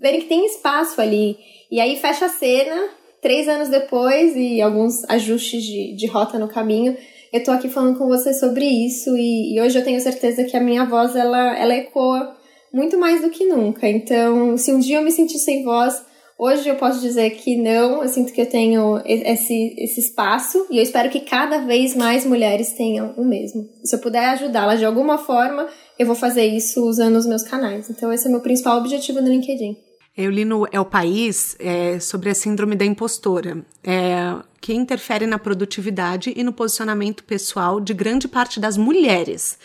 verem 0.00 0.22
que 0.22 0.28
tem 0.28 0.46
espaço 0.46 0.98
ali. 0.98 1.36
E 1.70 1.78
aí 1.78 1.96
fecha 1.96 2.24
a 2.24 2.30
cena, 2.30 2.88
três 3.20 3.46
anos 3.48 3.68
depois 3.68 4.34
e 4.34 4.62
alguns 4.62 5.04
ajustes 5.10 5.62
de, 5.62 5.94
de 5.94 6.06
rota 6.06 6.38
no 6.38 6.48
caminho. 6.48 6.96
Eu 7.36 7.44
tô 7.44 7.50
aqui 7.50 7.68
falando 7.68 7.98
com 7.98 8.06
você 8.06 8.32
sobre 8.32 8.64
isso 8.64 9.14
e, 9.14 9.54
e 9.54 9.60
hoje 9.60 9.78
eu 9.78 9.84
tenho 9.84 10.00
certeza 10.00 10.44
que 10.44 10.56
a 10.56 10.60
minha 10.60 10.86
voz 10.86 11.14
ela, 11.14 11.54
ela 11.58 11.74
ecoa 11.74 12.34
muito 12.72 12.98
mais 12.98 13.20
do 13.20 13.28
que 13.28 13.44
nunca. 13.44 13.86
Então, 13.86 14.56
se 14.56 14.72
um 14.72 14.78
dia 14.78 14.96
eu 14.96 15.02
me 15.02 15.10
sentir 15.10 15.38
sem 15.38 15.62
voz, 15.62 16.02
hoje 16.38 16.66
eu 16.66 16.76
posso 16.76 16.98
dizer 16.98 17.28
que 17.32 17.54
não, 17.58 18.02
eu 18.02 18.08
sinto 18.08 18.32
que 18.32 18.40
eu 18.40 18.46
tenho 18.48 19.02
esse, 19.04 19.74
esse 19.76 20.00
espaço 20.00 20.66
e 20.70 20.78
eu 20.78 20.82
espero 20.82 21.10
que 21.10 21.20
cada 21.20 21.58
vez 21.58 21.94
mais 21.94 22.24
mulheres 22.24 22.72
tenham 22.72 23.12
o 23.18 23.24
mesmo. 23.24 23.68
Se 23.84 23.94
eu 23.94 24.00
puder 24.00 24.30
ajudá-las 24.30 24.78
de 24.78 24.86
alguma 24.86 25.18
forma, 25.18 25.68
eu 25.98 26.06
vou 26.06 26.16
fazer 26.16 26.46
isso 26.46 26.86
usando 26.86 27.16
os 27.16 27.26
meus 27.26 27.42
canais. 27.42 27.90
Então, 27.90 28.10
esse 28.10 28.24
é 28.24 28.28
o 28.28 28.32
meu 28.32 28.40
principal 28.40 28.78
objetivo 28.78 29.20
no 29.20 29.28
LinkedIn. 29.28 29.76
Eu 30.16 30.30
li 30.30 30.46
no 30.46 30.66
É 30.72 30.80
o 30.80 30.84
País 30.86 31.54
é, 31.60 32.00
sobre 32.00 32.30
a 32.30 32.34
síndrome 32.34 32.74
da 32.74 32.86
impostora, 32.86 33.62
é, 33.84 34.34
que 34.66 34.74
interfere 34.74 35.26
na 35.26 35.38
produtividade 35.38 36.32
e 36.34 36.42
no 36.42 36.52
posicionamento 36.52 37.22
pessoal 37.22 37.80
de 37.80 37.94
grande 37.94 38.26
parte 38.26 38.58
das 38.58 38.76
mulheres 38.76 39.58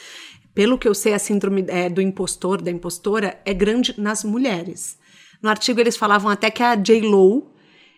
pelo 0.54 0.78
que 0.78 0.88
eu 0.88 0.94
sei, 0.94 1.14
a 1.14 1.20
síndrome 1.20 1.66
é, 1.68 1.90
do 1.90 2.02
impostor, 2.02 2.62
da 2.62 2.70
impostora, 2.70 3.40
é 3.46 3.54
grande 3.54 3.96
nas 3.98 4.24
mulheres. 4.24 4.98
No 5.42 5.50
artigo 5.50 5.80
eles 5.80 5.96
falavam 5.96 6.30
até 6.30 6.52
que 6.52 6.62
a 6.62 6.76
J-Lo 6.76 7.52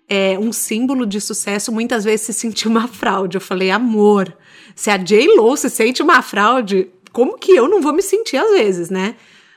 é 0.08 0.38
um 0.38 0.54
símbolo 0.54 1.06
de 1.06 1.20
sucesso, 1.20 1.72
muitas 1.72 2.04
vezes 2.04 2.28
se 2.28 2.34
sentiu 2.34 2.70
uma 2.70 2.88
fraude. 2.88 3.38
Eu 3.38 3.42
falei, 3.42 3.72
amor, 3.72 4.36
se 4.76 4.90
a 4.90 4.98
J-Lo 4.98 5.58
se 5.58 5.70
sente 5.70 6.02
uma 6.02 6.22
fraude, 6.22 6.90
como 7.12 7.38
que 7.38 7.52
eu 7.52 7.68
não 7.68 7.82
vou 7.82 7.92
me 7.94 8.02
sentir 8.02 8.38
às 8.38 8.52
vezes, 8.52 8.90
né? 8.90 9.16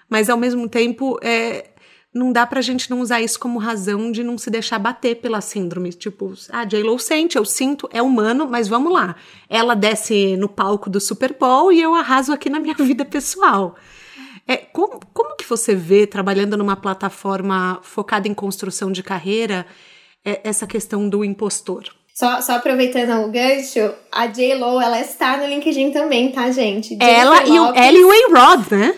Mas 0.09 0.31
ao 0.31 0.39
mesmo 0.39 0.69
tempo, 0.69 1.19
é, 1.23 1.71
não 2.17 2.33
dá 2.33 2.47
pra 2.47 2.63
gente 2.63 2.91
não 2.91 3.01
usar 3.01 3.21
isso 3.21 3.39
como 3.39 3.59
razão 3.59 4.11
de 4.11 4.25
não 4.25 4.39
se 4.39 4.51
deixar 4.51 4.79
bater 4.79 5.17
pela 5.17 5.41
síndrome. 5.41 5.93
Tipo, 5.93 6.33
a 6.51 6.61
ah, 6.61 6.65
J-Lo 6.65 6.99
sente, 6.99 7.37
eu 7.37 7.45
sinto, 7.45 7.89
é 7.93 8.01
humano, 8.01 8.49
mas 8.51 8.67
vamos 8.67 8.93
lá. 8.93 9.15
Ela 9.49 9.75
desce 9.75 10.37
no 10.37 10.49
palco 10.49 10.89
do 10.89 10.99
Super 10.99 11.37
Bowl 11.39 11.71
e 11.71 11.81
eu 11.81 11.95
arraso 11.95 12.33
aqui 12.33 12.49
na 12.49 12.59
minha 12.59 12.75
vida 12.81 13.05
pessoal. 13.05 13.77
É, 14.49 14.57
como, 14.57 15.01
como 15.13 15.37
que 15.37 15.45
você 15.45 15.75
vê, 15.75 16.07
trabalhando 16.07 16.57
numa 16.57 16.77
plataforma 16.77 17.81
focada 17.83 18.27
em 18.27 18.35
construção 18.35 18.91
de 18.91 19.03
carreira, 19.03 19.67
é, 20.25 20.41
essa 20.43 20.67
questão 20.67 21.09
do 21.09 21.25
impostor? 21.25 21.85
Só, 22.15 22.41
só 22.41 22.53
aproveitando 22.53 23.27
o 23.27 23.31
gancho, 23.31 23.93
a 24.11 24.27
J-Lo, 24.27 24.81
ela 24.81 25.01
está 25.01 25.37
no 25.37 25.47
LinkedIn 25.47 25.91
também, 25.91 26.33
tá, 26.33 26.51
gente? 26.51 26.97
ela 26.99 27.45
e, 27.45 27.59
o, 27.59 27.75
ela 27.75 27.99
e 27.99 28.05
o 28.05 28.11
A-Rod, 28.11 28.71
né? 28.71 28.95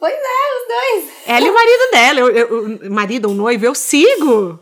Pois 0.00 0.14
é, 0.14 0.16
os 0.16 1.02
dois. 1.04 1.12
Ela 1.26 1.46
e 1.46 1.50
o 1.50 1.54
marido 1.54 1.90
dela, 1.92 2.20
eu, 2.20 2.30
eu, 2.30 2.88
o 2.88 2.90
marido 2.90 3.28
ou 3.28 3.34
noivo, 3.34 3.66
eu 3.66 3.74
sigo. 3.74 4.58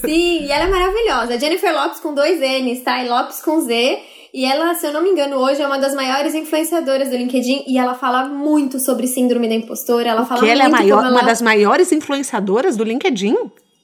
Sim, 0.00 0.44
e 0.44 0.52
ela 0.52 0.66
é 0.66 0.70
maravilhosa. 0.70 1.38
Jennifer 1.38 1.74
Lopes 1.74 1.98
com 1.98 2.14
dois 2.14 2.38
N's, 2.38 2.84
tá? 2.84 3.02
E 3.02 3.08
Lopes 3.08 3.42
com 3.42 3.60
Z. 3.60 3.98
E 4.32 4.44
ela, 4.44 4.74
se 4.74 4.86
eu 4.86 4.92
não 4.92 5.02
me 5.02 5.10
engano, 5.10 5.36
hoje 5.38 5.60
é 5.60 5.66
uma 5.66 5.78
das 5.78 5.94
maiores 5.94 6.32
influenciadoras 6.32 7.08
do 7.10 7.16
LinkedIn 7.16 7.64
e 7.66 7.76
ela 7.76 7.94
fala 7.94 8.26
muito 8.26 8.78
sobre 8.78 9.08
síndrome 9.08 9.48
da 9.48 9.54
impostora. 9.54 10.10
Ela 10.10 10.24
fala 10.24 10.40
que 10.40 10.48
ela 10.48 10.64
é 10.64 10.68
maior, 10.68 11.04
ela... 11.04 11.10
uma 11.10 11.24
das 11.24 11.42
maiores 11.42 11.90
influenciadoras 11.90 12.76
do 12.76 12.84
LinkedIn? 12.84 13.34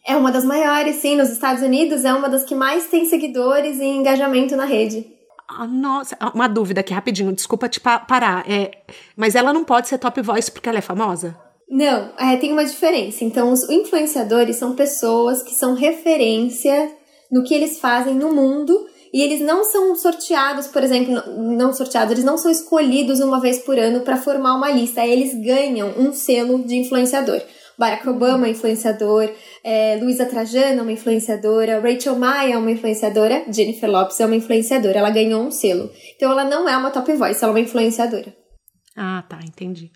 É 0.07 0.15
uma 0.15 0.31
das 0.31 0.45
maiores, 0.45 0.97
sim. 0.97 1.17
Nos 1.17 1.31
Estados 1.31 1.63
Unidos 1.63 2.05
é 2.05 2.13
uma 2.13 2.29
das 2.29 2.45
que 2.45 2.55
mais 2.55 2.87
tem 2.87 3.05
seguidores 3.07 3.81
e 3.81 3.85
engajamento 3.85 4.55
na 4.55 4.65
rede. 4.65 5.14
Ah, 5.49 5.67
nossa, 5.67 6.17
ah, 6.19 6.33
uma 6.35 6.49
dúvida 6.49 6.81
aqui 6.81 6.93
rapidinho, 6.93 7.33
desculpa 7.33 7.69
te 7.69 7.81
parar. 7.81 8.51
É, 8.51 8.71
mas 9.17 9.35
ela 9.35 9.53
não 9.53 9.65
pode 9.65 9.89
ser 9.89 9.99
top 9.99 10.21
voice 10.23 10.51
porque 10.51 10.69
ela 10.69 10.79
é 10.79 10.83
famosa? 10.83 11.37
Não, 11.69 12.13
é, 12.19 12.37
tem 12.37 12.53
uma 12.53 12.65
diferença. 12.65 13.25
Então, 13.25 13.53
os 13.53 13.69
influenciadores 13.69 14.57
são 14.57 14.75
pessoas 14.75 15.43
que 15.43 15.55
são 15.55 15.75
referência 15.75 16.91
no 17.31 17.43
que 17.43 17.55
eles 17.55 17.79
fazem 17.79 18.15
no 18.15 18.33
mundo 18.33 18.87
e 19.13 19.23
eles 19.23 19.41
não 19.41 19.65
são 19.65 19.95
sorteados, 19.95 20.67
por 20.67 20.83
exemplo, 20.83 21.15
não 21.37 21.73
sorteados, 21.73 22.11
eles 22.11 22.25
não 22.25 22.37
são 22.37 22.51
escolhidos 22.51 23.21
uma 23.21 23.41
vez 23.41 23.61
por 23.61 23.79
ano 23.79 24.01
para 24.01 24.17
formar 24.17 24.57
uma 24.57 24.71
lista, 24.71 25.07
eles 25.07 25.33
ganham 25.35 25.95
um 25.97 26.13
selo 26.13 26.65
de 26.65 26.75
influenciador. 26.75 27.41
Barack 27.79 28.09
Obama 28.09 28.47
é 28.47 28.51
influenciador, 28.51 29.31
é, 29.63 29.99
Luísa 30.01 30.27
Trajano 30.27 30.81
é 30.81 30.83
uma 30.83 30.93
influenciadora, 30.93 31.81
Rachel 31.81 32.17
Maia 32.17 32.55
é 32.55 32.59
uma 32.59 32.71
influenciadora, 32.71 33.45
Jennifer 33.51 33.91
Lopes 33.91 34.21
é 34.21 34.27
uma 34.27 34.37
influenciadora. 34.37 34.99
Ela 34.99 35.11
ganhou 35.11 35.43
um 35.43 35.51
selo. 35.51 35.91
Então 36.17 36.31
ela 36.31 36.45
não 36.45 36.69
é 36.69 36.77
uma 36.77 36.91
top 36.91 37.13
voice, 37.15 37.43
ela 37.43 37.53
é 37.53 37.55
uma 37.55 37.61
influenciadora. 37.61 38.35
Ah, 38.97 39.25
tá, 39.29 39.41
entendi. 39.43 39.91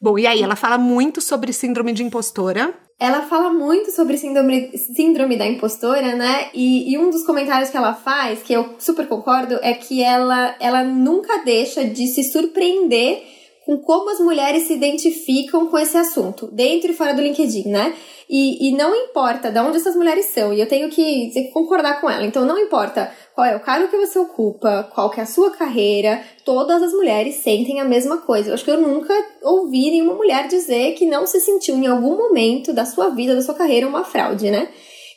Bom, 0.00 0.18
e 0.18 0.26
aí, 0.26 0.42
ela 0.42 0.54
fala 0.54 0.78
muito 0.78 1.20
sobre 1.20 1.52
síndrome 1.52 1.92
de 1.92 2.04
impostora. 2.04 2.72
Ela 3.00 3.22
fala 3.22 3.52
muito 3.52 3.90
sobre 3.90 4.16
síndrome, 4.16 4.76
síndrome 4.76 5.36
da 5.36 5.46
impostora, 5.46 6.14
né? 6.14 6.50
E, 6.54 6.92
e, 6.92 6.98
um 6.98 7.10
dos 7.10 7.24
comentários 7.24 7.70
que 7.70 7.76
ela 7.76 7.94
faz, 7.94 8.42
que 8.42 8.52
eu 8.52 8.76
super 8.78 9.06
concordo, 9.06 9.58
é 9.62 9.74
que 9.74 10.02
ela, 10.02 10.56
ela 10.60 10.84
nunca 10.84 11.38
deixa 11.44 11.84
de 11.84 12.06
se 12.08 12.24
surpreender 12.24 13.22
com 13.68 13.76
como 13.76 14.08
as 14.08 14.18
mulheres 14.18 14.62
se 14.62 14.72
identificam 14.72 15.66
com 15.66 15.76
esse 15.76 15.94
assunto, 15.94 16.48
dentro 16.50 16.90
e 16.90 16.94
fora 16.94 17.12
do 17.12 17.20
LinkedIn, 17.20 17.68
né? 17.68 17.94
E, 18.26 18.66
e 18.66 18.72
não 18.72 18.94
importa 18.94 19.50
de 19.50 19.58
onde 19.60 19.76
essas 19.76 19.94
mulheres 19.94 20.24
são, 20.24 20.54
e 20.54 20.60
eu 20.60 20.66
tenho 20.66 20.88
que, 20.88 21.28
que 21.28 21.48
concordar 21.52 22.00
com 22.00 22.08
ela. 22.08 22.24
Então, 22.24 22.46
não 22.46 22.58
importa 22.58 23.12
qual 23.34 23.46
é 23.46 23.54
o 23.54 23.60
cargo 23.60 23.88
que 23.88 23.96
você 23.98 24.18
ocupa, 24.18 24.90
qual 24.94 25.10
que 25.10 25.20
é 25.20 25.22
a 25.22 25.26
sua 25.26 25.50
carreira, 25.50 26.22
todas 26.46 26.82
as 26.82 26.94
mulheres 26.94 27.34
sentem 27.42 27.78
a 27.78 27.84
mesma 27.84 28.16
coisa. 28.16 28.48
Eu 28.48 28.54
acho 28.54 28.64
que 28.64 28.70
eu 28.70 28.80
nunca 28.80 29.12
ouvi 29.42 29.90
nenhuma 29.90 30.14
mulher 30.14 30.48
dizer 30.48 30.94
que 30.94 31.04
não 31.04 31.26
se 31.26 31.38
sentiu 31.38 31.74
em 31.74 31.86
algum 31.86 32.16
momento 32.16 32.72
da 32.72 32.86
sua 32.86 33.10
vida, 33.10 33.34
da 33.34 33.42
sua 33.42 33.54
carreira, 33.54 33.86
uma 33.86 34.02
fraude, 34.02 34.50
né? 34.50 34.70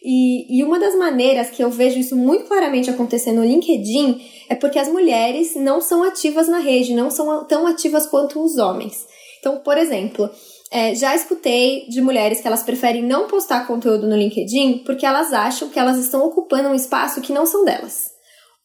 E, 0.04 0.58
e 0.58 0.64
uma 0.64 0.80
das 0.80 0.96
maneiras 0.96 1.52
que 1.52 1.64
eu 1.64 1.70
vejo 1.70 2.00
isso 2.00 2.16
muito 2.16 2.46
claramente 2.46 2.90
acontecer 2.90 3.32
no 3.32 3.46
LinkedIn 3.46 4.20
é 4.50 4.56
porque 4.56 4.80
as 4.80 4.88
mulheres 4.88 5.56
não 5.56 5.80
são 5.80 6.04
ativas 6.04 6.48
na 6.48 6.58
rede, 6.58 6.96
não 6.96 7.12
são 7.12 7.46
tão 7.46 7.68
ativas 7.68 8.08
quanto 8.08 8.44
os 8.44 8.58
homens. 8.58 9.06
Então, 9.40 9.60
por 9.60 9.78
exemplo, 9.78 10.28
é, 10.72 10.96
já 10.96 11.16
escutei 11.16 11.86
de 11.88 12.02
mulheres 12.02 12.42
que 12.42 12.48
elas 12.48 12.64
preferem 12.64 13.04
não 13.04 13.28
postar 13.28 13.68
conteúdo 13.68 14.08
no 14.08 14.16
LinkedIn 14.16 14.80
porque 14.86 15.06
elas 15.06 15.34
acham 15.34 15.70
que 15.70 15.78
elas 15.78 15.98
estão 15.98 16.26
ocupando 16.26 16.70
um 16.70 16.76
espaço 16.76 17.22
que 17.22 17.34
não 17.34 17.46
são 17.46 17.64
delas. 17.64 18.10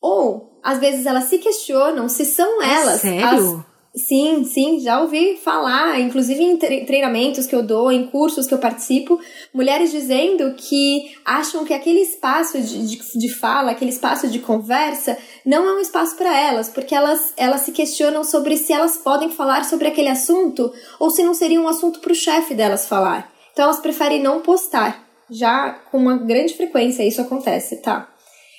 Ou, 0.01 0.61
às 0.62 0.78
vezes, 0.78 1.05
elas 1.05 1.24
se 1.24 1.39
questionam 1.39 2.09
se 2.09 2.24
são 2.24 2.62
elas. 2.62 3.03
As... 3.05 3.76
Sim, 3.97 4.44
sim, 4.44 4.78
já 4.78 5.01
ouvi 5.01 5.38
falar, 5.38 5.99
inclusive 5.99 6.42
em 6.42 6.59
treinamentos 6.59 7.47
que 7.47 7.55
eu 7.55 7.62
dou, 7.62 7.90
em 7.90 8.07
cursos 8.07 8.47
que 8.47 8.53
eu 8.53 8.59
participo, 8.59 9.18
mulheres 9.55 9.90
dizendo 9.90 10.55
que 10.55 11.16
acham 11.24 11.64
que 11.64 11.72
aquele 11.72 12.01
espaço 12.01 12.61
de, 12.61 12.86
de, 12.86 13.18
de 13.18 13.34
fala, 13.34 13.70
aquele 13.70 13.90
espaço 13.90 14.28
de 14.28 14.38
conversa, 14.38 15.16
não 15.47 15.66
é 15.66 15.72
um 15.76 15.80
espaço 15.80 16.14
para 16.14 16.38
elas, 16.38 16.68
porque 16.68 16.94
elas, 16.94 17.32
elas 17.38 17.62
se 17.62 17.72
questionam 17.72 18.22
sobre 18.22 18.59
se 18.59 18.70
elas 18.70 18.99
podem 18.99 19.30
falar 19.30 19.64
sobre 19.64 19.88
aquele 19.88 20.09
assunto 20.09 20.70
ou 21.01 21.09
se 21.09 21.22
não 21.22 21.32
seria 21.32 21.61
um 21.61 21.66
assunto 21.66 21.99
para 22.01 22.12
o 22.12 22.14
chefe 22.14 22.53
delas 22.53 22.86
falar. 22.86 23.32
Então 23.55 23.64
elas 23.64 23.80
preferem 23.80 24.22
não 24.22 24.42
postar. 24.42 25.07
Já 25.30 25.70
com 25.90 25.97
uma 25.97 26.18
grande 26.18 26.53
frequência 26.53 27.03
isso 27.03 27.22
acontece, 27.22 27.80
tá? 27.80 28.07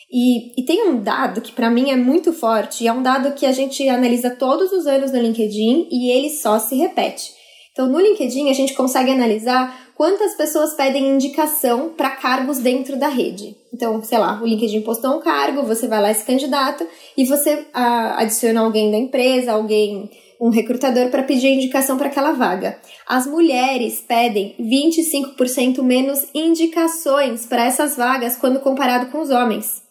E, 0.10 0.62
e 0.62 0.66
tem 0.66 0.88
um 0.88 1.02
dado 1.02 1.42
que 1.42 1.52
para 1.52 1.70
mim 1.70 1.92
é 1.92 1.96
muito 1.96 2.32
forte, 2.32 2.84
e 2.84 2.88
é 2.88 2.94
um 2.94 3.04
dado 3.04 3.34
que 3.34 3.46
a 3.46 3.52
gente 3.52 3.88
analisa 3.90 4.30
todos 4.30 4.72
os 4.72 4.88
anos 4.88 5.12
no 5.12 5.20
LinkedIn 5.20 5.88
e 5.92 6.10
ele 6.10 6.30
só 6.30 6.60
se 6.60 6.76
repete. 6.76 7.36
Então, 7.78 7.88
no 7.88 8.00
LinkedIn, 8.00 8.50
a 8.50 8.54
gente 8.54 8.74
consegue 8.74 9.12
analisar 9.12 9.92
quantas 9.96 10.36
pessoas 10.36 10.74
pedem 10.74 11.10
indicação 11.10 11.90
para 11.96 12.10
cargos 12.10 12.58
dentro 12.58 12.98
da 12.98 13.08
rede. 13.08 13.56
Então, 13.72 14.02
sei 14.04 14.18
lá, 14.18 14.42
o 14.42 14.48
LinkedIn 14.48 14.82
postou 14.82 15.18
um 15.18 15.20
cargo, 15.20 15.62
você 15.62 15.88
vai 15.88 16.02
lá 16.02 16.12
se 16.12 16.26
candidata 16.26 16.88
e 17.16 17.24
você 17.26 17.68
ah, 17.74 18.20
adiciona 18.20 18.62
alguém 18.62 18.90
da 18.90 18.98
empresa, 18.98 19.52
alguém, 19.52 20.10
um 20.42 20.50
recrutador 20.50 21.10
para 21.10 21.22
pedir 21.22 21.50
indicação 21.50 21.98
para 21.98 22.08
aquela 22.08 22.32
vaga. 22.32 22.80
As 23.08 23.28
mulheres 23.28 24.04
pedem 24.08 24.56
25% 24.60 25.84
menos 25.84 26.26
indicações 26.34 27.46
para 27.46 27.66
essas 27.66 27.96
vagas 27.96 28.36
quando 28.36 28.60
comparado 28.60 29.12
com 29.12 29.20
os 29.20 29.30
homens. 29.30 29.87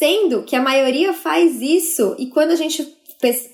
Sendo 0.00 0.44
que 0.44 0.56
a 0.56 0.62
maioria 0.62 1.12
faz 1.12 1.60
isso 1.60 2.16
e 2.18 2.28
quando 2.28 2.52
a 2.52 2.56
gente 2.56 2.82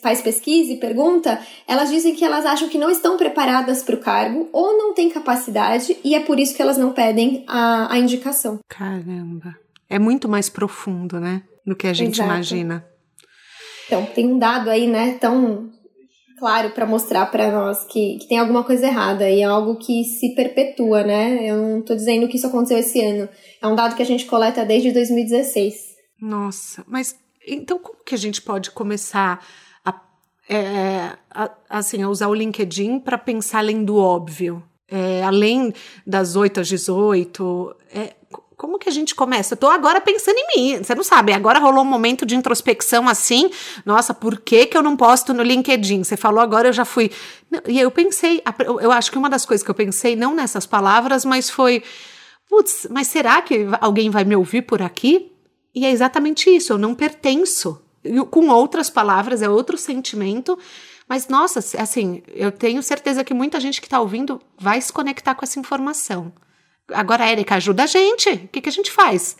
faz 0.01 0.23
pesquisa 0.23 0.73
e 0.73 0.77
pergunta, 0.77 1.41
elas 1.67 1.91
dizem 1.91 2.15
que 2.15 2.25
elas 2.25 2.47
acham 2.47 2.69
que 2.69 2.79
não 2.79 2.89
estão 2.89 3.17
preparadas 3.17 3.83
para 3.83 3.97
o 3.97 3.99
cargo 3.99 4.49
ou 4.53 4.79
não 4.79 4.95
têm 4.95 5.11
capacidade 5.11 5.97
e 6.05 6.15
é 6.15 6.21
por 6.21 6.39
isso 6.39 6.55
que 6.55 6.63
elas 6.63 6.79
não 6.79 6.93
pedem 6.93 7.43
a, 7.49 7.93
a 7.93 7.99
indicação. 7.99 8.61
Caramba. 8.69 9.57
É 9.91 9.99
muito 9.99 10.29
mais 10.29 10.49
profundo, 10.49 11.19
né? 11.19 11.43
Do 11.67 11.75
que 11.75 11.89
a 11.89 11.93
gente 11.93 12.21
Exato. 12.21 12.31
imagina. 12.31 12.87
Então, 13.87 14.07
tem 14.07 14.29
um 14.29 14.39
dado 14.39 14.71
aí, 14.71 14.87
né, 14.87 15.17
tão 15.21 15.69
claro 16.39 16.71
para 16.71 16.87
mostrar 16.87 17.27
para 17.27 17.51
nós 17.51 17.83
que, 17.87 18.19
que 18.19 18.29
tem 18.29 18.39
alguma 18.39 18.63
coisa 18.63 18.87
errada 18.87 19.29
e 19.29 19.41
é 19.41 19.45
algo 19.45 19.79
que 19.79 20.05
se 20.05 20.33
perpetua, 20.37 21.03
né? 21.03 21.51
Eu 21.51 21.57
não 21.57 21.81
estou 21.81 21.97
dizendo 21.97 22.29
que 22.29 22.37
isso 22.37 22.47
aconteceu 22.47 22.79
esse 22.79 23.05
ano. 23.05 23.29
É 23.61 23.67
um 23.67 23.75
dado 23.75 23.97
que 23.97 24.03
a 24.03 24.07
gente 24.07 24.27
coleta 24.27 24.65
desde 24.65 24.93
2016. 24.93 25.96
Nossa, 26.21 26.85
mas 26.87 27.17
então 27.47 27.79
como 27.79 28.03
que 28.05 28.15
a 28.15 28.19
gente 28.19 28.41
pode 28.43 28.71
começar 28.71 29.45
a, 29.85 30.01
é, 30.49 31.17
a 31.31 31.51
assim, 31.69 32.03
a 32.03 32.09
usar 32.09 32.29
o 32.29 32.35
LinkedIn 32.35 33.01
para 33.01 33.19
pensar 33.19 33.59
além 33.59 33.85
do 33.85 33.97
óbvio? 33.97 34.63
É, 34.89 35.23
além 35.25 35.75
das 36.07 36.37
8 36.37 36.61
às 36.61 36.69
18, 36.69 37.77
é, 37.93 38.15
como 38.57 38.79
que 38.79 38.89
a 38.89 38.93
gente 38.93 39.15
começa? 39.15 39.55
Eu 39.55 39.59
tô 39.59 39.69
agora 39.69 40.01
pensando 40.01 40.37
em 40.39 40.47
mim, 40.57 40.83
você 40.83 40.95
não 40.95 41.03
sabe, 41.03 41.33
agora 41.33 41.59
rolou 41.59 41.83
um 41.83 41.89
momento 41.89 42.25
de 42.25 42.35
introspecção 42.35 43.09
assim, 43.09 43.51
nossa, 43.85 44.15
por 44.15 44.41
que 44.41 44.67
que 44.67 44.77
eu 44.77 44.83
não 44.83 44.97
posto 44.97 45.35
no 45.35 45.43
LinkedIn? 45.43 46.05
Você 46.05 46.17
falou 46.17 46.41
agora, 46.41 46.69
eu 46.69 46.73
já 46.73 46.85
fui... 46.85 47.11
E 47.69 47.79
eu 47.79 47.91
pensei, 47.91 48.43
eu 48.81 48.91
acho 48.91 49.11
que 49.11 49.19
uma 49.19 49.29
das 49.29 49.45
coisas 49.45 49.63
que 49.63 49.71
eu 49.71 49.75
pensei, 49.75 50.17
não 50.17 50.35
nessas 50.35 50.65
palavras, 50.67 51.25
mas 51.25 51.51
foi, 51.51 51.83
putz, 52.49 52.87
mas 52.91 53.09
será 53.09 53.43
que 53.43 53.67
alguém 53.81 54.09
vai 54.09 54.25
me 54.25 54.35
ouvir 54.35 54.63
por 54.63 54.81
aqui? 54.81 55.36
E 55.77 55.85
é 55.85 55.91
exatamente 55.91 56.49
isso, 56.49 56.73
eu 56.73 56.79
não 56.79 56.95
pertenço. 56.95 57.83
Com 58.31 58.49
outras 58.49 58.89
palavras, 58.89 59.43
é 59.43 59.49
outro 59.49 59.77
sentimento. 59.77 60.59
Mas, 61.07 61.29
nossa, 61.29 61.59
assim, 61.81 62.23
eu 62.35 62.51
tenho 62.51 62.83
certeza 62.83 63.23
que 63.23 63.35
muita 63.35 63.61
gente 63.61 63.81
que 63.83 63.87
está 63.87 64.01
ouvindo 64.01 64.41
vai 64.59 64.81
se 64.81 64.91
conectar 64.91 65.35
com 65.35 65.45
essa 65.45 65.61
informação. 65.61 66.33
Agora, 66.91 67.29
Érica, 67.29 67.57
ajuda 67.57 67.83
a 67.83 67.87
gente. 67.87 68.31
O 68.31 68.49
que, 68.49 68.63
que 68.63 68.71
a 68.71 68.73
gente 68.73 68.91
faz? 68.91 69.37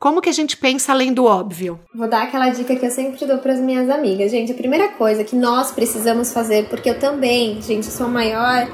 Como 0.00 0.20
que 0.20 0.28
a 0.28 0.32
gente 0.32 0.56
pensa 0.56 0.90
além 0.92 1.12
do 1.12 1.24
óbvio? 1.24 1.78
Vou 1.94 2.08
dar 2.08 2.24
aquela 2.24 2.48
dica 2.50 2.74
que 2.74 2.84
eu 2.84 2.90
sempre 2.90 3.24
dou 3.24 3.38
para 3.38 3.52
as 3.52 3.60
minhas 3.60 3.88
amigas. 3.88 4.32
Gente, 4.32 4.50
a 4.50 4.56
primeira 4.56 4.88
coisa 4.88 5.22
que 5.22 5.36
nós 5.36 5.70
precisamos 5.70 6.32
fazer, 6.32 6.68
porque 6.68 6.90
eu 6.90 6.98
também, 6.98 7.62
gente, 7.62 7.86
sou 7.86 8.06
a 8.06 8.10
maior 8.10 8.68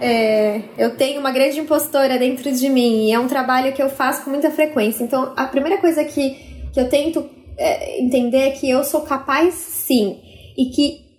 é, 0.00 0.62
eu 0.78 0.96
tenho 0.96 1.20
uma 1.20 1.30
grande 1.30 1.60
impostora 1.60 2.18
dentro 2.18 2.50
de 2.50 2.68
mim 2.68 3.06
e 3.06 3.12
é 3.12 3.18
um 3.18 3.28
trabalho 3.28 3.72
que 3.72 3.82
eu 3.82 3.88
faço 3.88 4.24
com 4.24 4.30
muita 4.30 4.50
frequência. 4.50 5.04
Então, 5.04 5.32
a 5.36 5.46
primeira 5.46 5.78
coisa 5.78 6.04
que, 6.04 6.36
que 6.72 6.80
eu 6.80 6.88
tento 6.88 7.28
é, 7.58 8.00
entender 8.00 8.48
é 8.48 8.50
que 8.50 8.68
eu 8.68 8.82
sou 8.82 9.02
capaz 9.02 9.54
sim 9.54 10.18
e 10.56 10.70
que 10.70 11.10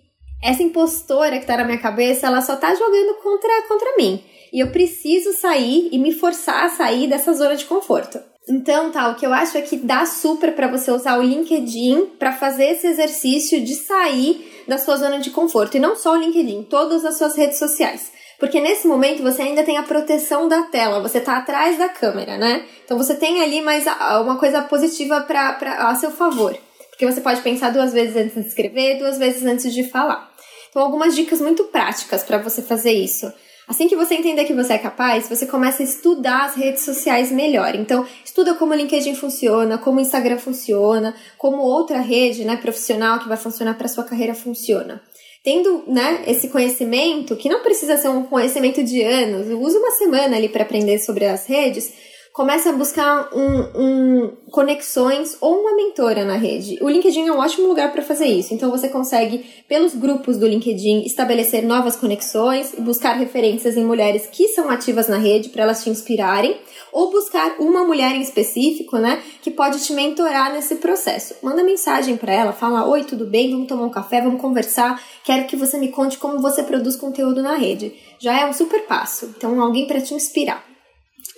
essa 0.42 0.62
impostora 0.62 1.38
que 1.38 1.46
tá 1.46 1.56
na 1.56 1.64
minha 1.64 1.78
cabeça, 1.78 2.26
ela 2.26 2.40
só 2.40 2.56
tá 2.56 2.74
jogando 2.74 3.14
contra, 3.22 3.68
contra 3.68 3.96
mim. 3.96 4.20
E 4.52 4.60
eu 4.60 4.70
preciso 4.70 5.32
sair 5.32 5.88
e 5.92 5.98
me 5.98 6.12
forçar 6.12 6.64
a 6.64 6.68
sair 6.70 7.08
dessa 7.08 7.32
zona 7.32 7.54
de 7.54 7.64
conforto. 7.64 8.18
Então, 8.48 8.90
tá, 8.90 9.08
o 9.08 9.14
que 9.14 9.24
eu 9.24 9.32
acho 9.32 9.56
é 9.56 9.62
que 9.62 9.76
dá 9.76 10.04
super 10.04 10.52
para 10.52 10.66
você 10.66 10.90
usar 10.90 11.16
o 11.16 11.22
LinkedIn 11.22 12.06
para 12.18 12.32
fazer 12.32 12.64
esse 12.64 12.88
exercício 12.88 13.62
de 13.62 13.76
sair 13.76 14.64
da 14.66 14.78
sua 14.78 14.96
zona 14.96 15.20
de 15.20 15.30
conforto. 15.30 15.76
E 15.76 15.80
não 15.80 15.94
só 15.94 16.12
o 16.12 16.16
LinkedIn, 16.16 16.64
todas 16.64 17.04
as 17.04 17.16
suas 17.16 17.36
redes 17.36 17.58
sociais. 17.58 18.10
Porque 18.42 18.60
nesse 18.60 18.88
momento 18.88 19.22
você 19.22 19.40
ainda 19.40 19.62
tem 19.62 19.76
a 19.76 19.84
proteção 19.84 20.48
da 20.48 20.62
tela, 20.62 21.00
você 21.00 21.18
está 21.18 21.36
atrás 21.36 21.78
da 21.78 21.88
câmera, 21.88 22.36
né? 22.36 22.64
Então 22.84 22.98
você 22.98 23.14
tem 23.14 23.40
ali 23.40 23.62
mais 23.62 23.86
uma 24.20 24.36
coisa 24.36 24.60
positiva 24.62 25.20
pra, 25.20 25.52
pra, 25.52 25.88
a 25.88 25.94
seu 25.94 26.10
favor. 26.10 26.58
Porque 26.90 27.06
você 27.06 27.20
pode 27.20 27.40
pensar 27.40 27.70
duas 27.70 27.92
vezes 27.92 28.16
antes 28.16 28.34
de 28.34 28.48
escrever, 28.48 28.98
duas 28.98 29.16
vezes 29.16 29.44
antes 29.44 29.72
de 29.72 29.84
falar. 29.84 30.28
Então, 30.68 30.82
algumas 30.82 31.14
dicas 31.14 31.40
muito 31.40 31.62
práticas 31.66 32.24
para 32.24 32.38
você 32.38 32.60
fazer 32.60 32.90
isso. 32.90 33.32
Assim 33.68 33.86
que 33.86 33.94
você 33.94 34.14
entender 34.14 34.44
que 34.44 34.54
você 34.54 34.72
é 34.72 34.78
capaz, 34.78 35.28
você 35.28 35.46
começa 35.46 35.80
a 35.80 35.86
estudar 35.86 36.46
as 36.46 36.56
redes 36.56 36.82
sociais 36.82 37.30
melhor. 37.30 37.76
Então, 37.76 38.04
estuda 38.24 38.54
como 38.54 38.72
o 38.72 38.76
LinkedIn 38.76 39.14
funciona, 39.14 39.78
como 39.78 39.98
o 39.98 40.02
Instagram 40.02 40.38
funciona, 40.38 41.14
como 41.38 41.58
outra 41.58 42.00
rede 42.00 42.44
né, 42.44 42.56
profissional 42.56 43.20
que 43.20 43.28
vai 43.28 43.36
funcionar 43.36 43.74
para 43.78 43.86
sua 43.86 44.02
carreira 44.02 44.34
funciona 44.34 45.00
tendo 45.42 45.84
né, 45.88 46.22
esse 46.26 46.48
conhecimento, 46.48 47.36
que 47.36 47.48
não 47.48 47.62
precisa 47.62 47.96
ser 47.96 48.08
um 48.08 48.24
conhecimento 48.24 48.82
de 48.82 49.02
anos, 49.02 49.48
usa 49.48 49.78
uma 49.78 49.90
semana 49.92 50.36
ali 50.36 50.48
para 50.48 50.62
aprender 50.62 50.98
sobre 51.00 51.24
as 51.24 51.46
redes, 51.46 51.92
começa 52.32 52.70
a 52.70 52.72
buscar 52.72 53.28
um, 53.34 53.60
um, 53.78 54.36
conexões 54.50 55.36
ou 55.40 55.60
uma 55.60 55.76
mentora 55.76 56.24
na 56.24 56.36
rede. 56.36 56.78
O 56.80 56.88
LinkedIn 56.88 57.28
é 57.28 57.32
um 57.32 57.38
ótimo 57.38 57.68
lugar 57.68 57.92
para 57.92 58.02
fazer 58.02 58.26
isso. 58.26 58.54
Então 58.54 58.70
você 58.70 58.88
consegue, 58.88 59.44
pelos 59.68 59.94
grupos 59.94 60.38
do 60.38 60.46
LinkedIn, 60.46 61.02
estabelecer 61.04 61.62
novas 61.62 61.94
conexões, 61.94 62.74
buscar 62.78 63.12
referências 63.14 63.76
em 63.76 63.84
mulheres 63.84 64.26
que 64.26 64.48
são 64.48 64.70
ativas 64.70 65.08
na 65.08 65.18
rede 65.18 65.50
para 65.50 65.64
elas 65.64 65.84
te 65.84 65.90
inspirarem, 65.90 66.56
ou 66.90 67.10
buscar 67.10 67.56
uma 67.58 67.84
mulher 67.84 68.14
em 68.14 68.22
específico, 68.22 68.96
né, 68.98 69.22
que 69.42 69.50
pode 69.50 69.82
te 69.82 69.92
mentorar 69.92 70.52
nesse 70.52 70.76
processo. 70.76 71.34
Manda 71.42 71.62
mensagem 71.62 72.16
para 72.16 72.32
ela, 72.32 72.52
fala: 72.52 72.88
"Oi, 72.88 73.04
tudo 73.04 73.26
bem? 73.26 73.50
Vamos 73.50 73.68
tomar 73.68 73.84
um 73.84 73.90
café, 73.90 74.20
vamos 74.22 74.40
conversar. 74.40 75.02
Quero 75.24 75.46
que 75.46 75.56
você 75.56 75.78
me 75.78 75.88
conte 75.88 76.18
como 76.18 76.40
você 76.40 76.62
produz 76.62 76.96
conteúdo 76.96 77.42
na 77.42 77.56
rede". 77.56 77.94
Já 78.18 78.40
é 78.40 78.46
um 78.46 78.52
super 78.52 78.86
passo. 78.86 79.34
Então, 79.36 79.60
alguém 79.60 79.86
para 79.86 80.00
te 80.00 80.14
inspirar. 80.14 80.64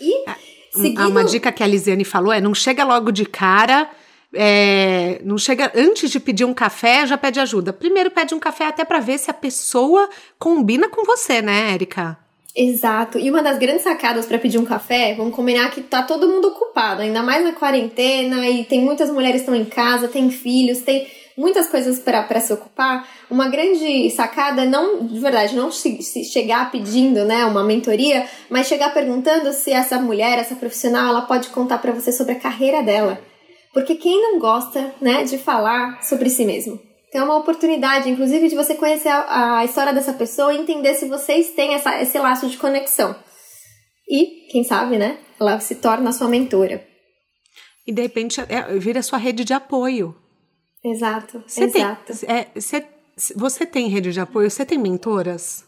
E 0.01 0.25
Seguindo... 0.75 1.09
Uma 1.09 1.25
dica 1.25 1.53
que 1.53 1.63
a 1.63 1.67
Lisiane 1.67 2.05
falou 2.05 2.33
é: 2.33 2.41
não 2.41 2.55
chega 2.55 2.85
logo 2.85 3.11
de 3.11 3.25
cara. 3.25 3.89
É, 4.37 5.21
não 5.25 5.39
chega 5.39 5.71
antes 5.77 6.11
de 6.11 6.19
pedir 6.19 6.45
um 6.45 6.53
café, 6.53 7.07
já 7.07 7.17
pede 7.17 7.39
ajuda. 7.39 7.73
Primeiro 7.73 8.11
pede 8.11 8.35
um 8.35 8.41
café 8.41 8.67
até 8.67 8.85
para 8.85 8.99
ver 8.99 9.17
se 9.17 9.31
a 9.31 9.35
pessoa 9.35 10.09
combina 10.41 10.89
com 10.89 11.05
você, 11.05 11.41
né, 11.41 11.73
Érica? 11.73 12.19
Exato. 12.57 13.19
E 13.19 13.31
uma 13.31 13.43
das 13.43 13.59
grandes 13.59 13.83
sacadas 13.83 14.27
para 14.27 14.39
pedir 14.39 14.59
um 14.59 14.65
café, 14.65 15.15
vamos 15.15 15.35
combinar 15.35 15.71
que 15.71 15.81
tá 15.81 16.03
todo 16.03 16.29
mundo 16.29 16.49
ocupado, 16.49 17.03
ainda 17.03 17.23
mais 17.23 17.45
na 17.45 17.53
quarentena 17.53 18.49
e 18.49 18.65
tem 18.65 18.81
muitas 18.81 19.11
mulheres 19.11 19.43
que 19.43 19.51
estão 19.51 19.55
em 19.55 19.65
casa, 19.65 20.09
tem 20.09 20.31
filhos, 20.31 20.81
tem 20.81 21.07
muitas 21.37 21.69
coisas 21.69 21.99
para 21.99 22.41
se 22.41 22.53
ocupar, 22.53 23.09
uma 23.31 23.49
grande 23.49 24.11
sacada 24.11 24.65
não, 24.65 25.07
de 25.07 25.19
verdade, 25.19 25.57
não 25.57 25.71
se, 25.71 26.03
se 26.03 26.25
chegar 26.25 26.71
pedindo, 26.71 27.25
né, 27.25 27.45
uma 27.45 27.65
mentoria, 27.65 28.27
mas 28.49 28.67
chegar 28.67 28.95
perguntando 28.95 29.53
se 29.53 29.73
essa 29.73 29.99
mulher, 29.99 30.39
essa 30.39 30.55
profissional, 30.55 31.09
ela 31.09 31.23
pode 31.23 31.49
contar 31.49 31.79
para 31.79 31.93
você 31.93 32.13
sobre 32.13 32.35
a 32.35 32.41
carreira 32.41 32.83
dela. 32.83 33.21
Porque 33.73 33.97
quem 33.97 34.21
não 34.23 34.39
gosta, 34.39 34.95
né, 35.01 35.25
de 35.25 35.37
falar 35.37 36.03
sobre 36.03 36.31
si 36.31 36.45
mesmo? 36.45 36.81
Então 37.09 37.23
é 37.23 37.25
uma 37.25 37.39
oportunidade, 37.39 38.11
inclusive, 38.11 38.49
de 38.49 38.57
você 38.57 38.75
conhecer 38.75 39.09
a, 39.09 39.59
a 39.59 39.65
história 39.65 39.93
dessa 39.93 40.13
pessoa 40.13 40.53
e 40.53 40.59
entender 40.59 40.95
se 40.95 41.07
vocês 41.07 41.51
têm 41.51 41.75
essa, 41.75 42.01
esse 42.01 42.19
laço 42.19 42.49
de 42.49 42.57
conexão. 42.57 43.15
E, 44.09 44.49
quem 44.51 44.65
sabe, 44.65 44.99
né, 44.99 45.19
ela 45.41 45.59
se 45.61 45.77
torna 45.77 46.13
sua 46.13 46.29
mentora. 46.29 46.85
E 47.87 47.93
de 47.93 48.03
repente 48.03 48.41
é, 48.41 48.79
vira 48.79 49.03
sua 49.03 49.19
rede 49.19 49.45
de 49.45 49.53
apoio. 49.53 50.15
Exato, 50.85 51.43
você 51.47 51.65
exato. 51.65 52.13
Tem, 52.19 52.37
é, 52.37 52.47
você, 52.55 52.85
você 53.35 53.65
tem 53.65 53.89
rede 53.89 54.13
de 54.13 54.21
apoio? 54.21 54.51
Você 54.51 54.67
tem 54.67 54.79
mentoras? 54.79 55.65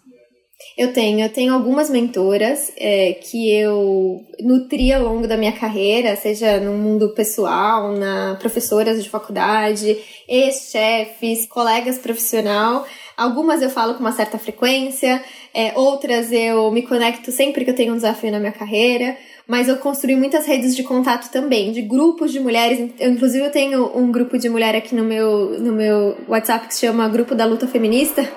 Eu 0.76 0.92
tenho, 0.92 1.20
eu 1.20 1.32
tenho 1.32 1.52
algumas 1.52 1.90
mentoras 1.90 2.72
é, 2.76 3.12
que 3.14 3.50
eu 3.50 4.20
nutri 4.40 4.92
ao 4.92 5.02
longo 5.02 5.26
da 5.26 5.36
minha 5.36 5.52
carreira, 5.52 6.16
seja 6.16 6.58
no 6.60 6.72
mundo 6.72 7.14
pessoal, 7.14 7.92
na 7.92 8.36
professoras 8.36 9.02
de 9.02 9.08
faculdade, 9.08 9.98
ex-chefes, 10.28 11.46
colegas 11.46 11.98
profissional, 11.98 12.86
Algumas 13.16 13.62
eu 13.62 13.70
falo 13.70 13.94
com 13.94 14.00
uma 14.00 14.12
certa 14.12 14.38
frequência, 14.38 15.24
é, 15.54 15.72
outras 15.74 16.30
eu 16.30 16.70
me 16.70 16.82
conecto 16.82 17.32
sempre 17.32 17.64
que 17.64 17.70
eu 17.70 17.74
tenho 17.74 17.94
um 17.94 17.96
desafio 17.96 18.30
na 18.30 18.38
minha 18.38 18.52
carreira, 18.52 19.16
mas 19.46 19.68
eu 19.68 19.76
construí 19.76 20.16
muitas 20.16 20.44
redes 20.44 20.74
de 20.74 20.82
contato 20.82 21.30
também, 21.30 21.70
de 21.72 21.82
grupos 21.82 22.32
de 22.32 22.40
mulheres. 22.40 22.90
Eu, 22.98 23.10
inclusive, 23.12 23.44
eu 23.44 23.50
tenho 23.50 23.96
um 23.96 24.10
grupo 24.10 24.36
de 24.36 24.48
mulher 24.48 24.74
aqui 24.74 24.94
no 24.94 25.04
meu, 25.04 25.60
no 25.60 25.72
meu 25.72 26.16
WhatsApp 26.28 26.66
que 26.66 26.74
se 26.74 26.80
chama 26.80 27.08
Grupo 27.08 27.34
da 27.34 27.44
Luta 27.44 27.66
Feminista. 27.66 28.28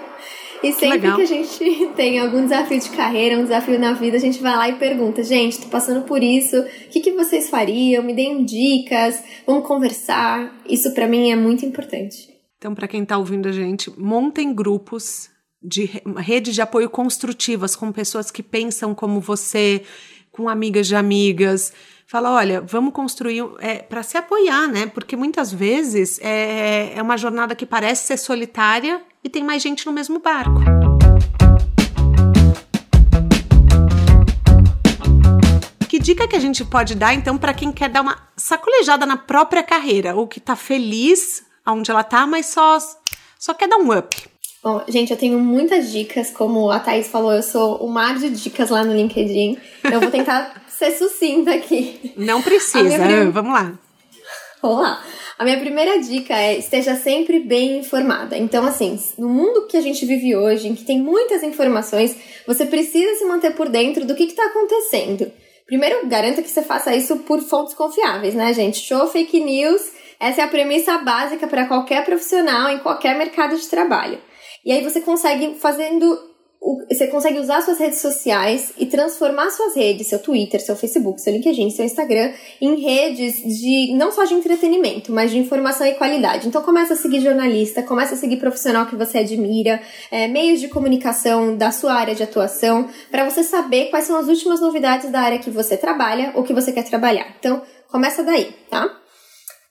E 0.62 0.74
sempre 0.74 1.00
que, 1.00 1.16
que 1.16 1.22
a 1.22 1.26
gente 1.26 1.88
tem 1.96 2.20
algum 2.20 2.44
desafio 2.44 2.80
de 2.80 2.90
carreira, 2.90 3.40
um 3.40 3.44
desafio 3.44 3.80
na 3.80 3.94
vida, 3.94 4.18
a 4.18 4.20
gente 4.20 4.42
vai 4.42 4.56
lá 4.56 4.70
e 4.70 4.76
pergunta: 4.76 5.24
gente, 5.24 5.60
tô 5.60 5.68
passando 5.68 6.04
por 6.04 6.22
isso, 6.22 6.60
o 6.60 6.90
que, 6.90 7.00
que 7.00 7.12
vocês 7.14 7.50
fariam? 7.50 8.04
Me 8.04 8.14
deem 8.14 8.44
dicas, 8.44 9.24
vamos 9.48 9.66
conversar. 9.66 10.54
Isso 10.68 10.94
para 10.94 11.08
mim 11.08 11.32
é 11.32 11.36
muito 11.36 11.66
importante. 11.66 12.30
Então, 12.58 12.76
para 12.76 12.90
quem 12.90 13.04
está 13.04 13.18
ouvindo 13.18 13.48
a 13.48 13.54
gente, 13.54 13.90
montem 13.98 14.54
grupos 14.54 15.30
de 15.62 15.90
rede 16.18 16.52
de 16.52 16.62
apoio 16.62 16.90
construtivas 16.90 17.76
com 17.76 17.92
pessoas 17.92 18.30
que 18.30 18.44
pensam 18.44 18.94
como 18.94 19.20
você, 19.20 19.82
com 20.40 20.48
amigas 20.48 20.88
de 20.88 20.96
amigas. 20.96 21.74
Fala, 22.08 22.32
olha, 22.32 22.62
vamos 22.62 22.94
construir 22.94 23.44
é, 23.60 23.80
para 23.80 24.02
se 24.02 24.18
apoiar, 24.18 24.70
né? 24.70 24.88
Porque 24.88 25.18
muitas 25.18 25.52
vezes 25.52 26.18
é, 26.22 26.94
é 26.96 27.02
uma 27.02 27.18
jornada 27.18 27.54
que 27.54 27.66
parece 27.66 28.08
ser 28.08 28.18
solitária 28.18 29.02
e 29.22 29.28
tem 29.28 29.44
mais 29.44 29.62
gente 29.62 29.86
no 29.86 29.92
mesmo 29.92 30.20
barco. 30.20 30.62
Que 35.90 36.00
dica 36.00 36.26
que 36.26 36.38
a 36.38 36.40
gente 36.40 36.64
pode 36.64 36.96
dar 36.96 37.14
então 37.14 37.38
para 37.38 37.54
quem 37.54 37.74
quer 37.74 37.90
dar 37.90 38.02
uma 38.02 38.18
sacolejada 38.38 39.06
na 39.06 39.18
própria 39.18 39.62
carreira 39.62 40.16
ou 40.16 40.26
que 40.26 40.40
está 40.40 40.56
feliz 40.56 41.44
onde 41.68 41.92
ela 41.92 42.04
tá, 42.04 42.26
mas 42.26 42.46
só, 42.46 42.78
só 43.38 43.54
quer 43.54 43.68
dar 43.68 43.78
um 43.78 43.96
up. 43.96 44.39
Bom, 44.62 44.84
gente, 44.88 45.12
eu 45.12 45.18
tenho 45.18 45.40
muitas 45.40 45.92
dicas, 45.92 46.32
como 46.32 46.70
a 46.70 46.80
Thaís 46.80 47.08
falou, 47.08 47.34
eu 47.34 47.42
sou 47.42 47.84
um 47.86 47.88
mar 47.88 48.18
de 48.18 48.30
dicas 48.30 48.70
lá 48.70 48.84
no 48.84 48.94
LinkedIn. 48.94 49.58
Eu 49.84 50.02
vou 50.02 50.12
tentar 50.12 50.64
ser 50.68 50.92
sucinta 50.92 51.54
aqui. 51.54 52.14
Não 52.18 52.42
precisa, 52.42 52.98
prim... 52.98 53.30
vamos 53.32 53.54
lá. 53.54 53.80
Vamos 54.62 54.82
lá. 54.82 55.02
A 55.38 55.46
minha 55.46 55.58
primeira 55.58 56.00
dica 56.00 56.36
é 56.38 56.58
esteja 56.58 56.96
sempre 56.96 57.40
bem 57.40 57.80
informada. 57.80 58.38
Então, 58.38 58.66
assim, 58.66 59.00
no 59.18 59.30
mundo 59.30 59.68
que 59.68 59.78
a 59.78 59.82
gente 59.82 60.06
vive 60.06 60.36
hoje, 60.36 60.68
em 60.68 60.76
que 60.76 60.84
tem 60.84 61.00
muitas 61.00 61.42
informações, 61.44 62.18
você 62.46 62.66
precisa 62.66 63.16
se 63.16 63.24
manter 63.24 63.56
por 63.56 63.70
dentro 63.70 64.06
do 64.06 64.16
que 64.16 64.24
está 64.24 64.46
acontecendo. 64.48 65.32
Primeiro, 65.66 66.06
garanta 66.08 66.42
que 66.42 66.50
você 66.50 66.62
faça 66.62 66.94
isso 66.94 67.18
por 67.20 67.40
fontes 67.40 67.74
confiáveis, 67.74 68.36
né, 68.36 68.54
gente? 68.54 68.80
Show 68.80 69.08
fake 69.08 69.40
news 69.40 70.00
essa 70.20 70.42
é 70.42 70.44
a 70.44 70.50
premissa 70.50 70.98
básica 70.98 71.48
para 71.48 71.66
qualquer 71.66 72.04
profissional 72.04 72.70
em 72.70 72.80
qualquer 72.80 73.18
mercado 73.18 73.56
de 73.56 73.66
trabalho. 73.68 74.20
E 74.66 74.72
aí 74.72 74.84
você 74.84 75.02
consegue 75.02 75.56
fazendo 75.56 76.30
você 76.90 77.08
consegue 77.08 77.40
usar 77.40 77.62
suas 77.62 77.80
redes 77.80 78.00
sociais 78.00 78.74
e 78.78 78.86
transformar 78.86 79.50
suas 79.50 79.76
redes, 79.76 80.08
seu 80.08 80.20
Twitter, 80.20 80.60
seu 80.60 80.76
Facebook, 80.76 81.22
seu 81.22 81.32
LinkedIn, 81.32 81.70
seu 81.70 81.86
Instagram, 81.86 82.34
em 82.60 82.76
redes 82.82 83.38
de 83.38 83.94
não 83.96 84.12
só 84.12 84.26
de 84.26 84.34
entretenimento, 84.34 85.12
mas 85.12 85.32
de 85.32 85.38
informação 85.38 85.88
e 85.88 85.94
qualidade. 85.94 86.48
Então 86.48 86.62
começa 86.62 86.94
a 86.94 86.98
seguir 86.98 87.22
jornalista, 87.22 87.82
começa 87.82 88.16
a 88.16 88.18
seguir 88.18 88.38
profissional 88.38 88.86
que 88.88 88.96
você 88.96 89.20
admira, 89.20 89.82
é, 90.12 90.28
meios 90.28 90.60
de 90.60 90.68
comunicação 90.68 91.56
da 91.56 91.72
sua 91.72 91.94
área 91.94 92.14
de 92.14 92.24
atuação, 92.24 92.90
para 93.10 93.24
você 93.24 93.44
saber 93.44 93.86
quais 93.86 94.06
são 94.06 94.18
as 94.18 94.28
últimas 94.28 94.60
novidades 94.60 95.10
da 95.10 95.22
área 95.22 95.40
que 95.40 95.50
você 95.50 95.78
trabalha 95.78 96.34
ou 96.36 96.44
que 96.44 96.54
você 96.54 96.74
quer 96.74 96.84
trabalhar. 96.84 97.36
Então 97.40 97.62
começa 97.88 98.22
daí, 98.22 98.54
tá? 98.70 98.99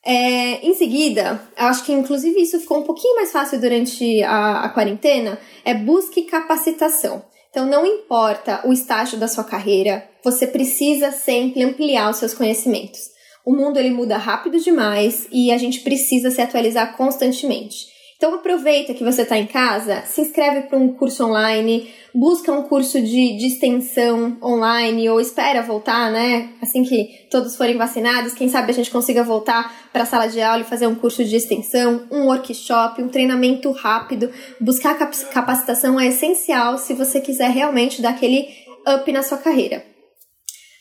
É, 0.04 0.66
em 0.66 0.74
seguida, 0.74 1.42
acho 1.56 1.84
que 1.84 1.92
inclusive 1.92 2.40
isso 2.40 2.60
ficou 2.60 2.78
um 2.78 2.84
pouquinho 2.84 3.16
mais 3.16 3.32
fácil 3.32 3.60
durante 3.60 4.22
a, 4.22 4.60
a 4.60 4.68
quarentena, 4.68 5.38
é 5.64 5.74
busque 5.74 6.22
capacitação. 6.22 7.22
Então, 7.50 7.66
não 7.66 7.84
importa 7.84 8.60
o 8.64 8.72
estágio 8.72 9.18
da 9.18 9.26
sua 9.26 9.44
carreira, 9.44 10.08
você 10.22 10.46
precisa 10.46 11.10
sempre 11.10 11.62
ampliar 11.62 12.10
os 12.10 12.18
seus 12.18 12.34
conhecimentos. 12.34 13.00
O 13.44 13.52
mundo 13.52 13.78
ele 13.78 13.90
muda 13.90 14.18
rápido 14.18 14.60
demais 14.60 15.26
e 15.32 15.50
a 15.50 15.58
gente 15.58 15.80
precisa 15.80 16.30
se 16.30 16.40
atualizar 16.40 16.96
constantemente. 16.96 17.86
Então 18.18 18.34
aproveita 18.34 18.92
que 18.94 19.04
você 19.04 19.22
está 19.22 19.38
em 19.38 19.46
casa, 19.46 20.02
se 20.04 20.20
inscreve 20.20 20.62
para 20.62 20.76
um 20.76 20.92
curso 20.92 21.24
online, 21.24 21.88
busca 22.12 22.50
um 22.50 22.64
curso 22.64 23.00
de, 23.00 23.36
de 23.36 23.46
extensão 23.46 24.36
online 24.42 25.08
ou 25.08 25.20
espera 25.20 25.62
voltar, 25.62 26.10
né? 26.10 26.50
Assim 26.60 26.82
que 26.82 27.28
todos 27.30 27.54
forem 27.54 27.76
vacinados, 27.76 28.34
quem 28.34 28.48
sabe 28.48 28.72
a 28.72 28.74
gente 28.74 28.90
consiga 28.90 29.22
voltar 29.22 29.72
para 29.92 30.02
a 30.02 30.06
sala 30.06 30.26
de 30.26 30.40
aula 30.40 30.62
e 30.62 30.64
fazer 30.64 30.88
um 30.88 30.96
curso 30.96 31.24
de 31.24 31.36
extensão, 31.36 32.08
um 32.10 32.26
workshop, 32.26 33.00
um 33.00 33.08
treinamento 33.08 33.70
rápido. 33.70 34.32
Buscar 34.60 34.98
capacitação 34.98 36.00
é 36.00 36.08
essencial 36.08 36.76
se 36.76 36.94
você 36.94 37.20
quiser 37.20 37.50
realmente 37.50 38.02
dar 38.02 38.10
aquele 38.10 38.48
up 38.96 39.12
na 39.12 39.22
sua 39.22 39.38
carreira. 39.38 39.84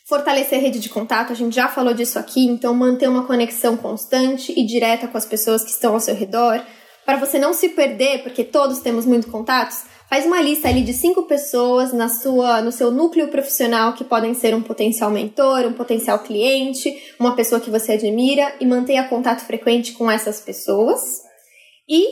Fortalecer 0.08 0.58
a 0.58 0.62
rede 0.62 0.80
de 0.80 0.88
contato, 0.88 1.32
a 1.32 1.36
gente 1.36 1.54
já 1.54 1.68
falou 1.68 1.94
disso 1.94 2.18
aqui, 2.18 2.46
então 2.46 2.74
manter 2.74 3.08
uma 3.08 3.26
conexão 3.26 3.76
constante 3.76 4.52
e 4.58 4.66
direta 4.66 5.06
com 5.06 5.16
as 5.16 5.26
pessoas 5.26 5.62
que 5.62 5.70
estão 5.70 5.94
ao 5.94 6.00
seu 6.00 6.16
redor 6.16 6.60
para 7.08 7.16
você 7.16 7.38
não 7.38 7.54
se 7.54 7.70
perder, 7.70 8.22
porque 8.22 8.44
todos 8.44 8.80
temos 8.80 9.06
muitos 9.06 9.30
contatos, 9.30 9.84
faz 10.10 10.26
uma 10.26 10.42
lista 10.42 10.68
ali 10.68 10.82
de 10.82 10.92
cinco 10.92 11.22
pessoas 11.22 11.90
na 11.90 12.06
sua, 12.06 12.60
no 12.60 12.70
seu 12.70 12.90
núcleo 12.90 13.28
profissional 13.28 13.94
que 13.94 14.04
podem 14.04 14.34
ser 14.34 14.54
um 14.54 14.60
potencial 14.60 15.10
mentor, 15.10 15.64
um 15.64 15.72
potencial 15.72 16.18
cliente, 16.18 16.94
uma 17.18 17.34
pessoa 17.34 17.62
que 17.62 17.70
você 17.70 17.92
admira 17.92 18.54
e 18.60 18.66
mantenha 18.66 19.08
contato 19.08 19.40
frequente 19.40 19.92
com 19.92 20.10
essas 20.10 20.42
pessoas. 20.42 21.00
E 21.88 22.04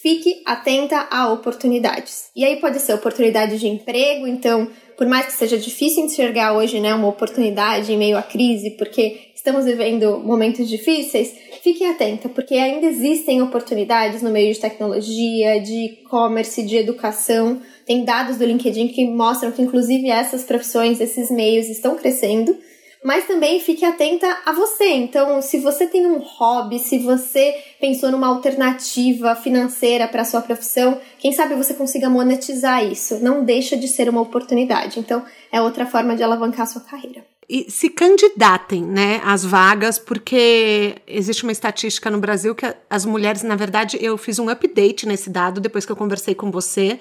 fique 0.00 0.42
atenta 0.46 1.08
a 1.10 1.32
oportunidades. 1.32 2.30
E 2.36 2.44
aí 2.44 2.60
pode 2.60 2.78
ser 2.78 2.94
oportunidade 2.94 3.58
de 3.58 3.66
emprego, 3.66 4.28
então, 4.28 4.70
por 4.96 5.08
mais 5.08 5.26
que 5.26 5.32
seja 5.32 5.58
difícil 5.58 6.04
enxergar 6.04 6.52
hoje, 6.52 6.78
né, 6.78 6.94
uma 6.94 7.08
oportunidade 7.08 7.92
em 7.92 7.98
meio 7.98 8.16
à 8.16 8.22
crise, 8.22 8.76
porque 8.76 9.25
estamos 9.46 9.64
vivendo 9.64 10.18
momentos 10.18 10.68
difíceis, 10.68 11.32
fique 11.62 11.84
atenta, 11.84 12.28
porque 12.28 12.56
ainda 12.56 12.86
existem 12.86 13.40
oportunidades 13.40 14.20
no 14.20 14.28
meio 14.30 14.52
de 14.52 14.58
tecnologia, 14.58 15.60
de 15.60 15.84
e-commerce, 15.84 16.64
de 16.64 16.76
educação. 16.76 17.62
Tem 17.86 18.04
dados 18.04 18.38
do 18.38 18.44
LinkedIn 18.44 18.88
que 18.88 19.06
mostram 19.08 19.52
que, 19.52 19.62
inclusive, 19.62 20.10
essas 20.10 20.42
profissões, 20.42 21.00
esses 21.00 21.30
meios 21.30 21.68
estão 21.68 21.94
crescendo. 21.94 22.58
Mas 23.04 23.24
também 23.28 23.60
fique 23.60 23.84
atenta 23.84 24.26
a 24.44 24.52
você. 24.52 24.88
Então, 24.94 25.40
se 25.40 25.58
você 25.58 25.86
tem 25.86 26.08
um 26.08 26.18
hobby, 26.18 26.80
se 26.80 26.98
você 26.98 27.54
pensou 27.80 28.10
numa 28.10 28.26
alternativa 28.26 29.36
financeira 29.36 30.08
para 30.08 30.24
sua 30.24 30.40
profissão, 30.40 31.00
quem 31.20 31.30
sabe 31.30 31.54
você 31.54 31.72
consiga 31.72 32.10
monetizar 32.10 32.84
isso. 32.84 33.22
Não 33.22 33.44
deixa 33.44 33.76
de 33.76 33.86
ser 33.86 34.08
uma 34.08 34.22
oportunidade. 34.22 34.98
Então, 34.98 35.24
é 35.52 35.62
outra 35.62 35.86
forma 35.86 36.16
de 36.16 36.24
alavancar 36.24 36.62
a 36.62 36.66
sua 36.66 36.82
carreira 36.82 37.35
e 37.48 37.70
se 37.70 37.88
candidatem, 37.88 38.84
né, 38.84 39.20
às 39.24 39.44
vagas, 39.44 39.98
porque 39.98 40.96
existe 41.06 41.44
uma 41.44 41.52
estatística 41.52 42.10
no 42.10 42.18
Brasil 42.18 42.54
que 42.54 42.66
as 42.90 43.04
mulheres, 43.04 43.42
na 43.42 43.54
verdade, 43.54 43.96
eu 44.00 44.18
fiz 44.18 44.38
um 44.38 44.48
update 44.48 45.06
nesse 45.06 45.30
dado 45.30 45.60
depois 45.60 45.86
que 45.86 45.92
eu 45.92 45.96
conversei 45.96 46.34
com 46.34 46.50
você, 46.50 46.98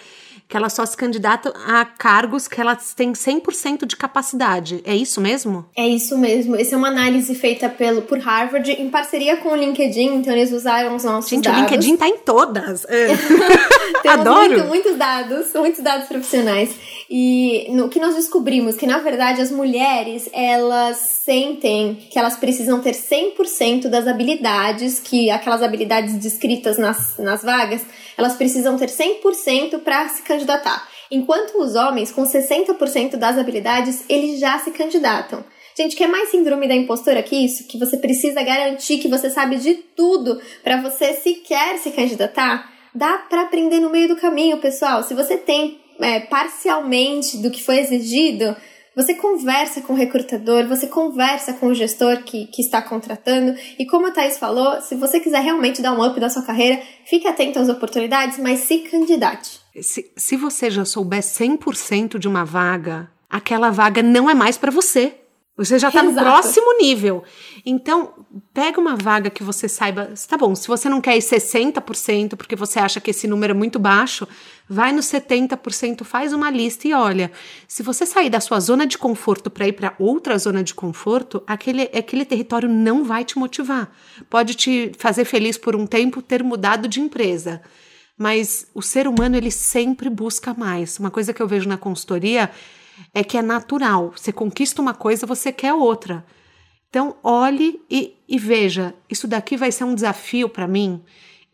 que 0.48 0.56
elas 0.56 0.74
só 0.74 0.86
se 0.86 0.96
candidatam 0.96 1.52
a 1.66 1.84
cargos 1.86 2.48
que 2.48 2.62
elas 2.62 2.94
têm 2.94 3.14
100% 3.14 3.86
de 3.86 3.96
capacidade. 3.96 4.82
É 4.86 4.96
isso 4.96 5.20
mesmo? 5.20 5.66
É 5.76 5.88
isso 5.88 6.18
mesmo. 6.18 6.56
Essa 6.56 6.76
é 6.76 6.78
uma 6.78 6.90
análise 6.90 7.34
feita 7.34 7.68
pelo, 7.68 8.04
por 8.04 8.20
Harvard 8.20 8.72
em 8.72 8.90
parceria 8.90 9.38
com 9.38 9.50
o 9.50 9.56
LinkedIn, 9.56 10.16
então 10.16 10.34
eles 10.34 10.52
usaram 10.52 10.96
os 10.96 11.04
nossos 11.04 11.30
Gente, 11.30 11.46
dados. 11.46 11.60
Gente, 11.62 11.70
o 11.70 11.72
LinkedIn 11.74 11.98
tá 11.98 12.08
em 12.08 12.18
todas. 12.18 12.86
É. 14.06 14.10
Adoro. 14.10 14.50
Muito, 14.50 14.68
muitos 14.68 14.98
dados, 14.98 15.48
muitos 15.54 15.84
dados 15.84 16.08
profissionais. 16.08 16.76
E 17.10 17.68
no 17.72 17.90
que 17.90 18.00
nós 18.00 18.16
descobrimos 18.16 18.76
que, 18.76 18.86
na 18.86 19.00
verdade, 19.00 19.42
as 19.42 19.52
mulheres, 19.52 20.30
elas 20.32 20.98
sentem 20.98 21.96
que 22.12 22.18
elas 22.18 22.36
precisam 22.36 22.80
ter 22.82 22.94
100% 22.94 23.88
das 23.88 24.08
habilidades, 24.08 25.00
que 25.00 25.30
aquelas 25.30 25.62
habilidades 25.62 26.16
descritas 26.16 26.78
nas, 26.78 27.18
nas 27.18 27.44
vagas, 27.44 27.82
elas 28.18 28.36
precisam 28.36 28.78
ter 28.78 28.90
100% 28.90 29.80
para 29.80 30.08
se 30.10 30.22
candidatar. 30.22 30.35
Enquanto 31.12 31.58
os 31.62 31.76
homens, 31.76 32.12
com 32.12 32.24
60% 32.24 33.16
das 33.16 33.38
habilidades, 33.38 34.04
eles 34.10 34.40
já 34.40 34.58
se 34.60 34.72
candidatam. 34.72 35.44
Gente, 35.78 35.96
quer 35.96 36.08
mais 36.08 36.30
síndrome 36.30 36.68
da 36.68 36.74
impostora 36.74 37.22
que 37.22 37.36
isso? 37.36 37.68
Que 37.68 37.78
você 37.78 37.98
precisa 37.98 38.42
garantir 38.42 38.98
que 38.98 39.10
você 39.10 39.30
sabe 39.30 39.58
de 39.58 39.76
tudo 39.76 40.42
para 40.64 40.82
você 40.82 41.14
sequer 41.14 41.78
se 41.80 41.92
candidatar? 41.92 42.72
Dá 42.94 43.18
para 43.18 43.42
aprender 43.42 43.82
no 43.82 43.90
meio 43.90 44.08
do 44.08 44.16
caminho, 44.16 44.58
pessoal. 44.58 45.04
Se 45.04 45.14
você 45.14 45.38
tem 45.38 45.82
é, 46.00 46.22
parcialmente 46.22 47.38
do 47.38 47.52
que 47.52 47.62
foi 47.62 47.80
exigido, 47.80 48.56
você 48.96 49.14
conversa 49.16 49.82
com 49.82 49.92
o 49.92 49.96
recrutador, 49.98 50.66
você 50.66 50.88
conversa 50.88 51.52
com 51.52 51.68
o 51.68 51.76
gestor 51.76 52.24
que, 52.24 52.48
que 52.48 52.62
está 52.62 52.82
contratando. 52.82 53.54
E 53.78 53.86
como 53.86 54.08
a 54.08 54.12
Thais 54.12 54.38
falou, 54.38 54.82
se 54.82 54.96
você 54.96 55.20
quiser 55.20 55.42
realmente 55.42 55.82
dar 55.82 55.92
um 55.92 56.06
up 56.06 56.18
na 56.18 56.30
sua 56.30 56.44
carreira, 56.44 56.82
fique 57.04 57.28
atento 57.28 57.60
às 57.60 57.68
oportunidades, 57.68 58.40
mas 58.40 58.62
se 58.62 58.80
candidate. 58.80 59.65
Se, 59.82 60.12
se 60.16 60.38
você 60.38 60.70
já 60.70 60.86
souber 60.86 61.22
100% 61.22 62.18
de 62.18 62.28
uma 62.28 62.46
vaga, 62.46 63.10
aquela 63.30 63.70
vaga 63.72 64.02
não 64.02 64.30
é 64.30 64.34
mais 64.34 64.58
para 64.58 64.72
você. 64.72 65.16
Você 65.58 65.80
já 65.80 65.88
está 65.88 66.04
no 66.04 66.14
próximo 66.14 66.78
nível. 66.82 67.24
Então, 67.66 68.12
pega 68.54 68.78
uma 68.78 68.98
vaga 68.98 69.30
que 69.30 69.42
você 69.42 69.70
saiba. 69.70 70.12
Tá 70.28 70.38
bom, 70.38 70.54
se 70.54 70.68
você 70.68 70.90
não 70.90 71.00
quer 71.00 71.16
ir 71.16 71.22
60%, 71.22 72.36
porque 72.36 72.58
você 72.58 72.78
acha 72.78 73.00
que 73.00 73.12
esse 73.12 73.26
número 73.26 73.52
é 73.52 73.54
muito 73.54 73.80
baixo, 73.80 74.28
vai 74.68 74.92
no 74.92 75.00
70%, 75.00 76.04
faz 76.04 76.34
uma 76.34 76.52
lista 76.52 76.90
e 76.90 76.94
olha. 76.94 77.32
Se 77.70 77.82
você 77.84 78.06
sair 78.06 78.30
da 78.30 78.42
sua 78.42 78.60
zona 78.60 78.86
de 78.86 78.98
conforto 78.98 79.50
para 79.50 79.66
ir 79.66 79.74
para 79.74 79.96
outra 79.98 80.38
zona 80.38 80.62
de 80.62 80.74
conforto, 80.74 81.42
aquele, 81.48 81.84
aquele 81.84 82.26
território 82.26 82.68
não 82.68 83.06
vai 83.06 83.24
te 83.24 83.40
motivar. 83.40 83.90
Pode 84.30 84.56
te 84.56 84.92
fazer 84.98 85.24
feliz 85.24 85.58
por 85.58 85.74
um 85.74 85.88
tempo 85.88 86.22
ter 86.22 86.44
mudado 86.44 86.86
de 86.86 87.00
empresa. 87.00 87.62
Mas 88.18 88.68
o 88.74 88.82
ser 88.82 89.08
humano, 89.08 89.36
ele 89.36 89.52
sempre 89.52 90.10
busca 90.10 90.54
mais. 90.54 90.98
Uma 91.00 91.12
coisa 91.12 91.34
que 91.34 91.42
eu 91.42 91.48
vejo 91.48 91.68
na 91.68 91.78
consultoria 91.78 92.50
é 93.14 93.24
que 93.24 93.38
é 93.38 93.42
natural. 93.42 94.14
Você 94.16 94.32
conquista 94.32 94.82
uma 94.82 94.94
coisa, 94.94 95.26
você 95.28 95.52
quer 95.52 95.74
outra. 95.74 96.26
Então, 96.90 97.18
olhe 97.22 97.82
e, 97.90 98.16
e 98.28 98.40
veja: 98.40 98.96
isso 99.10 99.28
daqui 99.28 99.58
vai 99.58 99.72
ser 99.72 99.84
um 99.84 99.94
desafio 99.94 100.48
para 100.48 100.66
mim. 100.66 101.04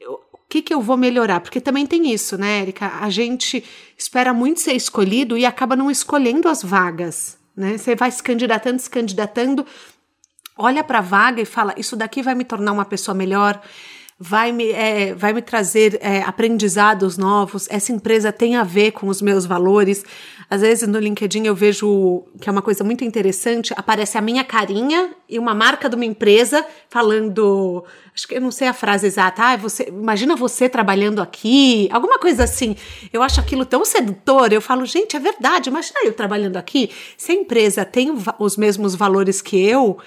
o 0.07 0.37
que, 0.47 0.61
que 0.61 0.73
eu 0.73 0.81
vou 0.81 0.97
melhorar? 0.97 1.39
Porque 1.39 1.59
também 1.59 1.87
tem 1.87 2.13
isso, 2.13 2.37
né, 2.37 2.61
Erika? 2.61 2.91
A 2.99 3.09
gente 3.09 3.63
espera 3.97 4.33
muito 4.33 4.59
ser 4.59 4.73
escolhido 4.73 5.35
e 5.35 5.45
acaba 5.45 5.75
não 5.75 5.89
escolhendo 5.89 6.47
as 6.47 6.61
vagas. 6.61 7.39
Né? 7.55 7.77
Você 7.77 7.95
vai 7.95 8.11
se 8.11 8.21
candidatando, 8.21 8.79
se 8.79 8.89
candidatando, 8.89 9.65
olha 10.55 10.83
para 10.83 10.99
a 10.99 11.01
vaga 11.01 11.41
e 11.41 11.45
fala: 11.45 11.73
Isso 11.75 11.95
daqui 11.95 12.21
vai 12.21 12.35
me 12.35 12.43
tornar 12.43 12.71
uma 12.71 12.85
pessoa 12.85 13.15
melhor 13.15 13.59
vai 14.23 14.51
me, 14.51 14.69
é, 14.69 15.15
vai 15.15 15.33
me 15.33 15.41
trazer 15.41 15.97
é, 15.99 16.21
aprendizados 16.21 17.17
novos, 17.17 17.67
essa 17.71 17.91
empresa 17.91 18.31
tem 18.31 18.55
a 18.55 18.63
ver 18.63 18.91
com 18.91 19.07
os 19.07 19.19
meus 19.19 19.47
valores. 19.47 20.05
Às 20.47 20.61
vezes 20.61 20.87
no 20.87 20.99
LinkedIn 20.99 21.47
eu 21.47 21.55
vejo 21.55 22.23
que 22.39 22.47
é 22.47 22.51
uma 22.51 22.61
coisa 22.61 22.83
muito 22.83 23.03
interessante, 23.03 23.73
aparece 23.75 24.19
a 24.19 24.21
minha 24.21 24.43
carinha 24.43 25.09
e 25.27 25.39
uma 25.39 25.55
marca 25.55 25.89
de 25.89 25.95
uma 25.95 26.05
empresa 26.05 26.63
falando, 26.87 27.83
acho 28.13 28.27
que 28.27 28.35
eu 28.35 28.41
não 28.41 28.51
sei 28.51 28.67
a 28.67 28.73
frase 28.73 29.07
exata, 29.07 29.41
ah, 29.41 29.57
você, 29.57 29.87
imagina 29.87 30.35
você 30.35 30.69
trabalhando 30.69 31.19
aqui, 31.19 31.89
alguma 31.91 32.19
coisa 32.19 32.43
assim. 32.43 32.75
Eu 33.11 33.23
acho 33.23 33.39
aquilo 33.39 33.65
tão 33.65 33.83
sedutor, 33.83 34.53
eu 34.53 34.61
falo, 34.61 34.85
gente, 34.85 35.15
é 35.15 35.19
verdade, 35.19 35.69
imagina 35.69 36.01
eu 36.03 36.13
trabalhando 36.13 36.57
aqui, 36.57 36.91
se 37.17 37.31
a 37.31 37.35
empresa 37.35 37.83
tem 37.83 38.15
os 38.37 38.55
mesmos 38.55 38.93
valores 38.93 39.41
que 39.41 39.59
eu, 39.59 39.97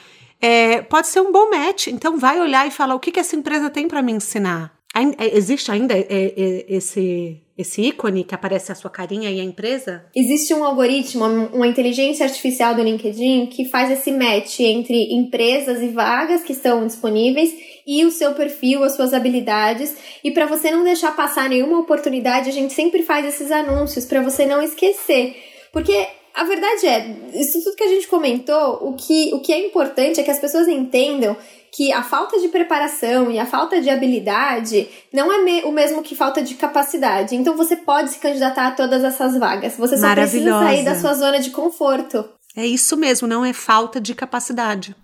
é, 0.40 0.82
pode 0.82 1.06
ser 1.08 1.20
um 1.20 1.32
bom 1.32 1.50
match. 1.50 1.88
Então 1.88 2.18
vai 2.18 2.40
olhar 2.40 2.66
e 2.66 2.70
falar 2.70 2.94
o 2.94 3.00
que, 3.00 3.12
que 3.12 3.20
essa 3.20 3.36
empresa 3.36 3.70
tem 3.70 3.88
para 3.88 4.02
me 4.02 4.12
ensinar. 4.12 4.74
É, 5.18 5.36
existe 5.36 5.72
ainda 5.72 5.92
é, 5.92 6.06
é, 6.08 6.64
esse, 6.68 7.42
esse 7.58 7.82
ícone 7.82 8.22
que 8.22 8.34
aparece 8.34 8.70
a 8.70 8.76
sua 8.76 8.88
carinha 8.88 9.28
e 9.28 9.40
a 9.40 9.44
empresa? 9.44 10.06
Existe 10.14 10.54
um 10.54 10.62
algoritmo, 10.62 11.24
uma 11.52 11.66
inteligência 11.66 12.24
artificial 12.24 12.76
do 12.76 12.82
LinkedIn 12.82 13.46
que 13.46 13.64
faz 13.64 13.90
esse 13.90 14.12
match 14.12 14.60
entre 14.60 15.12
empresas 15.12 15.82
e 15.82 15.88
vagas 15.88 16.44
que 16.44 16.52
estão 16.52 16.86
disponíveis 16.86 17.52
e 17.84 18.04
o 18.04 18.10
seu 18.12 18.34
perfil, 18.34 18.84
as 18.84 18.94
suas 18.94 19.12
habilidades. 19.12 19.96
E 20.22 20.30
para 20.30 20.46
você 20.46 20.70
não 20.70 20.84
deixar 20.84 21.16
passar 21.16 21.48
nenhuma 21.48 21.80
oportunidade, 21.80 22.48
a 22.48 22.52
gente 22.52 22.72
sempre 22.72 23.02
faz 23.02 23.26
esses 23.26 23.50
anúncios 23.50 24.04
para 24.04 24.22
você 24.22 24.46
não 24.46 24.62
esquecer. 24.62 25.34
Porque 25.72 26.06
a 26.34 26.42
verdade 26.42 26.86
é, 26.86 27.16
isso 27.34 27.62
tudo 27.62 27.76
que 27.76 27.84
a 27.84 27.88
gente 27.88 28.08
comentou, 28.08 28.80
o 28.82 28.94
que, 28.94 29.32
o 29.32 29.40
que 29.40 29.52
é 29.52 29.66
importante 29.66 30.18
é 30.18 30.22
que 30.22 30.30
as 30.30 30.40
pessoas 30.40 30.66
entendam 30.66 31.36
que 31.72 31.92
a 31.92 32.02
falta 32.02 32.40
de 32.40 32.48
preparação 32.48 33.30
e 33.30 33.38
a 33.38 33.46
falta 33.46 33.80
de 33.80 33.88
habilidade 33.88 34.88
não 35.12 35.32
é 35.32 35.42
me 35.42 35.62
o 35.62 35.72
mesmo 35.72 36.02
que 36.02 36.14
falta 36.14 36.42
de 36.42 36.54
capacidade. 36.54 37.36
Então 37.36 37.56
você 37.56 37.76
pode 37.76 38.10
se 38.10 38.18
candidatar 38.18 38.68
a 38.68 38.70
todas 38.72 39.02
essas 39.02 39.36
vagas. 39.36 39.76
Você 39.76 39.96
só 39.96 40.12
precisa 40.12 40.50
sair 40.50 40.84
da 40.84 40.94
sua 40.94 41.14
zona 41.14 41.38
de 41.38 41.50
conforto. 41.50 42.24
É 42.56 42.64
isso 42.64 42.96
mesmo, 42.96 43.26
não 43.26 43.44
é 43.44 43.52
falta 43.52 44.00
de 44.00 44.14
capacidade. 44.14 44.94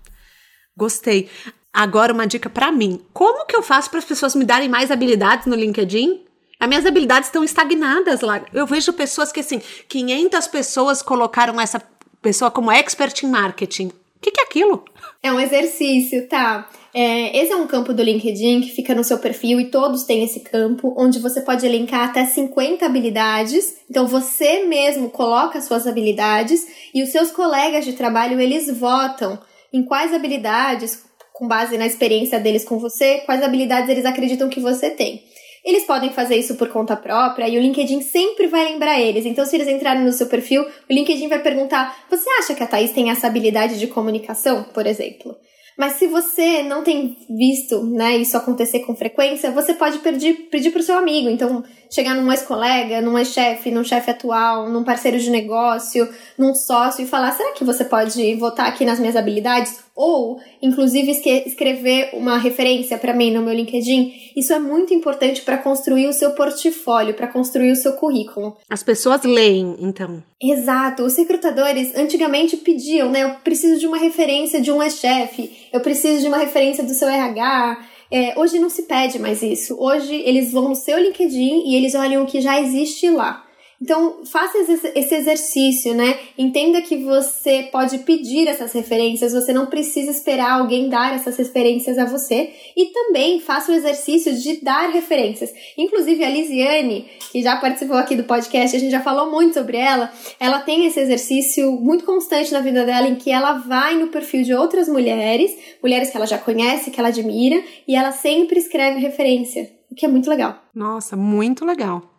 Gostei. 0.77 1.29
Agora 1.73 2.13
uma 2.13 2.27
dica 2.27 2.51
para 2.51 2.73
mim. 2.73 3.01
Como 3.13 3.47
que 3.47 3.55
eu 3.55 3.63
faço 3.63 3.91
para 3.91 3.99
as 3.99 4.05
pessoas 4.05 4.35
me 4.35 4.45
darem 4.45 4.69
mais 4.69 4.91
habilidades 4.91 5.47
no 5.47 5.55
LinkedIn? 5.55 6.25
As 6.61 6.69
minhas 6.69 6.85
habilidades 6.85 7.29
estão 7.29 7.43
estagnadas 7.43 8.21
lá. 8.21 8.45
Eu 8.53 8.67
vejo 8.67 8.93
pessoas 8.93 9.33
que, 9.33 9.41
assim, 9.41 9.63
500 9.89 10.47
pessoas 10.47 11.01
colocaram 11.01 11.59
essa 11.59 11.83
pessoa 12.21 12.51
como 12.51 12.71
expert 12.71 13.23
em 13.23 13.29
marketing. 13.29 13.87
O 13.87 14.21
que, 14.21 14.31
que 14.31 14.41
é 14.41 14.45
aquilo? 14.45 14.85
É 15.23 15.33
um 15.33 15.41
exercício, 15.41 16.29
tá? 16.29 16.69
É, 16.93 17.35
esse 17.39 17.51
é 17.51 17.57
um 17.57 17.67
campo 17.67 17.95
do 17.95 18.03
LinkedIn 18.03 18.61
que 18.61 18.73
fica 18.73 18.95
no 18.95 19.03
seu 19.03 19.19
perfil 19.19 19.59
e 19.59 19.71
todos 19.71 20.05
têm 20.05 20.23
esse 20.23 20.41
campo, 20.41 20.95
onde 20.99 21.19
você 21.19 21.41
pode 21.41 21.65
elencar 21.65 22.11
até 22.11 22.27
50 22.27 22.85
habilidades. 22.85 23.77
Então 23.89 24.07
você 24.07 24.65
mesmo 24.65 25.09
coloca 25.09 25.63
suas 25.63 25.87
habilidades 25.87 26.67
e 26.93 27.03
os 27.03 27.09
seus 27.11 27.31
colegas 27.31 27.87
de 27.87 27.95
trabalho 27.95 28.39
eles 28.39 28.69
votam 28.79 29.39
em 29.73 29.83
quais 29.83 30.13
habilidades, 30.13 31.05
com 31.33 31.49
base 31.49 31.79
na 31.79 31.87
experiência 31.87 32.39
deles 32.39 32.65
com 32.65 32.79
você, 32.79 33.23
quais 33.25 33.43
habilidades 33.43 33.89
eles 33.89 34.05
acreditam 34.05 34.51
que 34.51 34.61
você 34.61 34.91
tem. 34.91 35.30
Eles 35.65 35.85
podem 35.85 36.11
fazer 36.11 36.37
isso 36.37 36.55
por 36.57 36.69
conta 36.69 36.97
própria 36.97 37.49
e 37.49 37.59
o 37.59 37.61
LinkedIn 37.61 38.01
sempre 38.03 38.47
vai 38.47 38.65
lembrar 38.65 38.99
eles. 38.99 39.27
Então, 39.27 39.45
se 39.45 39.57
eles 39.57 39.69
entrarem 39.69 40.03
no 40.03 40.13
seu 40.13 40.27
perfil, 40.27 40.63
o 40.63 40.93
LinkedIn 40.93 41.29
vai 41.29 41.41
perguntar: 41.41 42.05
Você 42.11 42.29
acha 42.39 42.55
que 42.55 42.63
a 42.63 42.67
Thaís 42.67 42.93
tem 42.93 43.11
essa 43.11 43.27
habilidade 43.27 43.79
de 43.79 43.87
comunicação, 43.87 44.65
por 44.73 44.87
exemplo? 44.87 45.37
Mas 45.81 45.95
se 45.95 46.07
você 46.07 46.63
não 46.63 46.85
tem 46.85 47.17
visto 47.31 47.83
né, 47.87 48.15
isso 48.19 48.37
acontecer 48.37 48.81
com 48.81 48.95
frequência, 48.95 49.51
você 49.51 49.73
pode 49.73 49.99
pedir, 50.01 50.35
pedir 50.51 50.71
para 50.71 50.81
o 50.81 50.83
seu 50.83 50.99
amigo. 50.99 51.31
Então, 51.31 51.65
chegar 51.91 52.15
num 52.15 52.31
ex-colega, 52.31 53.01
num 53.01 53.19
ex-chefe, 53.19 53.71
num 53.71 53.83
chefe 53.83 54.11
atual, 54.11 54.69
num 54.69 54.85
parceiro 54.85 55.19
de 55.19 55.31
negócio, 55.31 56.07
num 56.37 56.55
sócio 56.55 57.03
e 57.03 57.09
falar: 57.09 57.33
será 57.33 57.53
que 57.53 57.65
você 57.65 57.83
pode 57.83 58.35
votar 58.35 58.67
aqui 58.67 58.85
nas 58.85 59.01
minhas 59.01 59.17
habilidades? 59.17 59.83
Ou, 60.03 60.41
inclusive, 60.63 61.11
escrever 61.11 62.09
uma 62.15 62.39
referência 62.39 62.97
para 62.97 63.13
mim 63.13 63.31
no 63.31 63.43
meu 63.43 63.53
LinkedIn. 63.53 64.15
Isso 64.35 64.51
é 64.51 64.59
muito 64.59 64.95
importante 64.95 65.43
para 65.43 65.59
construir 65.59 66.07
o 66.07 66.13
seu 66.15 66.31
portfólio, 66.31 67.13
para 67.13 67.27
construir 67.27 67.71
o 67.71 67.77
seu 67.77 67.93
currículo. 67.93 68.57
As 68.71 68.83
pessoas 68.83 69.25
leem, 69.25 69.77
então. 69.79 70.23
Exato. 70.43 71.03
Os 71.03 71.19
recrutadores 71.19 71.95
antigamente 71.95 72.57
pediam, 72.57 73.11
né? 73.11 73.25
Eu 73.25 73.35
preciso 73.45 73.79
de 73.79 73.87
uma 73.87 73.99
referência 73.99 74.59
de 74.59 74.73
um 74.73 74.83
ex-chefe, 74.83 75.69
eu 75.71 75.81
preciso 75.81 76.23
de 76.23 76.29
uma 76.29 76.39
referência 76.39 76.83
do 76.83 76.95
seu 76.95 77.07
RH. 77.07 77.87
É, 78.11 78.41
hoje 78.41 78.59
não 78.59 78.71
se 78.71 78.85
pede 78.85 79.19
mais 79.19 79.43
isso. 79.43 79.77
Hoje 79.79 80.15
eles 80.15 80.51
vão 80.51 80.71
no 80.71 80.75
seu 80.75 80.99
LinkedIn 80.99 81.65
e 81.67 81.77
eles 81.77 81.95
olham 81.95 82.23
o 82.23 82.27
que 82.27 82.41
já 82.41 82.59
existe 82.59 83.11
lá. 83.11 83.45
Então, 83.83 84.27
faça 84.27 84.59
esse 84.59 85.15
exercício, 85.15 85.95
né? 85.95 86.19
Entenda 86.37 86.83
que 86.83 86.99
você 86.99 87.69
pode 87.73 87.99
pedir 88.01 88.47
essas 88.47 88.73
referências, 88.73 89.33
você 89.33 89.55
não 89.55 89.67
precisa 89.67 90.11
esperar 90.11 90.61
alguém 90.61 90.91
dar 90.91 91.15
essas 91.15 91.39
referências 91.39 91.97
a 91.97 92.05
você. 92.05 92.53
E 92.77 92.93
também 92.93 93.41
faça 93.41 93.73
o 93.73 93.75
exercício 93.75 94.35
de 94.35 94.63
dar 94.63 94.91
referências. 94.91 95.51
Inclusive, 95.79 96.23
a 96.23 96.29
Lisiane, 96.29 97.09
que 97.33 97.41
já 97.43 97.57
participou 97.57 97.97
aqui 97.97 98.15
do 98.15 98.25
podcast, 98.25 98.77
a 98.77 98.79
gente 98.79 98.91
já 98.91 99.01
falou 99.01 99.31
muito 99.31 99.55
sobre 99.55 99.79
ela, 99.79 100.13
ela 100.39 100.61
tem 100.61 100.85
esse 100.85 101.01
exercício 101.01 101.73
muito 101.73 102.05
constante 102.05 102.53
na 102.53 102.61
vida 102.61 102.85
dela, 102.85 103.09
em 103.09 103.15
que 103.15 103.31
ela 103.31 103.55
vai 103.55 103.97
no 103.97 104.09
perfil 104.09 104.43
de 104.43 104.53
outras 104.53 104.89
mulheres, 104.89 105.57
mulheres 105.83 106.11
que 106.11 106.17
ela 106.19 106.27
já 106.27 106.37
conhece, 106.37 106.91
que 106.91 107.01
ela 107.01 107.09
admira, 107.09 107.63
e 107.89 107.97
ela 107.97 108.13
sempre 108.13 108.59
escreve 108.59 109.01
referência, 109.01 109.71
o 109.91 109.95
que 109.95 110.05
é 110.05 110.09
muito 110.09 110.29
legal. 110.29 110.57
Nossa, 110.75 111.17
muito 111.17 111.65
legal. 111.65 112.10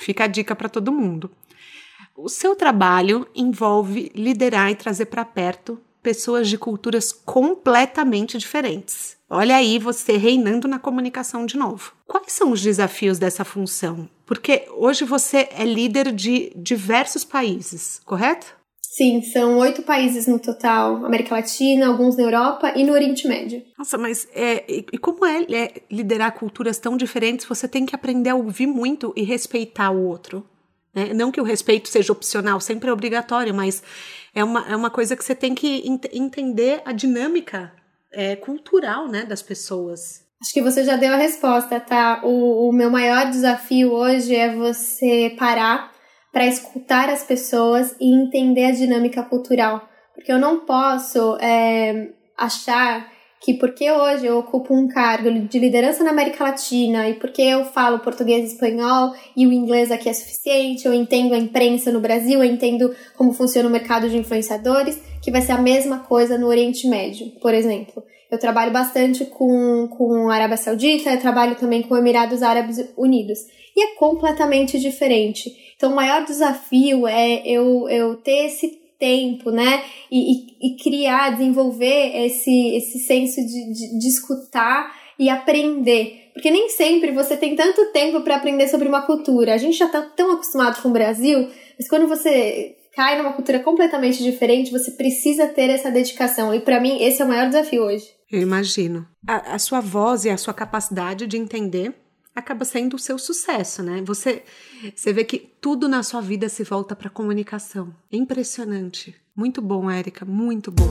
Fica 0.00 0.24
a 0.24 0.26
dica 0.26 0.56
para 0.56 0.68
todo 0.68 0.90
mundo. 0.90 1.30
O 2.16 2.26
seu 2.28 2.56
trabalho 2.56 3.28
envolve 3.34 4.10
liderar 4.14 4.70
e 4.70 4.74
trazer 4.74 5.06
para 5.06 5.26
perto 5.26 5.78
pessoas 6.02 6.48
de 6.48 6.56
culturas 6.56 7.12
completamente 7.12 8.38
diferentes. 8.38 9.18
Olha 9.28 9.56
aí 9.56 9.78
você 9.78 10.16
reinando 10.16 10.66
na 10.66 10.78
comunicação 10.78 11.44
de 11.44 11.58
novo. 11.58 11.92
Quais 12.06 12.32
são 12.32 12.50
os 12.50 12.62
desafios 12.62 13.18
dessa 13.18 13.44
função? 13.44 14.08
Porque 14.24 14.66
hoje 14.74 15.04
você 15.04 15.50
é 15.52 15.64
líder 15.64 16.12
de 16.12 16.50
diversos 16.56 17.22
países, 17.22 18.00
correto? 18.06 18.56
Sim, 18.92 19.22
são 19.22 19.56
oito 19.58 19.84
países 19.84 20.26
no 20.26 20.36
total, 20.36 21.06
América 21.06 21.36
Latina, 21.36 21.86
alguns 21.86 22.16
na 22.16 22.24
Europa 22.24 22.72
e 22.74 22.82
no 22.82 22.92
Oriente 22.92 23.28
Médio. 23.28 23.62
Nossa, 23.78 23.96
mas 23.96 24.26
é, 24.34 24.64
e 24.68 24.98
como 24.98 25.24
é, 25.24 25.42
é 25.42 25.82
liderar 25.88 26.32
culturas 26.32 26.76
tão 26.76 26.96
diferentes? 26.96 27.46
Você 27.46 27.68
tem 27.68 27.86
que 27.86 27.94
aprender 27.94 28.30
a 28.30 28.34
ouvir 28.34 28.66
muito 28.66 29.12
e 29.14 29.22
respeitar 29.22 29.92
o 29.92 30.04
outro. 30.08 30.44
Né? 30.92 31.14
Não 31.14 31.30
que 31.30 31.40
o 31.40 31.44
respeito 31.44 31.88
seja 31.88 32.12
opcional, 32.12 32.60
sempre 32.60 32.90
é 32.90 32.92
obrigatório, 32.92 33.54
mas 33.54 33.80
é 34.34 34.42
uma, 34.42 34.68
é 34.68 34.74
uma 34.74 34.90
coisa 34.90 35.14
que 35.14 35.24
você 35.24 35.36
tem 35.36 35.54
que 35.54 35.86
ent 35.86 36.06
entender 36.12 36.82
a 36.84 36.90
dinâmica 36.90 37.72
é, 38.12 38.34
cultural 38.34 39.06
né, 39.06 39.24
das 39.24 39.40
pessoas. 39.40 40.24
Acho 40.42 40.52
que 40.52 40.62
você 40.62 40.82
já 40.82 40.96
deu 40.96 41.12
a 41.12 41.16
resposta, 41.16 41.78
tá? 41.78 42.22
O, 42.24 42.68
o 42.68 42.72
meu 42.72 42.90
maior 42.90 43.30
desafio 43.30 43.92
hoje 43.92 44.34
é 44.34 44.52
você 44.52 45.36
parar 45.38 45.89
para 46.32 46.46
escutar 46.46 47.08
as 47.08 47.24
pessoas 47.24 47.94
e 48.00 48.12
entender 48.12 48.66
a 48.66 48.72
dinâmica 48.72 49.22
cultural. 49.22 49.88
Porque 50.14 50.32
eu 50.32 50.38
não 50.38 50.60
posso 50.60 51.36
é, 51.40 52.10
achar 52.36 53.10
que 53.40 53.54
porque 53.54 53.90
hoje 53.90 54.26
eu 54.26 54.38
ocupo 54.38 54.74
um 54.74 54.86
cargo 54.86 55.30
de 55.30 55.58
liderança 55.58 56.04
na 56.04 56.10
América 56.10 56.44
Latina 56.44 57.08
e 57.08 57.14
porque 57.14 57.40
eu 57.40 57.64
falo 57.64 58.00
português 58.00 58.44
e 58.44 58.52
espanhol 58.52 59.14
e 59.34 59.46
o 59.46 59.52
inglês 59.52 59.90
aqui 59.90 60.10
é 60.10 60.12
suficiente, 60.12 60.86
eu 60.86 60.92
entendo 60.92 61.32
a 61.32 61.38
imprensa 61.38 61.90
no 61.90 62.00
Brasil, 62.00 62.44
eu 62.44 62.44
entendo 62.44 62.94
como 63.16 63.32
funciona 63.32 63.66
o 63.66 63.72
mercado 63.72 64.10
de 64.10 64.18
influenciadores, 64.18 65.00
que 65.22 65.30
vai 65.30 65.40
ser 65.40 65.52
a 65.52 65.58
mesma 65.58 66.00
coisa 66.00 66.36
no 66.36 66.48
Oriente 66.48 66.86
Médio, 66.86 67.30
por 67.40 67.54
exemplo. 67.54 68.02
Eu 68.30 68.38
trabalho 68.38 68.72
bastante 68.72 69.24
com, 69.24 69.88
com 69.88 70.28
a 70.28 70.34
Arábia 70.34 70.56
Saudita, 70.58 71.10
eu 71.10 71.20
trabalho 71.20 71.56
também 71.56 71.82
com 71.82 71.96
Emirados 71.96 72.42
Árabes 72.42 72.92
Unidos. 72.96 73.38
E 73.74 73.82
é 73.82 73.94
completamente 73.96 74.78
diferente. 74.78 75.50
Então, 75.76 75.92
o 75.92 75.96
maior 75.96 76.24
desafio 76.24 77.06
é 77.06 77.42
eu, 77.44 77.88
eu 77.88 78.16
ter 78.16 78.46
esse 78.46 78.79
tempo, 79.00 79.50
né? 79.50 79.82
E, 80.10 80.32
e, 80.32 80.56
e 80.60 80.76
criar, 80.76 81.30
desenvolver 81.30 82.26
esse, 82.26 82.76
esse 82.76 82.98
senso 83.00 83.40
de, 83.40 83.72
de, 83.72 83.98
de 83.98 84.08
escutar 84.08 84.94
e 85.18 85.28
aprender. 85.28 86.30
Porque 86.32 86.50
nem 86.50 86.68
sempre 86.68 87.10
você 87.10 87.36
tem 87.36 87.56
tanto 87.56 87.86
tempo 87.92 88.20
para 88.20 88.36
aprender 88.36 88.68
sobre 88.68 88.86
uma 88.86 89.02
cultura. 89.02 89.54
A 89.54 89.58
gente 89.58 89.76
já 89.76 89.86
está 89.86 90.02
tão 90.02 90.30
acostumado 90.32 90.80
com 90.80 90.90
o 90.90 90.92
Brasil, 90.92 91.48
mas 91.78 91.88
quando 91.88 92.06
você 92.06 92.76
cai 92.94 93.16
numa 93.18 93.32
cultura 93.32 93.58
completamente 93.60 94.22
diferente, 94.22 94.70
você 94.70 94.92
precisa 94.92 95.48
ter 95.48 95.70
essa 95.70 95.90
dedicação. 95.90 96.54
E 96.54 96.60
para 96.60 96.80
mim, 96.80 97.02
esse 97.02 97.22
é 97.22 97.24
o 97.24 97.28
maior 97.28 97.46
desafio 97.46 97.82
hoje. 97.82 98.04
Eu 98.30 98.40
imagino. 98.40 99.06
A, 99.26 99.54
a 99.54 99.58
sua 99.58 99.80
voz 99.80 100.24
e 100.24 100.30
a 100.30 100.36
sua 100.36 100.54
capacidade 100.54 101.26
de 101.26 101.36
entender 101.36 101.94
acaba 102.40 102.64
sendo 102.64 102.94
o 102.94 102.98
seu 102.98 103.18
sucesso, 103.18 103.82
né? 103.82 104.02
Você, 104.04 104.42
você 104.94 105.12
vê 105.12 105.24
que 105.24 105.38
tudo 105.38 105.88
na 105.88 106.02
sua 106.02 106.20
vida 106.20 106.48
se 106.48 106.64
volta 106.64 106.96
para 106.96 107.08
comunicação. 107.08 107.94
É 108.10 108.16
impressionante. 108.16 109.14
Muito 109.36 109.62
bom, 109.62 109.88
Érica, 109.88 110.24
muito 110.24 110.72
bom. 110.72 110.84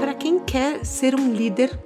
Para 0.00 0.14
quem 0.14 0.38
quer 0.38 0.84
ser 0.84 1.14
um 1.14 1.32
líder, 1.32 1.76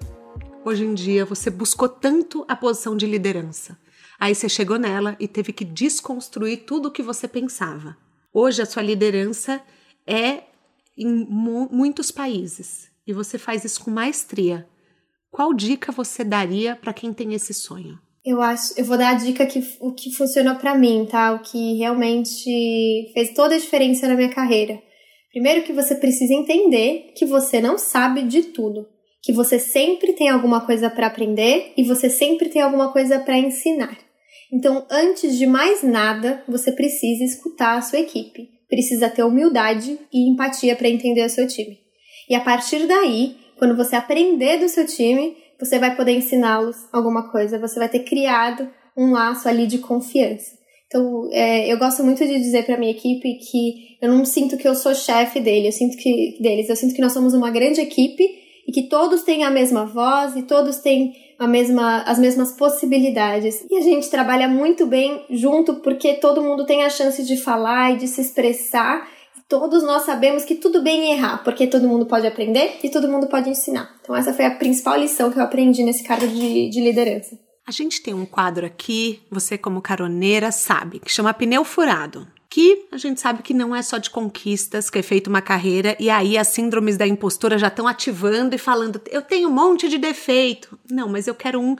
hoje 0.64 0.84
em 0.84 0.94
dia 0.94 1.24
você 1.24 1.48
buscou 1.48 1.88
tanto 1.88 2.44
a 2.46 2.54
posição 2.54 2.96
de 2.96 3.06
liderança. 3.06 3.78
Aí 4.18 4.34
você 4.34 4.48
chegou 4.48 4.78
nela 4.78 5.16
e 5.20 5.28
teve 5.28 5.52
que 5.52 5.64
desconstruir 5.64 6.64
tudo 6.64 6.88
o 6.88 6.90
que 6.90 7.02
você 7.02 7.28
pensava. 7.28 7.96
Hoje 8.32 8.62
a 8.62 8.66
sua 8.66 8.82
liderança 8.82 9.62
é 10.06 10.44
em 10.96 11.26
muitos 11.26 12.10
países 12.10 12.95
e 13.06 13.12
você 13.12 13.38
faz 13.38 13.64
isso 13.64 13.84
com 13.84 13.90
maestria. 13.90 14.66
Qual 15.30 15.52
dica 15.54 15.92
você 15.92 16.24
daria 16.24 16.74
para 16.74 16.92
quem 16.92 17.12
tem 17.12 17.34
esse 17.34 17.52
sonho? 17.52 17.98
Eu 18.24 18.42
acho, 18.42 18.74
eu 18.76 18.84
vou 18.84 18.98
dar 18.98 19.10
a 19.10 19.14
dica 19.14 19.46
que 19.46 19.62
o 19.80 19.92
que 19.92 20.10
funcionou 20.10 20.56
para 20.56 20.76
mim, 20.76 21.06
tá? 21.08 21.32
O 21.32 21.38
que 21.38 21.74
realmente 21.78 23.12
fez 23.14 23.32
toda 23.34 23.54
a 23.54 23.58
diferença 23.58 24.08
na 24.08 24.16
minha 24.16 24.30
carreira. 24.34 24.82
Primeiro 25.30 25.62
que 25.62 25.72
você 25.72 25.94
precisa 25.94 26.34
entender 26.34 27.12
que 27.16 27.24
você 27.24 27.60
não 27.60 27.78
sabe 27.78 28.22
de 28.22 28.44
tudo, 28.44 28.88
que 29.22 29.32
você 29.32 29.58
sempre 29.58 30.12
tem 30.14 30.28
alguma 30.28 30.64
coisa 30.64 30.90
para 30.90 31.06
aprender 31.06 31.72
e 31.76 31.84
você 31.84 32.10
sempre 32.10 32.48
tem 32.48 32.62
alguma 32.62 32.92
coisa 32.92 33.20
para 33.20 33.38
ensinar. 33.38 33.96
Então, 34.52 34.86
antes 34.90 35.36
de 35.38 35.46
mais 35.46 35.82
nada, 35.82 36.42
você 36.48 36.72
precisa 36.72 37.22
escutar 37.22 37.76
a 37.76 37.82
sua 37.82 38.00
equipe, 38.00 38.48
precisa 38.68 39.10
ter 39.10 39.22
humildade 39.22 39.98
e 40.12 40.30
empatia 40.30 40.74
para 40.74 40.88
entender 40.88 41.24
o 41.24 41.30
seu 41.30 41.46
time. 41.46 41.85
E 42.28 42.34
a 42.34 42.40
partir 42.40 42.86
daí, 42.86 43.36
quando 43.58 43.76
você 43.76 43.96
aprender 43.96 44.58
do 44.58 44.68
seu 44.68 44.86
time, 44.86 45.36
você 45.58 45.78
vai 45.78 45.96
poder 45.96 46.12
ensiná-los 46.12 46.76
alguma 46.92 47.30
coisa, 47.30 47.58
você 47.58 47.78
vai 47.78 47.88
ter 47.88 48.00
criado 48.00 48.68
um 48.96 49.12
laço 49.12 49.48
ali 49.48 49.66
de 49.66 49.78
confiança. 49.78 50.56
Então, 50.86 51.28
é, 51.32 51.70
eu 51.70 51.78
gosto 51.78 52.04
muito 52.04 52.24
de 52.24 52.38
dizer 52.38 52.64
para 52.64 52.78
minha 52.78 52.92
equipe 52.92 53.38
que 53.38 53.96
eu 54.00 54.08
não 54.08 54.24
sinto 54.24 54.56
que 54.56 54.68
eu 54.68 54.74
sou 54.74 54.94
chefe 54.94 55.40
dele, 55.40 55.68
eu 55.68 55.72
sinto 55.72 55.96
que 55.96 56.38
deles, 56.40 56.68
eu 56.68 56.76
sinto 56.76 56.94
que 56.94 57.00
nós 57.00 57.12
somos 57.12 57.34
uma 57.34 57.50
grande 57.50 57.80
equipe 57.80 58.22
e 58.66 58.72
que 58.72 58.84
todos 58.88 59.22
têm 59.22 59.44
a 59.44 59.50
mesma 59.50 59.84
voz 59.84 60.36
e 60.36 60.42
todos 60.42 60.78
têm 60.78 61.12
a 61.38 61.46
mesma, 61.46 62.02
as 62.02 62.18
mesmas 62.18 62.52
possibilidades. 62.52 63.64
E 63.70 63.76
a 63.76 63.80
gente 63.80 64.08
trabalha 64.08 64.48
muito 64.48 64.86
bem 64.86 65.24
junto 65.30 65.76
porque 65.76 66.14
todo 66.14 66.42
mundo 66.42 66.64
tem 66.64 66.84
a 66.84 66.90
chance 66.90 67.22
de 67.24 67.36
falar 67.36 67.92
e 67.92 67.96
de 67.96 68.08
se 68.08 68.20
expressar 68.20 69.08
todos 69.48 69.82
nós 69.82 70.02
sabemos 70.02 70.44
que 70.44 70.56
tudo 70.56 70.82
bem 70.82 71.12
errar, 71.12 71.42
porque 71.44 71.66
todo 71.66 71.88
mundo 71.88 72.06
pode 72.06 72.26
aprender 72.26 72.78
e 72.82 72.90
todo 72.90 73.08
mundo 73.08 73.26
pode 73.26 73.48
ensinar. 73.48 73.96
Então, 74.00 74.14
essa 74.14 74.32
foi 74.32 74.44
a 74.44 74.54
principal 74.54 74.98
lição 74.98 75.30
que 75.30 75.38
eu 75.38 75.42
aprendi 75.42 75.82
nesse 75.82 76.04
cargo 76.04 76.26
de, 76.26 76.68
de 76.68 76.80
liderança. 76.80 77.38
A 77.66 77.72
gente 77.72 78.00
tem 78.00 78.14
um 78.14 78.24
quadro 78.24 78.64
aqui, 78.64 79.20
você 79.30 79.58
como 79.58 79.82
caroneira 79.82 80.52
sabe, 80.52 81.00
que 81.00 81.10
chama 81.10 81.34
Pneu 81.34 81.64
Furado. 81.64 82.26
Que 82.48 82.86
a 82.92 82.96
gente 82.96 83.20
sabe 83.20 83.42
que 83.42 83.52
não 83.52 83.74
é 83.74 83.82
só 83.82 83.98
de 83.98 84.08
conquistas 84.08 84.88
que 84.88 85.00
é 85.00 85.02
feita 85.02 85.28
uma 85.28 85.42
carreira 85.42 85.96
e 85.98 86.08
aí 86.08 86.38
as 86.38 86.48
síndromes 86.48 86.96
da 86.96 87.06
impostura 87.06 87.58
já 87.58 87.66
estão 87.66 87.88
ativando 87.88 88.54
e 88.54 88.58
falando: 88.58 89.00
eu 89.10 89.20
tenho 89.20 89.48
um 89.48 89.52
monte 89.52 89.88
de 89.88 89.98
defeito. 89.98 90.78
Não, 90.88 91.08
mas 91.08 91.26
eu 91.26 91.34
quero 91.34 91.60
um 91.60 91.76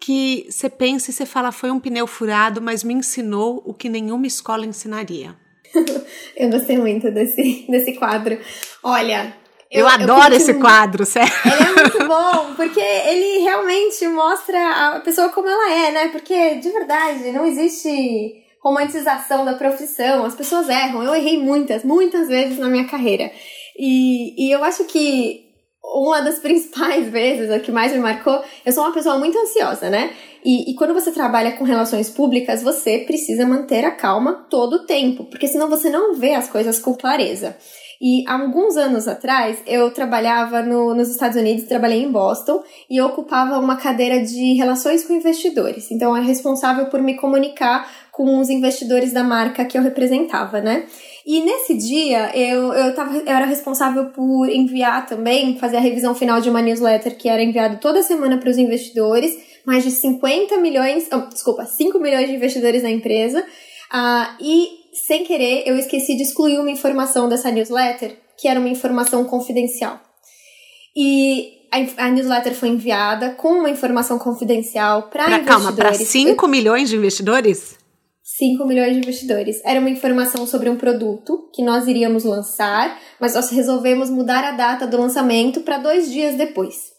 que 0.00 0.44
você 0.50 0.68
pensa 0.68 1.10
e 1.10 1.14
você 1.14 1.24
fala: 1.24 1.52
foi 1.52 1.70
um 1.70 1.78
pneu 1.78 2.08
furado, 2.08 2.60
mas 2.60 2.82
me 2.82 2.92
ensinou 2.92 3.62
o 3.64 3.72
que 3.72 3.88
nenhuma 3.88 4.26
escola 4.26 4.66
ensinaria. 4.66 5.36
eu 6.36 6.50
gostei 6.50 6.78
muito 6.78 7.10
desse, 7.10 7.64
desse 7.68 7.94
quadro. 7.94 8.38
Olha. 8.82 9.34
Eu, 9.70 9.80
eu 9.80 9.88
adoro 9.88 10.34
eu 10.34 10.36
esse 10.36 10.54
quadro, 10.54 11.06
sério. 11.06 11.32
Ele 11.46 11.62
é 11.62 11.80
muito 11.80 12.06
bom, 12.06 12.54
porque 12.54 12.80
ele 12.80 13.38
realmente 13.42 14.06
mostra 14.08 14.96
a 14.96 15.00
pessoa 15.00 15.30
como 15.30 15.48
ela 15.48 15.72
é, 15.72 15.90
né? 15.92 16.08
Porque, 16.08 16.56
de 16.56 16.70
verdade, 16.70 17.32
não 17.32 17.46
existe 17.46 18.42
romantização 18.60 19.44
da 19.44 19.54
profissão. 19.54 20.26
As 20.26 20.34
pessoas 20.34 20.68
erram. 20.68 21.02
Eu 21.02 21.14
errei 21.14 21.38
muitas, 21.38 21.84
muitas 21.84 22.28
vezes 22.28 22.58
na 22.58 22.68
minha 22.68 22.86
carreira. 22.86 23.30
E, 23.78 24.46
e 24.46 24.52
eu 24.52 24.62
acho 24.62 24.84
que 24.84 25.51
uma 25.84 26.20
das 26.20 26.38
principais 26.40 27.08
vezes, 27.08 27.50
a 27.50 27.58
que 27.58 27.72
mais 27.72 27.92
me 27.92 27.98
marcou, 27.98 28.42
eu 28.64 28.72
sou 28.72 28.84
uma 28.84 28.92
pessoa 28.92 29.18
muito 29.18 29.38
ansiosa, 29.38 29.90
né? 29.90 30.10
E, 30.44 30.70
e, 30.70 30.74
quando 30.74 30.92
você 30.92 31.12
trabalha 31.12 31.52
com 31.52 31.64
relações 31.64 32.10
públicas, 32.10 32.62
você 32.62 32.98
precisa 32.98 33.46
manter 33.46 33.84
a 33.84 33.92
calma 33.92 34.46
todo 34.50 34.74
o 34.74 34.86
tempo, 34.86 35.24
porque 35.26 35.46
senão 35.46 35.68
você 35.68 35.88
não 35.88 36.14
vê 36.14 36.34
as 36.34 36.48
coisas 36.48 36.80
com 36.80 36.94
clareza. 36.94 37.56
E 38.04 38.24
há 38.26 38.32
alguns 38.32 38.76
anos 38.76 39.06
atrás, 39.06 39.62
eu 39.64 39.88
trabalhava 39.92 40.60
no, 40.60 40.92
nos 40.92 41.08
Estados 41.08 41.36
Unidos, 41.36 41.68
trabalhei 41.68 42.02
em 42.02 42.10
Boston, 42.10 42.60
e 42.90 42.96
eu 42.96 43.06
ocupava 43.06 43.60
uma 43.60 43.76
cadeira 43.76 44.20
de 44.20 44.54
relações 44.54 45.04
com 45.04 45.12
investidores. 45.12 45.88
Então, 45.92 46.16
era 46.16 46.24
responsável 46.24 46.86
por 46.86 47.00
me 47.00 47.16
comunicar 47.16 47.88
com 48.12 48.38
os 48.38 48.50
investidores 48.50 49.10
da 49.10 49.24
marca 49.24 49.64
que 49.64 49.76
eu 49.76 49.82
representava, 49.82 50.60
né? 50.60 50.84
E 51.26 51.40
nesse 51.40 51.74
dia, 51.74 52.30
eu, 52.36 52.72
eu, 52.72 52.94
tava, 52.94 53.16
eu 53.16 53.26
era 53.26 53.46
responsável 53.46 54.10
por 54.10 54.48
enviar 54.50 55.06
também, 55.06 55.58
fazer 55.58 55.78
a 55.78 55.80
revisão 55.80 56.14
final 56.14 56.38
de 56.38 56.50
uma 56.50 56.60
newsletter 56.60 57.16
que 57.16 57.26
era 57.26 57.42
enviado 57.42 57.78
toda 57.78 58.02
semana 58.02 58.36
para 58.36 58.50
os 58.50 58.58
investidores, 58.58 59.32
mais 59.64 59.82
de 59.82 59.90
50 59.90 60.58
milhões, 60.58 61.08
oh, 61.10 61.28
desculpa, 61.32 61.64
5 61.64 61.98
milhões 61.98 62.28
de 62.28 62.34
investidores 62.34 62.82
na 62.82 62.90
empresa. 62.90 63.40
Uh, 63.40 64.36
e, 64.40 64.68
sem 65.06 65.24
querer, 65.24 65.62
eu 65.66 65.76
esqueci 65.78 66.14
de 66.14 66.22
excluir 66.22 66.58
uma 66.58 66.70
informação 66.70 67.30
dessa 67.30 67.50
newsletter, 67.50 68.14
que 68.36 68.46
era 68.46 68.60
uma 68.60 68.68
informação 68.68 69.24
confidencial. 69.24 69.98
E 70.94 71.62
a, 71.72 72.06
a 72.08 72.10
newsletter 72.10 72.54
foi 72.54 72.68
enviada 72.68 73.30
com 73.30 73.60
uma 73.60 73.70
informação 73.70 74.18
confidencial 74.18 75.04
para 75.04 75.24
investidores. 75.28 75.46
Calma, 75.46 75.72
para 75.72 75.94
5 75.94 76.46
milhões 76.46 76.90
de 76.90 76.96
investidores? 76.96 77.80
5 78.22 78.64
milhões 78.66 78.92
de 78.92 78.98
investidores. 78.98 79.60
Era 79.64 79.80
uma 79.80 79.90
informação 79.90 80.46
sobre 80.46 80.70
um 80.70 80.76
produto 80.76 81.50
que 81.54 81.62
nós 81.62 81.88
iríamos 81.88 82.24
lançar, 82.24 82.98
mas 83.20 83.34
nós 83.34 83.50
resolvemos 83.50 84.10
mudar 84.10 84.44
a 84.44 84.52
data 84.52 84.86
do 84.86 84.96
lançamento 84.96 85.60
para 85.62 85.78
dois 85.78 86.10
dias 86.10 86.36
depois. 86.36 86.92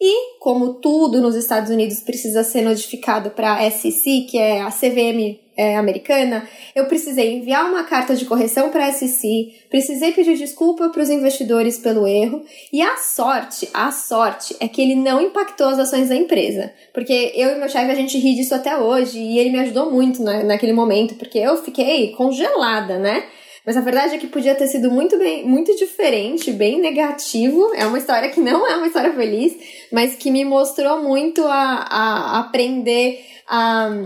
E, 0.00 0.38
como 0.38 0.80
tudo 0.80 1.20
nos 1.20 1.34
Estados 1.34 1.70
Unidos 1.70 2.00
precisa 2.00 2.42
ser 2.42 2.62
notificado 2.62 3.30
para 3.30 3.54
a 3.54 3.70
SEC, 3.70 4.26
que 4.28 4.38
é 4.38 4.62
a 4.62 4.70
CVM 4.70 5.43
é, 5.56 5.76
americana, 5.76 6.48
eu 6.74 6.86
precisei 6.86 7.34
enviar 7.34 7.64
uma 7.68 7.84
carta 7.84 8.14
de 8.16 8.24
correção 8.24 8.70
para 8.70 8.86
a 8.86 8.92
SEC, 8.92 9.66
precisei 9.70 10.12
pedir 10.12 10.36
desculpa 10.36 10.88
para 10.88 11.02
os 11.02 11.10
investidores 11.10 11.78
pelo 11.78 12.06
erro, 12.06 12.44
e 12.72 12.82
a 12.82 12.96
sorte, 12.96 13.68
a 13.72 13.90
sorte 13.92 14.56
é 14.60 14.66
que 14.66 14.82
ele 14.82 14.94
não 14.94 15.20
impactou 15.20 15.68
as 15.68 15.78
ações 15.78 16.08
da 16.08 16.16
empresa. 16.16 16.72
Porque 16.92 17.32
eu 17.34 17.50
e 17.50 17.58
meu 17.58 17.68
chefe, 17.68 17.90
a 17.90 17.94
gente 17.94 18.18
ri 18.18 18.34
disso 18.34 18.54
até 18.54 18.76
hoje, 18.76 19.18
e 19.18 19.38
ele 19.38 19.50
me 19.50 19.60
ajudou 19.60 19.90
muito 19.90 20.22
na, 20.22 20.42
naquele 20.42 20.72
momento, 20.72 21.14
porque 21.14 21.38
eu 21.38 21.56
fiquei 21.62 22.12
congelada, 22.12 22.98
né? 22.98 23.24
Mas 23.66 23.78
a 23.78 23.80
verdade 23.80 24.14
é 24.14 24.18
que 24.18 24.26
podia 24.26 24.54
ter 24.54 24.66
sido 24.66 24.90
muito 24.90 25.16
bem, 25.18 25.46
muito 25.46 25.74
diferente, 25.74 26.52
bem 26.52 26.78
negativo. 26.78 27.72
É 27.74 27.86
uma 27.86 27.96
história 27.96 28.28
que 28.28 28.38
não 28.38 28.68
é 28.68 28.76
uma 28.76 28.86
história 28.86 29.12
feliz, 29.14 29.56
mas 29.90 30.14
que 30.14 30.30
me 30.30 30.44
mostrou 30.44 31.02
muito 31.02 31.42
a, 31.46 31.86
a 31.88 32.40
aprender 32.40 33.24
a, 33.48 34.04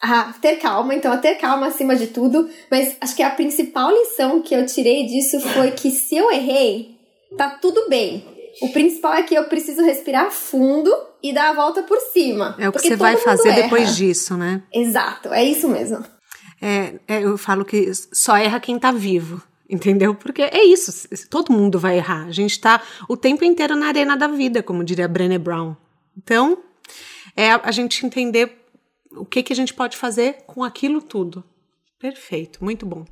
a 0.00 0.32
ter 0.40 0.56
calma, 0.56 0.94
então 0.94 1.12
a 1.12 1.18
ter 1.18 1.34
calma 1.34 1.66
acima 1.66 1.94
de 1.94 2.06
tudo. 2.06 2.48
Mas 2.70 2.96
acho 3.00 3.14
que 3.14 3.22
a 3.22 3.30
principal 3.30 3.90
lição 3.90 4.40
que 4.40 4.54
eu 4.54 4.64
tirei 4.64 5.06
disso 5.06 5.40
foi 5.40 5.72
que 5.72 5.90
se 5.90 6.16
eu 6.16 6.30
errei, 6.30 6.96
tá 7.36 7.50
tudo 7.50 7.88
bem. 7.88 8.24
O 8.62 8.70
principal 8.70 9.14
é 9.14 9.22
que 9.22 9.34
eu 9.34 9.44
preciso 9.44 9.82
respirar 9.82 10.30
fundo 10.30 10.92
e 11.22 11.32
dar 11.32 11.50
a 11.50 11.52
volta 11.52 11.82
por 11.82 11.98
cima. 12.12 12.56
É 12.58 12.68
o 12.68 12.72
que 12.72 12.80
você 12.80 12.96
vai 12.96 13.16
fazer 13.16 13.50
erra. 13.50 13.62
depois 13.62 13.96
disso, 13.96 14.36
né? 14.36 14.62
Exato, 14.72 15.32
é 15.32 15.44
isso 15.44 15.68
mesmo. 15.68 16.04
É, 16.60 16.94
é, 17.06 17.24
eu 17.24 17.38
falo 17.38 17.64
que 17.64 17.90
só 18.12 18.36
erra 18.36 18.60
quem 18.60 18.78
tá 18.78 18.90
vivo. 18.90 19.42
Entendeu? 19.72 20.16
Porque 20.16 20.42
é 20.42 20.64
isso, 20.64 21.08
todo 21.28 21.52
mundo 21.52 21.78
vai 21.78 21.96
errar. 21.96 22.26
A 22.26 22.32
gente 22.32 22.50
está 22.50 22.82
o 23.08 23.16
tempo 23.16 23.44
inteiro 23.44 23.76
na 23.76 23.86
arena 23.86 24.16
da 24.16 24.26
vida, 24.26 24.64
como 24.64 24.82
diria 24.82 25.06
Brené 25.06 25.38
Brown. 25.38 25.76
Então, 26.18 26.58
é 27.36 27.52
a, 27.52 27.60
a 27.62 27.70
gente 27.70 28.04
entender 28.04 28.59
o 29.12 29.24
que, 29.24 29.42
que 29.42 29.52
a 29.52 29.56
gente 29.56 29.74
pode 29.74 29.96
fazer 29.96 30.44
com 30.46 30.62
aquilo 30.62 31.00
tudo. 31.00 31.44
Perfeito, 31.98 32.62
muito 32.64 32.86
bom. 32.86 33.04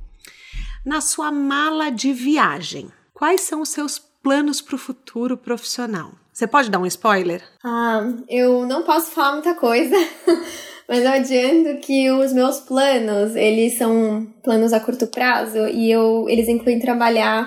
Na 0.85 1.01
sua 1.01 1.31
mala 1.31 1.89
de 1.89 2.13
viagem, 2.13 2.89
quais 3.13 3.41
são 3.41 3.61
os 3.61 3.69
seus 3.69 3.99
planos 3.99 4.61
para 4.61 4.75
o 4.75 4.79
futuro 4.79 5.37
profissional? 5.37 6.11
Você 6.31 6.47
pode 6.47 6.69
dar 6.69 6.79
um 6.79 6.85
spoiler? 6.85 7.43
Ah, 7.63 8.01
eu 8.29 8.65
não 8.65 8.83
posso 8.83 9.11
falar 9.11 9.33
muita 9.33 9.53
coisa, 9.55 9.95
mas 10.87 11.03
eu 11.03 11.11
adianto 11.11 11.81
que 11.81 12.09
os 12.09 12.31
meus 12.31 12.61
planos, 12.61 13.35
eles 13.35 13.77
são 13.77 14.25
planos 14.41 14.71
a 14.71 14.79
curto 14.79 15.05
prazo 15.07 15.67
e 15.67 15.91
eu, 15.91 16.27
eles 16.29 16.47
incluem 16.47 16.79
trabalhar 16.79 17.45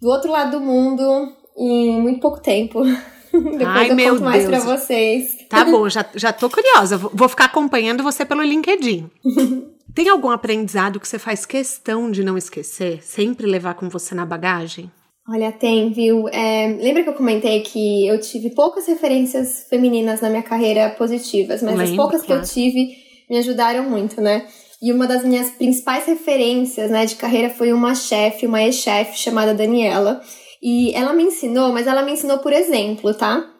do 0.00 0.08
outro 0.08 0.30
lado 0.30 0.58
do 0.58 0.64
mundo 0.64 1.32
em 1.56 2.00
muito 2.00 2.20
pouco 2.20 2.40
tempo. 2.40 2.82
Depois 3.58 3.66
Ai, 3.66 3.90
eu 3.90 3.96
meu 3.96 4.14
conto 4.14 4.24
mais 4.24 4.48
Deus. 4.48 4.64
pra 4.64 4.76
vocês. 4.76 5.36
Tá 5.48 5.64
bom, 5.64 5.88
já, 5.90 6.04
já 6.14 6.32
tô 6.32 6.48
curiosa. 6.48 6.96
Vou 6.96 7.28
ficar 7.28 7.46
acompanhando 7.46 8.02
você 8.02 8.24
pelo 8.24 8.42
LinkedIn. 8.42 9.10
Tem 9.94 10.08
algum 10.08 10.30
aprendizado 10.30 11.00
que 11.00 11.08
você 11.08 11.18
faz 11.18 11.46
questão 11.46 12.10
de 12.10 12.22
não 12.22 12.36
esquecer? 12.36 13.02
Sempre 13.02 13.46
levar 13.46 13.74
com 13.74 13.88
você 13.88 14.14
na 14.14 14.26
bagagem? 14.26 14.90
Olha, 15.28 15.50
tem, 15.50 15.90
viu? 15.90 16.28
É, 16.28 16.76
lembra 16.80 17.02
que 17.02 17.08
eu 17.08 17.14
comentei 17.14 17.60
que 17.60 18.06
eu 18.06 18.20
tive 18.20 18.50
poucas 18.50 18.86
referências 18.86 19.66
femininas 19.68 20.20
na 20.20 20.28
minha 20.28 20.42
carreira 20.42 20.90
positivas, 20.90 21.62
mas 21.62 21.76
Lembro, 21.76 21.90
as 21.90 21.96
poucas 21.96 22.22
claro. 22.22 22.42
que 22.42 22.46
eu 22.46 22.52
tive 22.52 22.96
me 23.28 23.38
ajudaram 23.38 23.88
muito, 23.88 24.20
né? 24.20 24.46
E 24.80 24.92
uma 24.92 25.06
das 25.06 25.24
minhas 25.24 25.50
principais 25.50 26.06
referências 26.06 26.90
né, 26.90 27.06
de 27.06 27.16
carreira 27.16 27.50
foi 27.50 27.72
uma 27.72 27.94
chefe, 27.94 28.46
uma 28.46 28.62
ex-chefe 28.62 29.18
chamada 29.18 29.54
Daniela. 29.54 30.20
E 30.62 30.92
ela 30.94 31.12
me 31.12 31.24
ensinou, 31.24 31.72
mas 31.72 31.86
ela 31.86 32.02
me 32.02 32.12
ensinou 32.12 32.38
por 32.38 32.52
exemplo, 32.52 33.12
tá? 33.14 33.52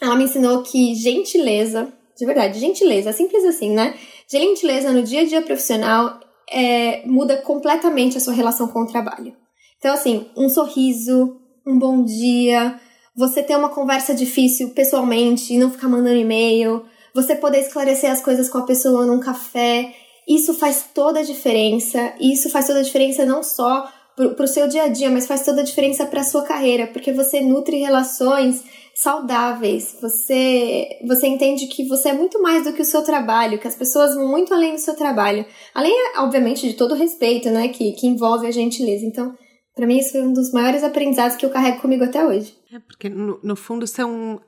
Ela 0.00 0.16
me 0.16 0.24
ensinou 0.24 0.62
que 0.62 0.94
gentileza, 0.94 1.92
de 2.16 2.26
verdade, 2.26 2.58
gentileza, 2.58 3.12
simples 3.12 3.44
assim, 3.44 3.70
né? 3.70 3.94
Gentileza 4.30 4.92
no 4.92 5.02
dia 5.02 5.22
a 5.22 5.24
dia 5.24 5.42
profissional 5.42 6.20
é, 6.50 7.06
muda 7.06 7.36
completamente 7.38 8.16
a 8.16 8.20
sua 8.20 8.32
relação 8.32 8.68
com 8.68 8.82
o 8.82 8.86
trabalho. 8.86 9.34
Então, 9.78 9.94
assim, 9.94 10.26
um 10.36 10.48
sorriso, 10.48 11.36
um 11.66 11.78
bom 11.78 12.04
dia, 12.04 12.78
você 13.16 13.42
ter 13.42 13.56
uma 13.56 13.68
conversa 13.68 14.14
difícil 14.14 14.70
pessoalmente 14.70 15.54
e 15.54 15.58
não 15.58 15.70
ficar 15.70 15.88
mandando 15.88 16.16
e-mail, 16.16 16.84
você 17.14 17.34
poder 17.34 17.60
esclarecer 17.60 18.10
as 18.10 18.20
coisas 18.20 18.48
com 18.48 18.58
a 18.58 18.66
pessoa 18.66 19.06
num 19.06 19.20
café, 19.20 19.94
isso 20.28 20.54
faz 20.54 20.86
toda 20.94 21.20
a 21.20 21.24
diferença. 21.24 22.14
E 22.20 22.32
isso 22.32 22.50
faz 22.50 22.66
toda 22.66 22.80
a 22.80 22.84
diferença 22.84 23.24
não 23.24 23.42
só 23.42 23.90
para 24.34 24.44
o 24.44 24.48
seu 24.48 24.68
dia 24.68 24.84
a 24.84 24.88
dia, 24.88 25.10
mas 25.10 25.26
faz 25.26 25.44
toda 25.44 25.60
a 25.60 25.64
diferença 25.64 26.06
para 26.06 26.20
a 26.20 26.24
sua 26.24 26.42
carreira, 26.42 26.86
porque 26.86 27.12
você 27.12 27.40
nutre 27.40 27.78
relações 27.78 28.62
saudáveis. 28.94 29.96
Você 30.00 30.88
você 31.06 31.26
entende 31.26 31.66
que 31.66 31.86
você 31.86 32.10
é 32.10 32.12
muito 32.12 32.40
mais 32.42 32.64
do 32.64 32.72
que 32.72 32.82
o 32.82 32.84
seu 32.84 33.02
trabalho, 33.02 33.58
que 33.58 33.68
as 33.68 33.74
pessoas 33.74 34.14
vão 34.14 34.28
muito 34.28 34.52
além 34.52 34.74
do 34.74 34.80
seu 34.80 34.94
trabalho. 34.94 35.44
Além, 35.74 35.92
obviamente, 36.18 36.68
de 36.68 36.74
todo 36.74 36.92
o 36.92 36.96
respeito, 36.96 37.50
né, 37.50 37.68
que, 37.68 37.92
que 37.92 38.06
envolve 38.06 38.46
a 38.46 38.50
gentileza. 38.50 39.04
Então, 39.04 39.34
para 39.74 39.86
mim, 39.86 39.98
isso 39.98 40.12
foi 40.12 40.22
um 40.22 40.32
dos 40.32 40.52
maiores 40.52 40.84
aprendizados 40.84 41.36
que 41.36 41.46
eu 41.46 41.50
carrego 41.50 41.80
comigo 41.80 42.04
até 42.04 42.24
hoje. 42.24 42.54
É, 42.72 42.78
porque 42.78 43.08
no, 43.08 43.40
no 43.42 43.56
fundo 43.56 43.86
são 43.86 44.40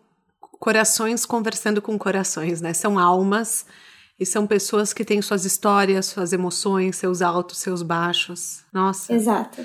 corações 0.59 1.25
conversando 1.25 1.81
com 1.81 1.99
corações, 1.99 2.61
né? 2.61 2.75
São 2.75 2.99
almas 2.99 3.65
e 4.23 4.27
são 4.27 4.47
pessoas 4.47 4.93
que 4.93 5.05
têm 5.05 5.21
suas 5.21 5.45
histórias, 5.45 6.07
suas 6.07 6.33
emoções, 6.33 6.97
seus 6.97 7.21
altos, 7.21 7.59
seus 7.59 7.83
baixos. 7.83 8.63
Nossa. 8.73 9.13
Exato. 9.13 9.61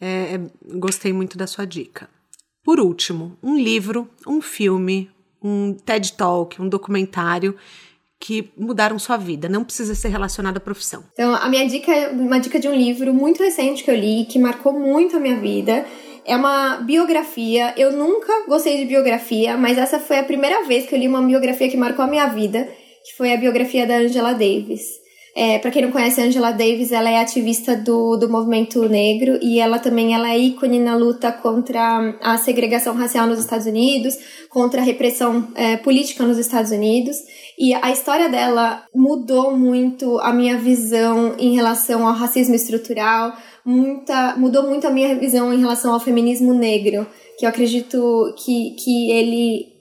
É, 0.00 0.34
é, 0.34 0.40
gostei 0.76 1.12
muito 1.12 1.38
da 1.38 1.46
sua 1.46 1.64
dica. 1.64 2.08
Por 2.62 2.78
último, 2.78 3.36
um 3.42 3.56
livro, 3.56 4.08
um 4.26 4.40
filme, 4.40 5.10
um 5.42 5.74
TED 5.74 6.12
Talk, 6.12 6.60
um 6.60 6.68
documentário 6.68 7.56
que 8.20 8.52
mudaram 8.56 8.98
sua 8.98 9.16
vida. 9.16 9.48
Não 9.48 9.64
precisa 9.64 9.94
ser 9.94 10.08
relacionado 10.08 10.58
à 10.58 10.60
profissão. 10.60 11.02
Então, 11.12 11.34
a 11.34 11.48
minha 11.48 11.66
dica 11.66 11.90
é 11.90 12.08
uma 12.10 12.38
dica 12.38 12.60
de 12.60 12.68
um 12.68 12.74
livro 12.74 13.12
muito 13.12 13.42
recente 13.42 13.82
que 13.82 13.90
eu 13.90 13.96
li, 13.96 14.26
que 14.26 14.38
marcou 14.38 14.72
muito 14.72 15.16
a 15.16 15.20
minha 15.20 15.40
vida. 15.40 15.84
É 16.24 16.36
uma 16.36 16.76
biografia. 16.76 17.74
Eu 17.76 17.92
nunca 17.92 18.46
gostei 18.46 18.78
de 18.78 18.84
biografia, 18.84 19.56
mas 19.56 19.76
essa 19.76 19.98
foi 19.98 20.18
a 20.18 20.24
primeira 20.24 20.64
vez 20.64 20.86
que 20.86 20.94
eu 20.94 20.98
li 20.98 21.08
uma 21.08 21.22
biografia 21.22 21.68
que 21.68 21.76
marcou 21.76 22.04
a 22.04 22.08
minha 22.08 22.28
vida, 22.28 22.68
que 23.04 23.16
foi 23.16 23.32
a 23.32 23.36
biografia 23.36 23.86
da 23.86 23.96
Angela 23.96 24.32
Davis. 24.32 25.02
É, 25.34 25.58
para 25.58 25.70
quem 25.70 25.80
não 25.80 25.90
conhece 25.90 26.20
a 26.20 26.24
Angela 26.24 26.50
Davis, 26.50 26.92
ela 26.92 27.08
é 27.08 27.18
ativista 27.18 27.74
do, 27.74 28.18
do 28.18 28.28
movimento 28.28 28.86
negro 28.86 29.38
e 29.40 29.58
ela 29.58 29.78
também 29.78 30.14
ela 30.14 30.30
é 30.30 30.38
ícone 30.38 30.78
na 30.78 30.94
luta 30.94 31.32
contra 31.32 32.18
a 32.20 32.36
segregação 32.36 32.94
racial 32.94 33.26
nos 33.26 33.38
Estados 33.38 33.66
Unidos, 33.66 34.14
contra 34.50 34.82
a 34.82 34.84
repressão 34.84 35.48
é, 35.54 35.78
política 35.78 36.24
nos 36.24 36.36
Estados 36.36 36.70
Unidos. 36.70 37.16
E 37.58 37.72
a 37.72 37.90
história 37.90 38.28
dela 38.28 38.84
mudou 38.94 39.56
muito 39.56 40.18
a 40.18 40.34
minha 40.34 40.58
visão 40.58 41.34
em 41.38 41.54
relação 41.54 42.06
ao 42.06 42.12
racismo 42.12 42.54
estrutural, 42.54 43.34
muita, 43.64 44.36
mudou 44.36 44.64
muito 44.64 44.86
a 44.86 44.90
minha 44.90 45.14
visão 45.14 45.50
em 45.52 45.60
relação 45.60 45.94
ao 45.94 46.00
feminismo 46.00 46.52
negro, 46.52 47.06
que 47.38 47.46
eu 47.46 47.48
acredito 47.48 48.34
que, 48.44 48.76
que 48.78 49.10
ele 49.10 49.71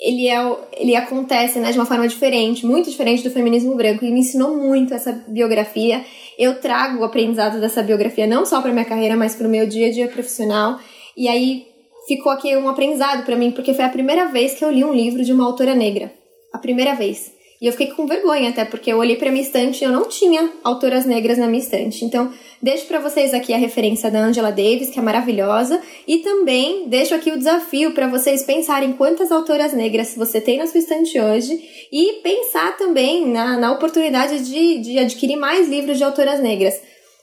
ele, 0.00 0.28
é, 0.28 0.56
ele 0.78 0.96
acontece 0.96 1.58
né, 1.58 1.70
de 1.70 1.78
uma 1.78 1.84
forma 1.84 2.08
diferente, 2.08 2.64
muito 2.64 2.88
diferente 2.88 3.22
do 3.22 3.30
feminismo 3.30 3.74
branco, 3.74 4.04
e 4.04 4.10
me 4.10 4.20
ensinou 4.20 4.56
muito 4.56 4.94
essa 4.94 5.12
biografia. 5.28 6.02
Eu 6.38 6.58
trago 6.58 7.00
o 7.00 7.04
aprendizado 7.04 7.60
dessa 7.60 7.82
biografia 7.82 8.26
não 8.26 8.46
só 8.46 8.62
para 8.62 8.72
minha 8.72 8.84
carreira, 8.84 9.16
mas 9.16 9.34
para 9.34 9.46
o 9.46 9.50
meu 9.50 9.66
dia 9.66 9.88
a 9.88 9.92
dia 9.92 10.08
profissional. 10.08 10.78
E 11.14 11.28
aí 11.28 11.66
ficou 12.08 12.32
aqui 12.32 12.56
um 12.56 12.68
aprendizado 12.68 13.24
para 13.24 13.36
mim, 13.36 13.50
porque 13.50 13.74
foi 13.74 13.84
a 13.84 13.90
primeira 13.90 14.26
vez 14.26 14.54
que 14.54 14.64
eu 14.64 14.70
li 14.70 14.82
um 14.82 14.94
livro 14.94 15.22
de 15.22 15.32
uma 15.32 15.44
autora 15.44 15.74
negra. 15.74 16.10
A 16.52 16.58
primeira 16.58 16.94
vez. 16.94 17.32
E 17.60 17.66
eu 17.66 17.72
fiquei 17.72 17.88
com 17.88 18.06
vergonha 18.06 18.48
até, 18.48 18.64
porque 18.64 18.90
eu 18.90 18.96
olhei 18.96 19.16
para 19.16 19.30
minha 19.30 19.42
estante 19.42 19.82
e 19.82 19.84
eu 19.84 19.92
não 19.92 20.08
tinha 20.08 20.50
autoras 20.64 21.04
negras 21.04 21.36
na 21.36 21.46
minha 21.46 21.62
estante. 21.62 22.06
Então, 22.06 22.32
deixo 22.62 22.86
para 22.86 22.98
vocês 22.98 23.34
aqui 23.34 23.52
a 23.52 23.58
referência 23.58 24.10
da 24.10 24.18
Angela 24.18 24.50
Davis, 24.50 24.88
que 24.88 24.98
é 24.98 25.02
maravilhosa, 25.02 25.78
e 26.08 26.18
também 26.18 26.88
deixo 26.88 27.14
aqui 27.14 27.30
o 27.30 27.36
desafio 27.36 27.92
para 27.92 28.08
vocês 28.08 28.44
pensarem 28.44 28.94
quantas 28.94 29.30
autoras 29.30 29.74
negras 29.74 30.14
você 30.16 30.40
tem 30.40 30.56
na 30.56 30.66
sua 30.66 30.78
estante 30.78 31.20
hoje 31.20 31.60
e 31.92 32.22
pensar 32.22 32.78
também 32.78 33.30
na, 33.30 33.58
na 33.58 33.72
oportunidade 33.72 34.42
de, 34.42 34.78
de 34.78 34.98
adquirir 34.98 35.36
mais 35.36 35.68
livros 35.68 35.98
de 35.98 36.04
autoras 36.04 36.40
negras. 36.40 36.80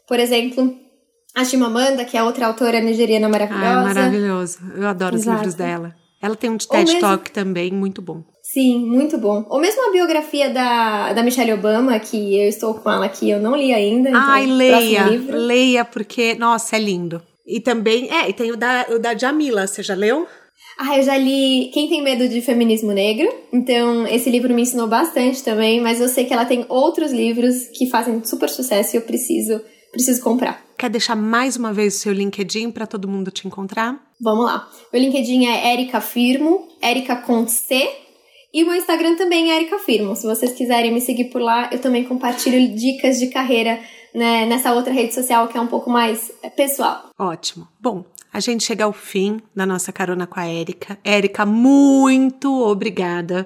Por 0.08 0.20
exemplo, 0.20 0.72
a 1.36 1.44
Chimamanda, 1.44 2.06
que 2.06 2.16
é 2.16 2.22
outra 2.22 2.46
autora 2.46 2.80
nigeriana 2.80 3.28
maravilhosa. 3.28 3.66
Ah, 3.66 3.84
maravilhoso. 3.84 4.60
Eu 4.76 4.88
adoro 4.88 5.16
Exato. 5.16 5.30
os 5.32 5.36
livros 5.36 5.56
dela. 5.56 5.96
Ela 6.22 6.36
tem 6.36 6.50
um 6.50 6.58
TED 6.58 6.86
mesmo... 6.86 7.00
Talk 7.00 7.32
também, 7.32 7.72
muito 7.72 8.04
bom. 8.04 8.24
Sim, 8.54 8.86
muito 8.86 9.18
bom. 9.18 9.46
Ou 9.50 9.60
mesmo 9.60 9.90
a 9.90 9.92
biografia 9.92 10.50
da, 10.50 11.12
da 11.12 11.22
Michelle 11.22 11.52
Obama, 11.52 12.00
que 12.00 12.40
eu 12.40 12.48
estou 12.48 12.76
com 12.76 12.90
ela 12.90 13.06
aqui, 13.06 13.30
eu 13.30 13.42
não 13.42 13.56
li 13.56 13.74
ainda. 13.74 14.10
Então, 14.10 14.22
Ai, 14.22 14.46
leia, 14.46 15.06
leia, 15.30 15.84
porque, 15.84 16.34
nossa, 16.36 16.78
é 16.78 16.80
lindo. 16.80 17.22
E 17.46 17.60
também, 17.60 18.10
é, 18.10 18.30
e 18.30 18.34
tem 18.34 18.52
o 18.52 18.56
da, 18.56 18.86
o 18.90 19.00
da 19.00 19.18
Jamila, 19.18 19.68
você 19.68 19.84
já 19.84 19.94
leu? 19.94 20.26
Ah, 20.78 20.98
eu 20.98 21.04
já 21.04 21.18
li 21.18 21.72
Quem 21.74 21.90
Tem 21.90 22.02
Medo 22.02 22.28
de 22.30 22.42
Feminismo 22.42 22.94
Negro, 22.94 23.28
então 23.52 24.08
esse 24.08 24.30
livro 24.30 24.54
me 24.54 24.62
ensinou 24.62 24.88
bastante 24.88 25.44
também, 25.44 25.82
mas 25.82 26.00
eu 26.00 26.08
sei 26.08 26.24
que 26.24 26.34
ela 26.34 26.46
tem 26.46 26.66
outros 26.70 27.12
livros 27.12 27.68
que 27.74 27.90
fazem 27.90 28.24
super 28.24 28.50
sucesso 28.50 28.96
e 28.96 28.98
eu 28.98 29.02
preciso, 29.02 29.60
preciso 29.92 30.22
comprar. 30.22 30.64
Quer 30.78 30.90
deixar 30.90 31.16
mais 31.16 31.58
uma 31.58 31.74
vez 31.74 31.96
o 31.96 32.00
seu 32.00 32.14
LinkedIn 32.14 32.72
para 32.72 32.86
todo 32.86 33.08
mundo 33.08 33.32
te 33.32 33.48
encontrar? 33.48 34.00
Vamos 34.22 34.46
lá. 34.46 34.70
Meu 34.94 35.02
LinkedIn 35.02 35.48
é 35.48 35.74
Erika 35.74 36.00
Firmo, 36.00 36.68
Erika 36.82 37.16
com 37.16 37.48
C, 37.48 37.90
e 38.54 38.64
o 38.64 38.68
meu 38.68 38.76
Instagram 38.76 39.16
também 39.16 39.52
é 39.52 39.58
Erika 39.58 39.78
Firmo. 39.80 40.16
Se 40.16 40.26
vocês 40.26 40.54
quiserem 40.54 40.94
me 40.94 41.02
seguir 41.02 41.26
por 41.26 41.42
lá, 41.42 41.70
eu 41.72 41.80
também 41.80 42.04
compartilho 42.04 42.76
dicas 42.76 43.20
de 43.20 43.28
carreira 43.28 43.80
né, 44.14 44.46
nessa 44.46 44.74
outra 44.74 44.92
rede 44.94 45.14
social 45.14 45.48
que 45.48 45.58
é 45.58 45.62
um 45.62 45.68
pouco 45.68 45.90
mais 45.90 46.32
é, 46.42 46.50
pessoal. 46.50 47.10
Ótimo. 47.18 47.68
Bom, 47.80 48.06
a 48.32 48.40
gente 48.40 48.64
chega 48.64 48.86
ao 48.86 48.94
fim 48.94 49.42
da 49.56 49.66
nossa 49.66 49.92
carona 49.92 50.26
com 50.26 50.40
a 50.40 50.46
Érica. 50.46 50.98
Érica, 51.04 51.46
muito 51.46 52.64
obrigada. 52.64 53.46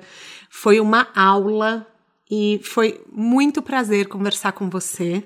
Foi 0.50 0.80
uma 0.80 1.08
aula 1.16 1.88
e 2.30 2.60
foi 2.64 3.02
muito 3.12 3.62
prazer 3.62 4.08
conversar 4.08 4.54
com 4.54 4.70
você. 4.70 5.24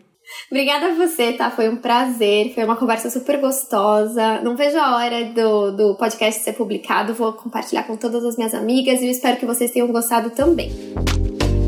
Obrigada 0.49 0.88
a 0.88 0.95
você, 0.95 1.34
tá? 1.34 1.49
Foi 1.51 1.69
um 1.69 1.76
prazer, 1.76 2.53
foi 2.53 2.63
uma 2.63 2.76
conversa 2.76 3.09
super 3.09 3.39
gostosa. 3.39 4.41
Não 4.41 4.55
vejo 4.55 4.78
a 4.78 4.95
hora 4.95 5.26
do, 5.26 5.71
do 5.71 5.95
podcast 5.95 6.41
ser 6.41 6.53
publicado, 6.53 7.13
vou 7.13 7.34
compartilhar 7.34 7.84
com 7.84 7.95
todas 7.95 8.23
as 8.23 8.36
minhas 8.38 8.53
amigas 8.53 9.01
e 9.01 9.05
eu 9.05 9.11
espero 9.11 9.38
que 9.38 9.45
vocês 9.45 9.71
tenham 9.71 9.88
gostado 9.88 10.30
também. 10.30 10.71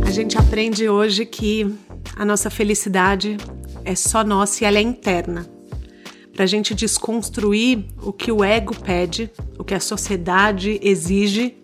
A 0.05 0.12
gente 0.12 0.38
aprende 0.38 0.89
hoje 0.89 1.26
que 1.26 1.74
a 2.16 2.26
nossa 2.26 2.49
felicidade 2.49 3.38
é 3.84 3.95
só 3.95 4.24
nossa 4.24 4.64
e 4.64 4.68
ela 4.68 4.78
é 4.78 4.82
interna. 4.82 5.47
Para 6.34 6.43
a 6.43 6.47
gente 6.47 6.76
desconstruir 6.76 7.86
o 8.01 8.14
que 8.14 8.32
o 8.32 8.43
ego 8.43 8.76
pede, 8.80 9.32
o 9.58 9.64
que 9.64 9.74
a 9.74 9.80
sociedade 9.80 10.80
exige 10.84 11.58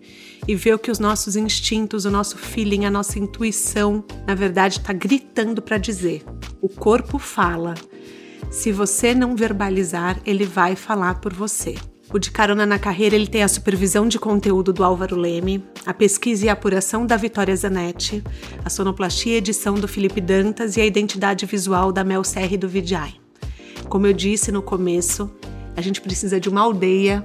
e 0.46 0.54
ver 0.54 0.74
o 0.74 0.78
que 0.78 0.90
os 0.90 0.98
nossos 0.98 1.36
instintos, 1.36 2.04
o 2.04 2.10
nosso 2.10 2.36
feeling, 2.36 2.84
a 2.84 2.90
nossa 2.90 3.18
intuição, 3.18 4.04
na 4.26 4.34
verdade, 4.34 4.78
está 4.78 4.92
gritando 4.92 5.62
para 5.62 5.78
dizer. 5.78 6.22
O 6.60 6.68
corpo 6.68 7.18
fala. 7.18 7.74
Se 8.50 8.70
você 8.70 9.14
não 9.14 9.34
verbalizar, 9.34 10.20
ele 10.24 10.44
vai 10.44 10.76
falar 10.76 11.20
por 11.20 11.32
você. 11.32 11.74
O 12.12 12.18
De 12.18 12.30
Carona 12.30 12.64
na 12.64 12.78
Carreira 12.78 13.16
ele 13.16 13.26
tem 13.26 13.42
a 13.42 13.48
supervisão 13.48 14.06
de 14.06 14.18
conteúdo 14.18 14.72
do 14.72 14.84
Álvaro 14.84 15.16
Leme, 15.16 15.64
a 15.84 15.92
pesquisa 15.92 16.46
e 16.46 16.48
apuração 16.48 17.06
da 17.06 17.16
Vitória 17.16 17.56
Zanetti, 17.56 18.22
a 18.64 18.70
sonoplastia 18.70 19.32
e 19.32 19.36
edição 19.36 19.74
do 19.74 19.88
Felipe 19.88 20.20
Dantas 20.20 20.76
e 20.76 20.80
a 20.80 20.86
identidade 20.86 21.46
visual 21.46 21.90
da 21.90 22.04
Mel 22.04 22.22
Serri 22.22 22.56
do 22.56 22.68
Vidiai. 22.68 23.14
Como 23.88 24.06
eu 24.06 24.12
disse 24.12 24.52
no 24.52 24.62
começo, 24.62 25.28
a 25.76 25.80
gente 25.80 26.00
precisa 26.00 26.38
de 26.38 26.48
uma 26.48 26.60
aldeia 26.60 27.24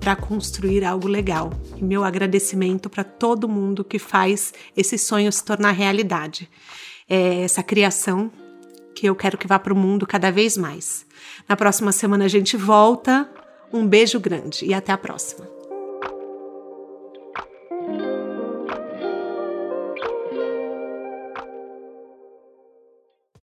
para 0.00 0.16
construir 0.16 0.84
algo 0.84 1.06
legal. 1.06 1.52
E 1.76 1.84
meu 1.84 2.02
agradecimento 2.02 2.88
para 2.88 3.04
todo 3.04 3.48
mundo 3.48 3.84
que 3.84 3.98
faz 3.98 4.52
esse 4.76 4.96
sonho 4.96 5.30
se 5.30 5.44
tornar 5.44 5.72
realidade. 5.72 6.48
É 7.08 7.42
essa 7.42 7.62
criação 7.62 8.32
que 8.94 9.06
eu 9.06 9.14
quero 9.14 9.38
que 9.38 9.46
vá 9.46 9.58
para 9.58 9.74
o 9.74 9.76
mundo 9.76 10.06
cada 10.06 10.32
vez 10.32 10.56
mais. 10.56 11.06
Na 11.48 11.56
próxima 11.56 11.92
semana 11.92 12.24
a 12.24 12.28
gente 12.28 12.56
volta. 12.56 13.30
Um 13.72 13.86
beijo 13.86 14.18
grande 14.18 14.64
e 14.64 14.74
até 14.74 14.90
a 14.90 14.98
próxima. 14.98 15.59